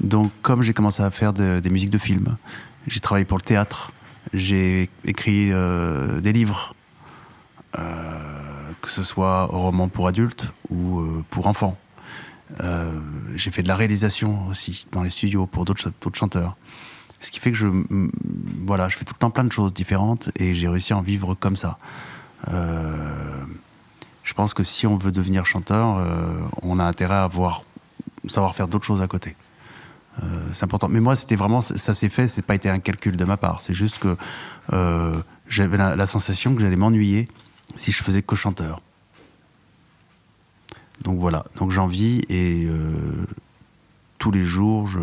Donc, 0.00 0.32
comme 0.42 0.62
j'ai 0.62 0.72
commencé 0.72 1.00
à 1.02 1.10
faire 1.12 1.32
de- 1.32 1.60
des 1.60 1.70
musiques 1.70 1.90
de 1.90 1.98
films, 1.98 2.36
j'ai 2.88 2.98
travaillé 2.98 3.24
pour 3.24 3.38
le 3.38 3.42
théâtre, 3.44 3.92
j'ai 4.34 4.90
écrit 5.04 5.52
euh, 5.52 6.20
des 6.20 6.32
livres, 6.32 6.74
euh, 7.78 8.72
que 8.80 8.88
ce 8.90 9.02
soit 9.04 9.44
romans 9.44 9.88
pour 9.88 10.08
adultes 10.08 10.48
ou 10.70 11.02
pour 11.30 11.46
enfants. 11.46 11.78
Euh, 12.60 12.90
j'ai 13.36 13.50
fait 13.50 13.62
de 13.62 13.68
la 13.68 13.76
réalisation 13.76 14.46
aussi 14.48 14.86
dans 14.92 15.02
les 15.02 15.10
studios 15.10 15.46
pour 15.46 15.64
d'autres 15.64 15.90
chanteurs. 16.14 16.56
Ce 17.20 17.30
qui 17.30 17.38
fait 17.38 17.52
que 17.52 17.58
je, 17.58 17.66
voilà, 18.66 18.88
je 18.88 18.96
fais 18.96 19.04
tout 19.04 19.14
le 19.14 19.18
temps 19.18 19.30
plein 19.30 19.44
de 19.44 19.52
choses 19.52 19.74
différentes 19.74 20.30
et 20.36 20.54
j'ai 20.54 20.68
réussi 20.68 20.92
à 20.92 20.96
en 20.96 21.02
vivre 21.02 21.34
comme 21.34 21.56
ça. 21.56 21.78
Euh, 22.48 23.44
je 24.22 24.32
pense 24.34 24.54
que 24.54 24.64
si 24.64 24.86
on 24.86 24.96
veut 24.96 25.12
devenir 25.12 25.44
chanteur, 25.44 25.98
euh, 25.98 26.40
on 26.62 26.78
a 26.78 26.84
intérêt 26.84 27.16
à 27.16 27.24
avoir, 27.24 27.64
savoir 28.26 28.54
faire 28.54 28.68
d'autres 28.68 28.86
choses 28.86 29.02
à 29.02 29.06
côté. 29.06 29.36
C'est 30.52 30.64
important. 30.64 30.88
Mais 30.88 31.00
moi, 31.00 31.16
c'était 31.16 31.36
vraiment, 31.36 31.62
ça 31.62 31.94
s'est 31.94 32.10
fait, 32.10 32.28
c'est 32.28 32.42
pas 32.42 32.54
été 32.54 32.68
un 32.68 32.78
calcul 32.78 33.16
de 33.16 33.24
ma 33.24 33.38
part. 33.38 33.62
C'est 33.62 33.72
juste 33.72 33.98
que 33.98 34.18
j'avais 35.48 35.78
la, 35.78 35.96
la 35.96 36.06
sensation 36.06 36.54
que 36.54 36.60
j'allais 36.60 36.76
m'ennuyer 36.76 37.26
si 37.74 37.90
je 37.90 38.02
faisais 38.02 38.20
que 38.20 38.36
chanteur. 38.36 38.82
Donc 41.02 41.18
voilà, 41.18 41.44
donc 41.56 41.70
j'en 41.70 41.86
vis 41.86 42.22
et 42.28 42.66
euh, 42.66 43.24
tous 44.18 44.30
les 44.30 44.42
jours, 44.42 44.86
je, 44.86 45.00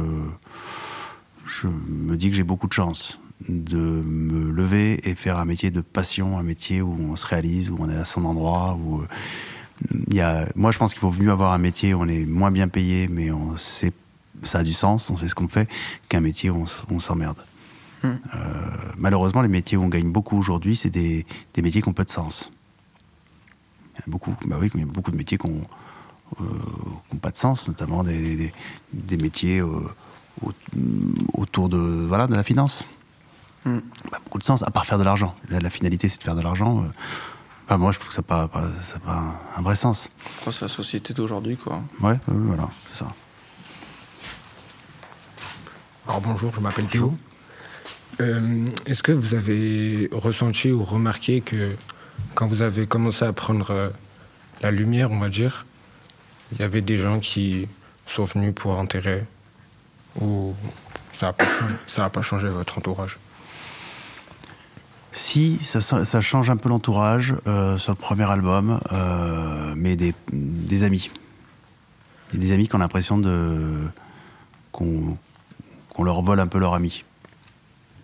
je 1.45 1.67
me 1.67 2.15
dis 2.15 2.29
que 2.29 2.35
j'ai 2.35 2.43
beaucoup 2.43 2.67
de 2.67 2.73
chance 2.73 3.19
de 3.47 3.77
me 3.77 4.51
lever 4.51 5.07
et 5.09 5.15
faire 5.15 5.37
un 5.37 5.45
métier 5.45 5.71
de 5.71 5.81
passion, 5.81 6.37
un 6.37 6.43
métier 6.43 6.81
où 6.81 6.95
on 7.11 7.15
se 7.15 7.25
réalise, 7.25 7.69
où 7.69 7.77
on 7.79 7.89
est 7.89 7.95
à 7.95 8.05
son 8.05 8.25
endroit, 8.25 8.77
où 8.83 9.01
euh, 9.01 9.07
il 10.07 10.15
y 10.15 10.21
a, 10.21 10.47
moi 10.55 10.71
je 10.71 10.77
pense 10.77 10.93
qu'il 10.93 11.01
vaut 11.01 11.11
mieux 11.11 11.31
avoir 11.31 11.53
un 11.53 11.57
métier 11.57 11.93
où 11.93 12.01
on 12.01 12.07
est 12.07 12.25
moins 12.25 12.51
bien 12.51 12.67
payé, 12.67 13.07
mais 13.07 13.31
on 13.31 13.55
sait, 13.57 13.93
ça 14.43 14.59
a 14.59 14.63
du 14.63 14.73
sens, 14.73 15.09
on 15.09 15.15
sait 15.15 15.27
ce 15.27 15.35
qu'on 15.35 15.47
fait, 15.47 15.69
qu'un 16.09 16.19
métier 16.19 16.49
où 16.49 16.65
on, 16.89 16.99
s'emmerde. 16.99 17.37
Hmm. 18.03 18.07
Euh, 18.07 18.37
malheureusement, 18.97 19.41
les 19.41 19.47
métiers 19.47 19.77
où 19.77 19.83
on 19.83 19.89
gagne 19.89 20.11
beaucoup 20.11 20.37
aujourd'hui, 20.37 20.75
c'est 20.75 20.89
des, 20.89 21.25
des 21.53 21.61
métiers 21.61 21.81
qui 21.81 21.89
ont 21.89 21.93
peu 21.93 22.05
de 22.05 22.09
sens. 22.09 22.51
Il 23.95 23.99
y 23.99 24.01
a 24.01 24.11
beaucoup, 24.11 24.35
bah 24.45 24.57
oui, 24.59 24.69
il 24.73 24.79
y 24.79 24.83
a 24.83 24.85
beaucoup 24.85 25.11
de 25.11 25.17
métiers 25.17 25.37
euh, 25.45 25.49
qui 26.35 26.43
ont 27.15 27.17
pas 27.19 27.31
de 27.31 27.37
sens, 27.37 27.67
notamment 27.67 28.03
des, 28.03 28.35
des, 28.35 28.53
des 28.93 29.17
métiers 29.17 29.59
euh, 29.59 29.67
au- 30.41 30.51
autour 31.33 31.69
de, 31.69 31.77
voilà, 32.07 32.27
de 32.27 32.35
la 32.35 32.43
finance. 32.43 32.85
Hmm. 33.65 33.79
Pas 34.11 34.19
beaucoup 34.23 34.37
de 34.39 34.43
sens, 34.43 34.63
à 34.63 34.69
part 34.71 34.85
faire 34.85 34.97
de 34.99 35.03
l'argent. 35.03 35.35
La, 35.49 35.59
la 35.59 35.69
finalité, 35.69 36.09
c'est 36.09 36.19
de 36.19 36.23
faire 36.23 36.35
de 36.35 36.41
l'argent. 36.41 36.83
euh, 36.83 36.87
Enfin, 37.65 37.77
moi, 37.77 37.91
je 37.91 37.97
trouve 37.99 38.07
que 38.09 38.13
ça 38.15 38.21
n'a 38.21 38.27
pas, 38.27 38.47
pas, 38.47 38.63
ça 38.81 38.95
a 38.95 38.99
pas 38.99 39.13
un, 39.15 39.35
un 39.57 39.61
vrai 39.61 39.75
sens. 39.75 40.09
Quoi, 40.43 40.53
c'est 40.53 40.61
la 40.61 40.69
société 40.69 41.13
d'aujourd'hui, 41.13 41.57
quoi. 41.57 41.81
Ouais, 42.01 42.11
ouais, 42.11 42.17
voilà, 42.27 42.69
c'est 42.93 42.99
ça. 42.99 43.13
Alors 46.07 46.21
bonjour, 46.21 46.53
je 46.55 46.59
m'appelle 46.61 46.87
Théo. 46.87 47.13
Euh, 48.21 48.65
Est-ce 48.85 49.03
que 49.03 49.11
vous 49.11 49.33
avez 49.33 50.09
ressenti 50.13 50.71
ou 50.71 50.83
remarqué 50.83 51.41
que 51.41 51.75
quand 52.35 52.47
vous 52.47 52.61
avez 52.61 52.87
commencé 52.87 53.25
à 53.25 53.33
prendre 53.33 53.71
euh, 53.71 53.89
la 54.61 54.71
lumière, 54.71 55.11
on 55.11 55.19
va 55.19 55.27
dire, 55.29 55.65
il 56.51 56.59
y 56.59 56.63
avait 56.63 56.81
des 56.81 56.97
gens 56.97 57.19
qui 57.19 57.67
sont 58.07 58.23
venus 58.23 58.53
pour 58.55 58.77
enterrer 58.77 59.25
ou 60.19 60.53
ça 61.13 61.33
n'a 61.97 62.09
pas, 62.09 62.21
changé- 62.21 62.49
votre 62.49 62.77
entourage 62.77 63.17
Si, 65.11 65.57
ça, 65.63 66.21
change 66.21 66.49
un 66.49 66.57
peu 66.57 66.69
l'entourage 66.69 67.35
euh, 67.47 67.77
sur 67.77 67.91
le 67.91 67.97
premier 67.97 68.29
album, 68.29 68.79
euh, 68.91 69.73
mais 69.75 69.95
des, 69.95 70.13
amis. 70.83 71.11
Des 72.33 72.51
amis 72.51 72.67
qui 72.67 72.75
ont 72.75 72.79
l'impression 72.79 73.17
de 73.17 73.87
qu'on 74.71 75.17
leur 76.03 76.21
vole 76.21 76.39
un 76.39 76.45
peu 76.47 76.59
leur 76.59 76.75
ami. 76.75 77.03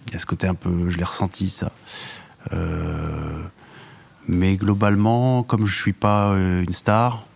Il 0.08 0.14
y 0.14 0.16
a 0.16 0.20
ce 0.20 0.26
côté 0.26 0.48
un 0.48 0.56
peu, 0.56 0.90
je 0.90 0.98
l'ai 0.98 1.04
ressenti 1.04 1.50
ça. 1.50 1.72
Euh, 2.52 3.44
mais 4.28 4.56
globalement, 4.58 5.44
comme 5.44 5.68
je 5.68 5.76
suis 5.76 5.94
pas 5.94 6.34
une 6.36 6.72
star, 6.72 7.28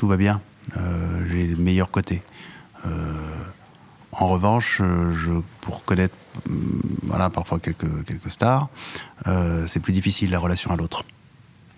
tout 0.00 0.08
va 0.08 0.16
bien. 0.16 0.40
Euh, 0.78 1.26
J'ai 1.30 1.46
le 1.46 1.56
meilleur 1.56 1.90
côté. 1.90 2.22
Euh, 2.86 2.88
en 4.12 4.28
revanche, 4.28 4.78
euh, 4.80 5.12
je, 5.12 5.32
pour 5.60 5.84
connaître 5.84 6.14
hum, 6.48 6.80
voilà, 7.02 7.28
parfois 7.28 7.58
quelques, 7.60 7.84
stars, 8.28 8.70
c'est 9.66 9.80
plus 9.80 9.92
difficile 9.92 10.30
la 10.30 10.38
relation 10.38 10.70
à 10.70 10.76
l'autre. 10.76 11.04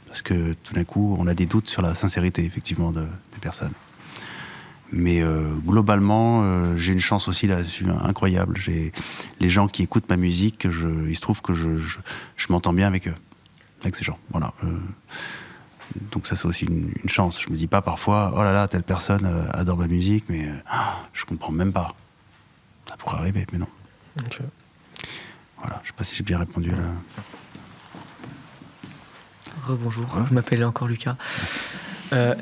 Parce 0.06 0.22
que 0.22 0.52
tout 0.52 0.72
d'un 0.74 0.84
coup, 0.84 1.16
on 1.18 1.26
a 1.26 1.34
des 1.34 1.46
doutes 1.46 1.68
sur 1.68 1.82
la 1.82 1.96
sincérité, 1.96 2.44
effectivement, 2.44 2.92
de- 2.92 3.08
des 3.32 3.40
personnes. 3.40 3.72
Mais 4.92 5.20
globalement, 5.66 6.76
j'ai 6.76 6.92
une 6.92 7.00
chance 7.00 7.26
aussi 7.26 7.46
là-dessus 7.46 7.86
incroyable. 8.04 8.58
J'ai 8.58 8.92
les 9.40 9.48
gens 9.48 9.66
qui 9.66 9.82
écoutent 9.82 10.08
ma 10.10 10.18
musique, 10.18 10.68
il 11.08 11.16
se 11.16 11.20
trouve 11.22 11.40
que 11.40 11.54
je, 11.54 11.98
m'entends 12.50 12.74
bien 12.74 12.86
avec 12.86 13.08
eux, 13.08 13.14
avec 13.80 13.96
ces 13.96 14.04
gens. 14.04 14.18
Voilà. 14.30 14.52
Donc 16.10 16.26
ça 16.26 16.36
c'est 16.36 16.46
aussi 16.46 16.64
une, 16.64 16.92
une 17.02 17.08
chance. 17.08 17.40
Je 17.40 17.50
me 17.50 17.56
dis 17.56 17.66
pas 17.66 17.82
parfois, 17.82 18.32
oh 18.36 18.42
là 18.42 18.52
là, 18.52 18.68
telle 18.68 18.82
personne 18.82 19.24
euh, 19.24 19.44
adore 19.52 19.78
ma 19.78 19.86
musique, 19.86 20.24
mais 20.28 20.46
euh, 20.46 20.52
ah, 20.68 20.98
je 21.12 21.24
comprends 21.24 21.52
même 21.52 21.72
pas. 21.72 21.94
Ça 22.86 22.96
pourrait 22.96 23.18
arriver, 23.18 23.46
mais 23.52 23.58
non. 23.58 23.68
Voilà, 25.58 25.80
je 25.82 25.88
sais 25.88 25.94
pas 25.94 26.04
si 26.04 26.16
j'ai 26.16 26.24
bien 26.24 26.38
répondu 26.38 26.70
à 26.72 26.76
la. 26.76 26.82
Rebonjour, 29.66 30.06
je 30.28 30.34
m'appelle 30.34 30.64
encore 30.64 30.88
Lucas. 30.88 31.16
Euh, 32.12 32.34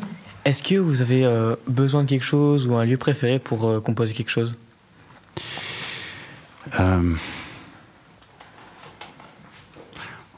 Est-ce 0.44 0.62
que 0.62 0.76
vous 0.76 1.02
avez 1.02 1.24
euh, 1.24 1.54
besoin 1.66 2.04
de 2.04 2.08
quelque 2.08 2.24
chose 2.24 2.66
ou 2.66 2.76
un 2.76 2.84
lieu 2.86 2.96
préféré 2.96 3.38
pour 3.38 3.68
euh, 3.68 3.80
composer 3.80 4.14
quelque 4.14 4.30
chose? 4.30 4.54
Euh, 6.78 7.14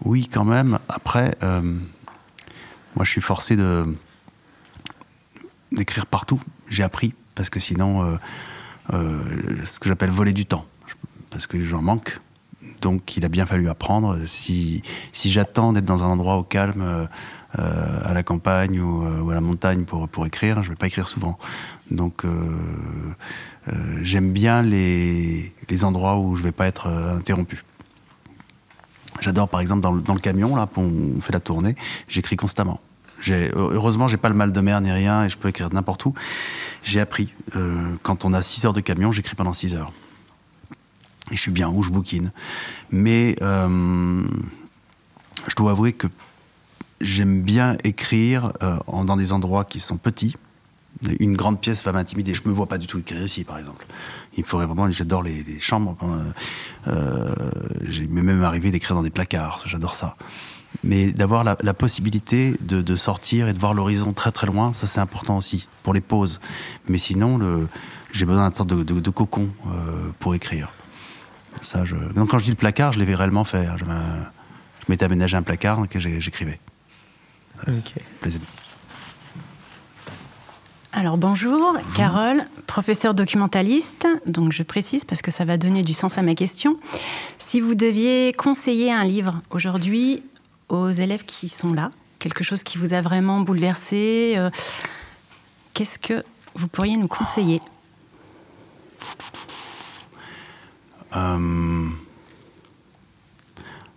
Oui, 0.05 0.27
quand 0.27 0.45
même. 0.45 0.81
Après, 0.89 1.37
euh, 1.45 1.79
moi, 2.97 3.05
je 3.05 3.11
suis 3.11 3.21
forcé 3.21 3.57
d'écrire 5.73 6.07
partout. 6.07 6.41
J'ai 6.69 6.83
appris 6.83 7.15
parce 7.35 7.51
que 7.51 7.61
sinon, 7.61 8.05
euh, 8.05 8.17
euh, 8.93 9.65
ce 9.65 9.81
que 9.81 9.89
j'appelle 9.89 10.11
voler 10.11 10.33
du 10.33 10.47
temps, 10.47 10.67
parce 11.31 11.47
que 11.47 11.63
j'en 11.65 11.83
manque. 11.83 12.21
Donc, 12.81 13.17
il 13.17 13.25
a 13.25 13.29
bien 13.29 13.47
fallu 13.47 13.69
apprendre. 13.69 14.19
Si, 14.27 14.83
si 15.13 15.31
j'attends 15.31 15.73
d'être 15.73 15.85
dans 15.85 16.03
un 16.03 16.07
endroit 16.07 16.37
au 16.37 16.43
calme, 16.43 16.83
euh, 17.59 18.01
à 18.05 18.15
la 18.15 18.23
campagne 18.23 18.81
ou, 18.81 19.05
ou 19.23 19.31
à 19.31 19.35
la 19.35 19.41
montagne 19.41 19.85
pour, 19.85 20.09
pour 20.09 20.27
écrire, 20.27 20.63
je 20.63 20.71
ne 20.71 20.75
vais 20.75 20.79
pas 20.79 20.87
écrire 20.87 21.09
souvent. 21.09 21.39
Donc, 21.91 22.25
j'aime 24.01 24.33
bien 24.33 24.63
les, 24.63 25.53
les 25.69 25.85
endroits 25.85 26.19
où 26.19 26.35
je 26.35 26.41
ne 26.41 26.47
vais 26.47 26.53
pas 26.53 26.67
être 26.67 26.89
interrompu. 26.89 27.63
J'adore, 29.21 29.49
par 29.49 29.61
exemple, 29.61 29.83
dans 29.83 30.15
le, 30.15 30.21
camion, 30.21 30.57
là, 30.57 30.69
on 30.77 31.21
fait 31.21 31.33
la 31.33 31.41
tournée, 31.41 31.77
j'écris 32.09 32.37
constamment. 32.37 32.81
Heureusement, 33.31 34.09
j'ai 34.09 34.17
pas 34.17 34.29
le 34.29 34.35
mal 34.35 34.53
de 34.53 34.61
mer 34.61 34.81
ni 34.81 34.91
rien 34.91 35.25
et 35.25 35.29
je 35.29 35.37
peux 35.37 35.49
écrire 35.49 35.73
n'importe 35.73 36.05
où. 36.07 36.15
J'ai 36.83 37.01
appris. 37.01 37.33
euh, 37.55 37.95
quand 38.03 38.25
on 38.25 38.33
a 38.33 38.43
6 38.43 38.65
heures 38.67 38.73
de 38.73 38.81
camion, 38.81 39.13
j'écris 39.13 39.37
pendant 39.37 39.53
6 39.53 39.75
heures. 39.75 39.93
Et 41.31 41.37
je 41.37 41.41
suis 41.41 41.53
bien 41.53 41.69
où 41.69 41.83
je 41.83 41.91
bouquine. 41.91 42.33
Mais 42.91 43.37
euh, 43.43 44.25
je 45.47 45.55
dois 45.55 45.71
avouer 45.71 45.93
que 45.93 46.09
j'aime 47.01 47.43
bien 47.43 47.77
écrire 47.85 48.53
euh, 48.63 48.79
dans 49.05 49.17
des 49.17 49.33
endroits 49.33 49.65
qui 49.65 49.79
sont 49.79 49.97
petits. 49.97 50.37
Une 51.21 51.37
grande 51.37 51.61
pièce 51.61 51.83
va 51.85 51.93
m'intimider. 51.93 52.35
Je 52.35 52.43
me 52.47 52.53
vois 52.53 52.67
pas 52.67 52.79
du 52.79 52.87
tout 52.87 52.99
écrire 52.99 53.23
ici, 53.23 53.45
par 53.45 53.59
exemple. 53.59 53.87
Il 54.37 54.45
faudrait 54.45 54.67
vraiment. 54.67 54.91
J'adore 54.91 55.23
les, 55.23 55.43
les 55.43 55.61
chambres. 55.61 55.97
euh, 56.03 56.33
euh, 56.89 57.35
J'ai 57.89 58.07
même 58.07 58.43
arrivé 58.43 58.71
d'écrire 58.71 58.97
dans 58.97 59.03
des 59.03 59.11
placards. 59.11 59.63
J'adore 59.67 59.95
ça. 59.95 60.17
Mais 60.85 61.13
d'avoir 61.13 61.45
la, 61.45 61.59
la 61.63 61.75
possibilité 61.75 62.57
de, 62.61 62.81
de 62.81 62.97
sortir 62.97 63.47
et 63.49 63.53
de 63.53 63.59
voir 63.59 63.75
l'horizon 63.75 64.13
très 64.15 64.33
très 64.33 64.47
loin, 64.47 64.73
ça 64.73 64.87
c'est 64.87 65.01
important 65.01 65.37
aussi 65.37 65.69
pour 65.83 65.93
les 65.93 66.01
pauses. 66.01 66.41
Mais 66.89 66.97
sinon, 66.99 67.69
j'ai 68.13 68.25
besoin 68.25 68.47
d'une 68.47 68.55
sorte 68.55 68.71
de, 68.71 68.83
de- 68.83 69.01
de 69.01 69.11
cocon 69.11 69.51
euh, 69.67 70.11
pour 70.19 70.35
écrire. 70.35 70.71
Ça, 71.61 71.85
je... 71.85 71.95
Donc 72.15 72.31
quand 72.31 72.39
je 72.39 72.45
dis 72.45 72.51
le 72.51 72.57
placard, 72.57 72.95
je 72.95 73.05
l'ai 73.05 73.15
réellement 73.15 73.45
fait. 73.45 73.67
hein. 73.67 73.77
Je 73.79 74.91
m'étais 74.91 75.05
aménagé 75.05 75.37
un 75.37 75.43
placard 75.43 75.77
dans 75.77 75.83
lequel 75.83 76.01
j'ai- 76.01 76.21
j'écrivais. 76.21 76.59
Ok. 77.69 77.93
Plaisir. 78.23 78.41
Alors 81.03 81.19
bonjour, 81.19 81.77
Carole, 81.97 82.45
professeure 82.69 83.13
documentaliste. 83.13 84.07
Donc 84.25 84.53
je 84.53 84.63
précise 84.63 85.05
parce 85.05 85.21
que 85.21 85.33
ça 85.33 85.45
va 85.45 85.57
donner 85.57 85.83
du 85.83 85.95
sens 85.95 86.17
à 86.17 86.23
ma 86.23 86.35
question. 86.37 86.79
Si 87.39 87.61
vous 87.61 87.75
deviez 87.75 88.33
conseiller 88.33 88.93
un 88.93 89.03
livre 89.03 89.41
aujourd'hui 89.51 90.23
aux 90.69 90.91
élèves 90.91 91.25
qui 91.25 91.49
sont 91.49 91.73
là, 91.73 91.91
quelque 92.21 92.45
chose 92.45 92.63
qui 92.63 92.79
vous 92.79 92.95
a 92.95 93.01
vraiment 93.01 93.41
bouleversé, 93.41 94.35
euh, 94.37 94.51
qu'est-ce 95.75 95.99
que 95.99 96.23
vous 96.55 96.69
pourriez 96.69 96.97
nous 96.97 97.09
conseiller? 97.09 97.59
Euh, 101.17 101.89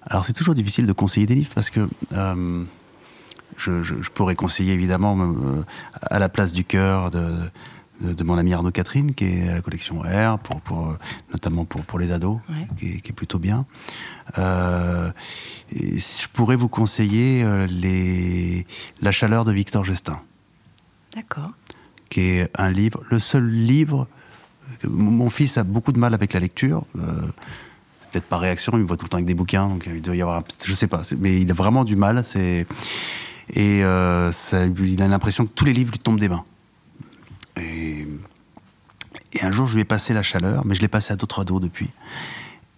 Alors 0.07 0.25
c'est 0.25 0.33
toujours 0.33 0.55
difficile 0.55 0.87
de 0.87 0.93
conseiller 0.93 1.27
des 1.27 1.35
livres 1.35 1.51
parce 1.53 1.69
que 1.69 1.87
euh, 2.13 2.63
je, 3.57 3.83
je- 3.83 4.01
je 4.01 4.09
pourrais 4.11 4.35
conseiller 4.35 4.73
évidemment 4.73 5.17
euh, 5.19 5.63
à 6.01 6.19
la 6.19 6.29
place 6.29 6.51
du 6.53 6.63
cœur 6.65 7.09
de, 7.11 7.33
de, 8.01 8.13
de 8.13 8.23
mon 8.23 8.37
ami 8.37 8.53
Arnaud 8.53 8.71
Catherine 8.71 9.13
qui 9.13 9.25
est 9.25 9.49
à 9.49 9.53
la 9.55 9.61
collection 9.61 10.01
R, 10.01 10.37
pour, 10.39 10.61
pour, 10.61 10.97
notamment 11.31 11.65
pour, 11.65 11.83
pour 11.83 11.99
les 11.99 12.11
ados, 12.11 12.39
qui, 12.77 12.93
est, 12.93 13.01
qui 13.01 13.11
est 13.11 13.15
plutôt 13.15 13.39
bien. 13.39 13.65
Euh, 14.37 15.11
et 15.73 15.97
je 15.97 16.27
pourrais 16.33 16.55
vous 16.55 16.67
conseiller 16.67 17.43
euh, 17.43 17.67
les, 17.67 18.65
La 19.01 19.11
chaleur 19.11 19.45
de 19.45 19.51
Victor 19.51 19.85
Gestin 19.85 20.19
D'accord. 21.15 21.51
qui 22.09 22.21
est 22.21 22.49
un 22.59 22.69
livre, 22.69 23.01
le 23.09 23.19
seul 23.19 23.47
livre. 23.49 24.07
Mon 24.83 25.29
fils 25.29 25.57
a 25.57 25.63
beaucoup 25.63 25.91
de 25.93 25.99
mal 25.99 26.13
avec 26.13 26.33
la 26.33 26.39
lecture. 26.41 26.83
euh, 26.97 27.21
peut-être 28.11 28.25
par 28.25 28.39
réaction, 28.41 28.73
il 28.75 28.79
me 28.79 28.87
voit 28.87 28.97
tout 28.97 29.05
le 29.05 29.09
temps 29.09 29.17
avec 29.17 29.27
des 29.27 29.33
bouquins, 29.33 29.67
donc 29.67 29.87
il 29.87 30.01
doit 30.01 30.15
y 30.15 30.21
avoir. 30.21 30.43
Je 30.65 30.73
sais 30.73 30.87
pas, 30.87 31.01
mais 31.19 31.39
il 31.41 31.49
a 31.51 31.53
vraiment 31.53 31.83
du 31.85 31.95
mal. 31.95 32.23
C'est 32.25 32.65
et 33.53 33.83
euh, 33.83 34.31
ça- 34.31 34.65
il 34.65 35.01
a 35.01 35.07
l'impression 35.07 35.45
que 35.45 35.51
tous 35.53 35.65
les 35.65 35.73
livres 35.73 35.91
lui 35.91 35.99
tombent 35.99 36.19
des 36.19 36.29
mains. 36.29 36.43
Et, 37.57 38.07
et 39.33 39.41
un 39.43 39.51
jour, 39.51 39.67
je 39.67 39.75
lui 39.75 39.81
ai 39.81 39.85
passé 39.85 40.13
la 40.13 40.23
chaleur, 40.23 40.65
mais 40.65 40.75
je 40.75 40.81
l'ai 40.81 40.87
passé 40.87 41.13
à 41.13 41.15
d'autres 41.15 41.41
ados 41.41 41.61
depuis. 41.61 41.89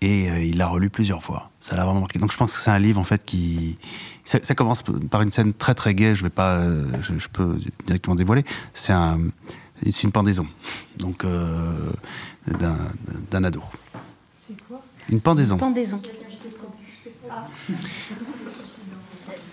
Et 0.02 0.30
euh, 0.30 0.40
il 0.44 0.58
l'a 0.58 0.68
relu 0.68 0.90
plusieurs 0.92 1.24
fois. 1.24 1.50
Ça 1.62 1.76
l'a 1.76 1.84
vraiment 1.84 2.02
marqué. 2.02 2.20
Donc 2.20 2.32
je 2.32 2.38
pense 2.38 2.54
que 2.54 2.60
c'est 2.62 2.70
un 2.70 2.78
livre 2.80 3.00
en 3.00 3.04
fait 3.04 3.26
qui. 3.26 3.78
Ça, 4.24 4.38
ça 4.44 4.54
commence 4.54 4.84
par 5.10 5.22
une 5.24 5.32
scène 5.32 5.54
très 5.54 5.74
très 5.74 5.96
gaie. 5.96 6.14
Je 6.14 6.22
vais 6.24 6.30
pas, 6.30 6.58
euh, 6.58 6.86
je, 7.02 7.18
je 7.18 7.28
peux 7.30 7.58
directement 7.86 8.14
dévoiler. 8.16 8.46
C'est 8.76 8.94
un, 8.94 9.20
c'est 9.84 10.04
une 10.04 10.12
pendaison. 10.12 10.46
Donc 10.98 11.24
euh, 11.24 11.92
d'un 13.32 13.44
ado. 13.44 13.64
C'est 14.48 14.56
quoi? 14.68 14.84
Une 15.10 15.22
pendaison. 15.22 15.58
Pendaison. 15.58 16.00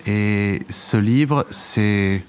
Et 0.07 0.61
ce 0.71 0.97
livre, 0.97 1.47
c'est. 1.51 2.23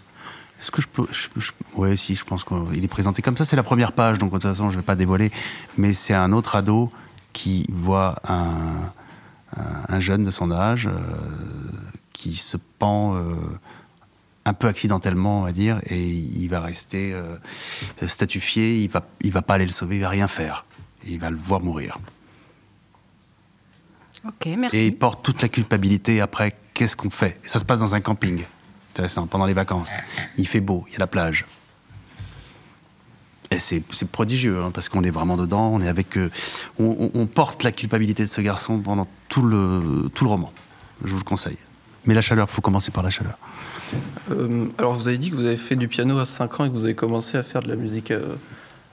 Est-ce 0.60 0.72
que 0.72 0.82
je 0.82 0.88
peux. 0.88 1.06
Je, 1.12 1.96
si, 1.96 2.16
je 2.16 2.24
pense 2.24 2.44
qu'il 2.44 2.84
est 2.84 2.88
présenté 2.88 3.22
comme 3.22 3.38
ça. 3.38 3.46
C'est 3.46 3.56
la 3.56 3.64
première 3.64 3.92
page, 3.92 4.18
donc 4.18 4.30
de 4.32 4.36
toute 4.36 4.44
façon, 4.44 4.72
je 4.72 4.78
ne 4.78 4.82
vais 4.82 4.86
pas 4.86 4.96
dévoiler. 4.96 5.32
Mais 5.78 5.94
c'est 5.94 6.14
un 6.14 6.32
autre 6.32 6.56
ado 6.56 6.92
qui 7.34 7.66
voit 7.70 8.16
un, 8.28 8.54
un, 9.58 9.96
un 9.96 10.00
jeune 10.00 10.24
de 10.24 10.32
son 10.32 10.52
âge 10.52 10.88
euh, 10.88 10.98
qui 12.14 12.36
se 12.36 12.58
pend 12.80 13.16
euh, 13.16 13.36
un 14.46 14.54
peu 14.54 14.68
accidentellement, 14.68 15.40
on 15.40 15.44
va 15.44 15.52
dire, 15.52 15.82
et 15.88 16.02
il 16.02 16.48
va 16.48 16.62
rester 16.62 17.14
euh, 17.14 17.36
statufié. 18.08 18.80
Il 18.80 18.90
va, 18.90 19.06
il 19.22 19.32
va 19.32 19.42
pas 19.42 19.56
aller 19.56 19.66
le 19.66 19.72
sauver, 19.72 19.98
il 19.98 20.02
va 20.02 20.10
rien 20.10 20.28
faire. 20.28 20.66
Il 21.06 21.20
va 21.20 21.30
le 21.30 21.38
voir 21.38 21.62
mourir. 21.62 22.00
Merci. 24.46 24.78
Et 24.78 24.88
il 24.88 24.96
porte 24.98 25.24
toute 25.24 25.42
la 25.42 25.50
culpabilité 25.50 26.22
après, 26.22 26.56
qu'est-ce 26.74 26.96
qu'on 26.96 27.10
fait? 27.10 27.38
Et 27.44 27.48
Ça 27.48 27.60
se 27.60 27.66
passe 27.66 27.80
dans 27.80 27.94
un 27.96 28.02
camping. 28.02 28.44
Intéressant, 28.94 29.28
pendant 29.28 29.46
les 29.46 29.54
vacances. 29.54 29.94
Il 30.38 30.48
fait 30.48 30.62
beau, 30.62 30.86
il 30.88 30.94
y 30.94 30.96
a 30.96 31.00
la 31.00 31.08
plage. 31.08 31.46
Et 33.52 33.60
c'est 33.60 33.84
c'est 33.92 34.10
prodigieux, 34.10 34.60
hein, 34.62 34.72
parce 34.74 34.90
qu'on 34.90 35.04
est 35.04 35.10
vraiment 35.12 35.38
dedans, 35.38 35.70
on 35.72 35.80
est 35.82 35.88
avec... 35.88 36.18
euh, 36.18 36.32
on, 36.80 36.86
on- 37.14 37.20
on 37.22 37.26
porte 37.28 37.64
la 37.64 37.72
culpabilité 37.72 38.24
de 38.24 38.30
ce 38.30 38.42
garçon 38.42 38.80
pendant 38.80 39.08
tout 39.30 39.44
le, 39.44 40.10
tout 40.14 40.24
le 40.24 40.30
roman. 40.32 40.52
Je 41.04 41.12
vous 41.12 41.18
le 41.20 41.24
conseille. 41.24 41.58
Mais 42.06 42.14
la 42.14 42.22
chaleur, 42.22 42.48
il 42.50 42.54
faut 42.54 42.62
commencer 42.62 42.92
par 42.92 43.04
la 43.04 43.10
chaleur. 43.10 43.38
Euh, 44.32 44.66
alors, 44.78 44.94
vous 44.94 45.08
avez 45.08 45.18
dit 45.18 45.30
que 45.30 45.36
vous 45.36 45.46
avez 45.46 45.58
fait 45.58 45.76
du 45.76 45.88
piano 45.88 46.18
à 46.18 46.26
5 46.26 46.60
ans 46.60 46.66
et 46.66 46.70
que 46.70 46.74
vous 46.74 46.86
avez 46.86 46.96
commencé 46.96 47.38
à 47.38 47.44
faire 47.44 47.62
de 47.62 47.68
la 47.68 47.76
musique 47.76 48.12
à, 48.12 48.20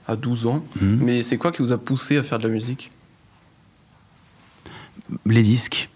à 0.07 0.15
12 0.15 0.45
ans. 0.47 0.63
Mhm. 0.81 0.99
Mais 1.01 1.21
c'est 1.23 1.37
quoi 1.37 1.51
qui 1.51 1.61
vous 1.61 1.71
a 1.71 1.77
poussé 1.77 2.17
à 2.17 2.23
faire 2.23 2.37
de 2.39 2.47
la 2.47 2.53
musique? 2.53 2.91
Les 5.25 5.43
disques. 5.43 5.89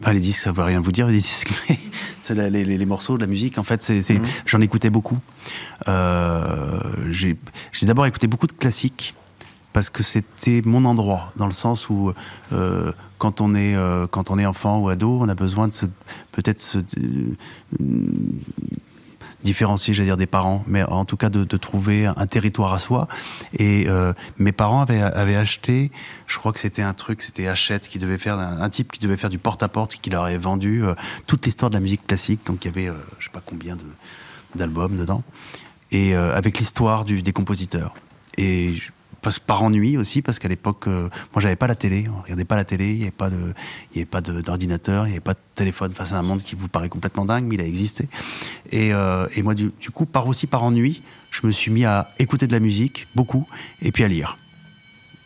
Enfin, 0.00 0.12
les 0.12 0.20
disques, 0.20 0.40
ça 0.40 0.52
veut 0.52 0.62
rien 0.62 0.80
vous 0.80 0.92
dire, 0.92 1.06
les 1.08 1.18
disques. 1.18 1.50
la- 2.30 2.48
les, 2.48 2.64
les- 2.64 2.86
morceaux 2.86 3.16
de 3.16 3.22
la 3.22 3.26
musique, 3.26 3.58
en 3.58 3.64
fait, 3.64 3.82
c'est, 3.82 4.00
Mhm. 4.14 4.22
j'en 4.46 4.60
écoutais 4.60 4.88
beaucoup. 4.90 5.18
Euh, 5.88 6.80
j'ai, 7.10 7.36
d'abord 7.82 8.06
écouté 8.06 8.26
beaucoup 8.28 8.46
de 8.46 8.52
classiques 8.52 9.14
parce 9.72 9.90
que 9.90 10.02
c'était 10.02 10.62
mon 10.64 10.84
endroit, 10.84 11.32
dans 11.36 11.46
le 11.46 11.52
sens 11.52 11.88
où 11.90 12.12
euh, 12.52 12.92
quand 13.18 13.40
on 13.40 13.54
est 13.54 13.74
euh, 13.76 14.06
quand 14.06 14.30
on 14.30 14.38
est 14.38 14.46
enfant 14.46 14.78
ou 14.78 14.88
ado, 14.88 15.18
on 15.20 15.28
a 15.28 15.34
besoin 15.34 15.68
de 15.68 15.72
se 15.72 15.86
peut-être 16.32 16.60
se 16.60 16.78
différencier, 19.42 19.94
j'allais 19.94 20.08
dire, 20.08 20.16
des 20.16 20.26
parents, 20.26 20.64
mais 20.66 20.82
en 20.82 21.04
tout 21.04 21.16
cas 21.16 21.30
de, 21.30 21.44
trouver 21.56 22.06
un 22.06 22.26
territoire 22.26 22.72
à 22.72 22.78
soi. 22.78 23.08
Et 23.58 23.86
euh, 23.88 24.12
mes 24.38 24.52
parents 24.52 24.82
avaient, 24.82 25.36
acheté, 25.36 25.90
je 26.26 26.38
crois 26.38 26.52
que 26.52 26.60
c'était 26.60 26.82
un 26.82 26.94
truc, 26.94 27.22
c'était 27.22 27.48
Hachette 27.48 27.88
qui 27.88 27.98
devait 27.98 28.18
faire 28.18 28.38
un, 28.38 28.68
type 28.70 28.92
qui 28.92 29.00
devait 29.00 29.16
faire 29.16 29.30
du 29.30 29.38
porte-à-porte 29.38 29.96
qui 30.00 30.10
leur 30.10 30.24
avait 30.24 30.38
vendu 30.38 30.84
euh, 30.84 30.94
toute 31.26 31.44
l'histoire 31.46 31.70
de 31.70 31.76
la 31.76 31.80
musique 31.80 32.06
classique. 32.06 32.40
Donc 32.46 32.64
il 32.64 32.68
y 32.68 32.70
avait, 32.70 32.88
euh, 32.88 32.94
je 33.18 33.24
sais 33.24 33.30
pas 33.30 33.42
combien 33.44 33.76
d'albums 34.54 34.96
dedans, 34.96 35.22
et 35.92 36.14
euh, 36.14 36.36
avec 36.36 36.58
l'histoire 36.58 37.04
des 37.04 37.32
compositeurs. 37.32 37.94
Par 39.46 39.62
ennui 39.62 39.96
aussi, 39.96 40.22
parce 40.22 40.38
qu'à 40.38 40.48
l'époque, 40.48 40.86
euh, 40.86 41.08
moi 41.32 41.40
j'avais 41.40 41.56
pas 41.56 41.66
la 41.66 41.74
télé, 41.74 42.06
on 42.14 42.22
regardait 42.22 42.44
pas 42.44 42.56
la 42.56 42.64
télé, 42.64 42.90
il 42.92 42.96
n'y 42.96 43.02
avait 43.02 43.10
pas 43.10 43.30
de, 43.30 43.52
il 43.92 43.96
y 43.96 44.00
avait 44.00 44.06
pas 44.06 44.20
d'ordinateur, 44.20 45.06
il 45.06 45.10
n'y 45.10 45.14
avait 45.14 45.20
pas 45.20 45.34
de 45.34 45.38
téléphone. 45.54 45.90
Enfin, 45.92 46.04
c'est 46.04 46.14
un 46.14 46.22
monde 46.22 46.42
qui 46.42 46.54
vous 46.54 46.68
paraît 46.68 46.88
complètement 46.88 47.24
dingue, 47.24 47.44
mais 47.44 47.56
il 47.56 47.60
a 47.60 47.66
existé. 47.66 48.08
Et, 48.72 48.92
euh, 48.92 49.26
et 49.36 49.42
moi, 49.42 49.54
du, 49.54 49.70
du 49.80 49.90
coup, 49.90 50.06
par 50.06 50.26
aussi 50.26 50.46
par 50.46 50.62
ennui, 50.64 51.02
je 51.30 51.46
me 51.46 51.52
suis 51.52 51.70
mis 51.70 51.84
à 51.84 52.08
écouter 52.18 52.46
de 52.46 52.52
la 52.52 52.60
musique 52.60 53.06
beaucoup, 53.14 53.46
et 53.82 53.92
puis 53.92 54.04
à 54.04 54.08
lire. 54.08 54.36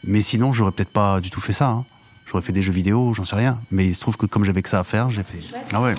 Mais 0.06 0.20
sinon, 0.20 0.52
j'aurais 0.52 0.72
peut-être 0.72 0.92
pas 0.92 1.20
du 1.20 1.30
tout 1.30 1.40
fait 1.40 1.52
ça. 1.54 1.68
hein. 1.70 1.84
J'aurais 2.26 2.42
fait 2.42 2.52
des 2.52 2.62
jeux 2.62 2.72
vidéo, 2.72 3.14
j'en 3.14 3.24
sais 3.24 3.36
rien. 3.36 3.58
Mais 3.70 3.86
il 3.86 3.94
se 3.94 4.00
trouve 4.00 4.16
que 4.16 4.26
comme 4.26 4.44
j'avais 4.44 4.60
que 4.60 4.68
ça 4.68 4.80
à 4.80 4.84
faire, 4.84 5.10
j'ai 5.10 5.22
fait. 5.22 5.38
Ah 5.72 5.80
ouais. 5.80 5.94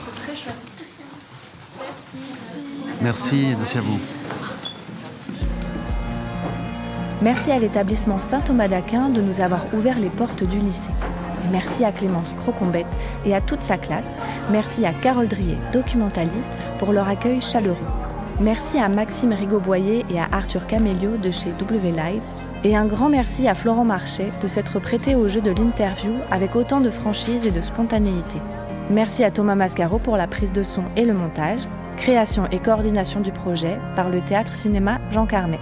Merci, 3.01 3.47
merci 3.57 3.77
à 3.77 3.81
vous. 3.81 3.99
Merci 7.21 7.51
à 7.51 7.59
l'établissement 7.59 8.19
Saint-Thomas 8.19 8.67
d'Aquin 8.67 9.09
de 9.09 9.21
nous 9.21 9.39
avoir 9.39 9.61
ouvert 9.73 9.99
les 9.99 10.09
portes 10.09 10.43
du 10.43 10.57
lycée. 10.57 10.89
Merci 11.51 11.85
à 11.85 11.91
Clémence 11.91 12.33
Crocombette 12.33 12.85
et 13.25 13.33
à 13.33 13.39
toute 13.39 13.61
sa 13.61 13.77
classe. 13.77 14.19
Merci 14.51 14.85
à 14.85 14.91
Carole 14.91 15.29
Drier, 15.29 15.57
documentaliste, 15.71 16.49
pour 16.77 16.91
leur 16.91 17.07
accueil 17.07 17.39
chaleureux. 17.39 17.77
Merci 18.41 18.79
à 18.79 18.89
Maxime 18.89 19.31
Rigaud-Boyer 19.31 20.05
et 20.09 20.19
à 20.19 20.27
Arthur 20.33 20.67
Camélio 20.67 21.15
de 21.15 21.31
chez 21.31 21.51
W 21.57 21.91
Live. 21.91 22.21
Et 22.65 22.75
un 22.75 22.85
grand 22.85 23.07
merci 23.07 23.47
à 23.47 23.53
Florent 23.53 23.85
Marchais 23.85 24.31
de 24.41 24.47
s'être 24.47 24.79
prêté 24.79 25.15
au 25.15 25.29
jeu 25.29 25.39
de 25.39 25.51
l'interview 25.51 26.11
avec 26.31 26.55
autant 26.55 26.81
de 26.81 26.89
franchise 26.89 27.47
et 27.47 27.51
de 27.51 27.61
spontanéité. 27.61 28.39
Merci 28.89 29.23
à 29.23 29.31
Thomas 29.31 29.55
Mascaro 29.55 29.99
pour 29.99 30.17
la 30.17 30.27
prise 30.27 30.51
de 30.51 30.63
son 30.63 30.83
et 30.97 31.05
le 31.05 31.13
montage. 31.13 31.61
Création 31.95 32.45
et 32.51 32.59
coordination 32.59 33.21
du 33.21 33.31
projet 33.31 33.79
par 33.95 34.09
le 34.09 34.19
théâtre 34.19 34.55
cinéma 34.55 34.99
Jean 35.11 35.25
Carmet. 35.25 35.59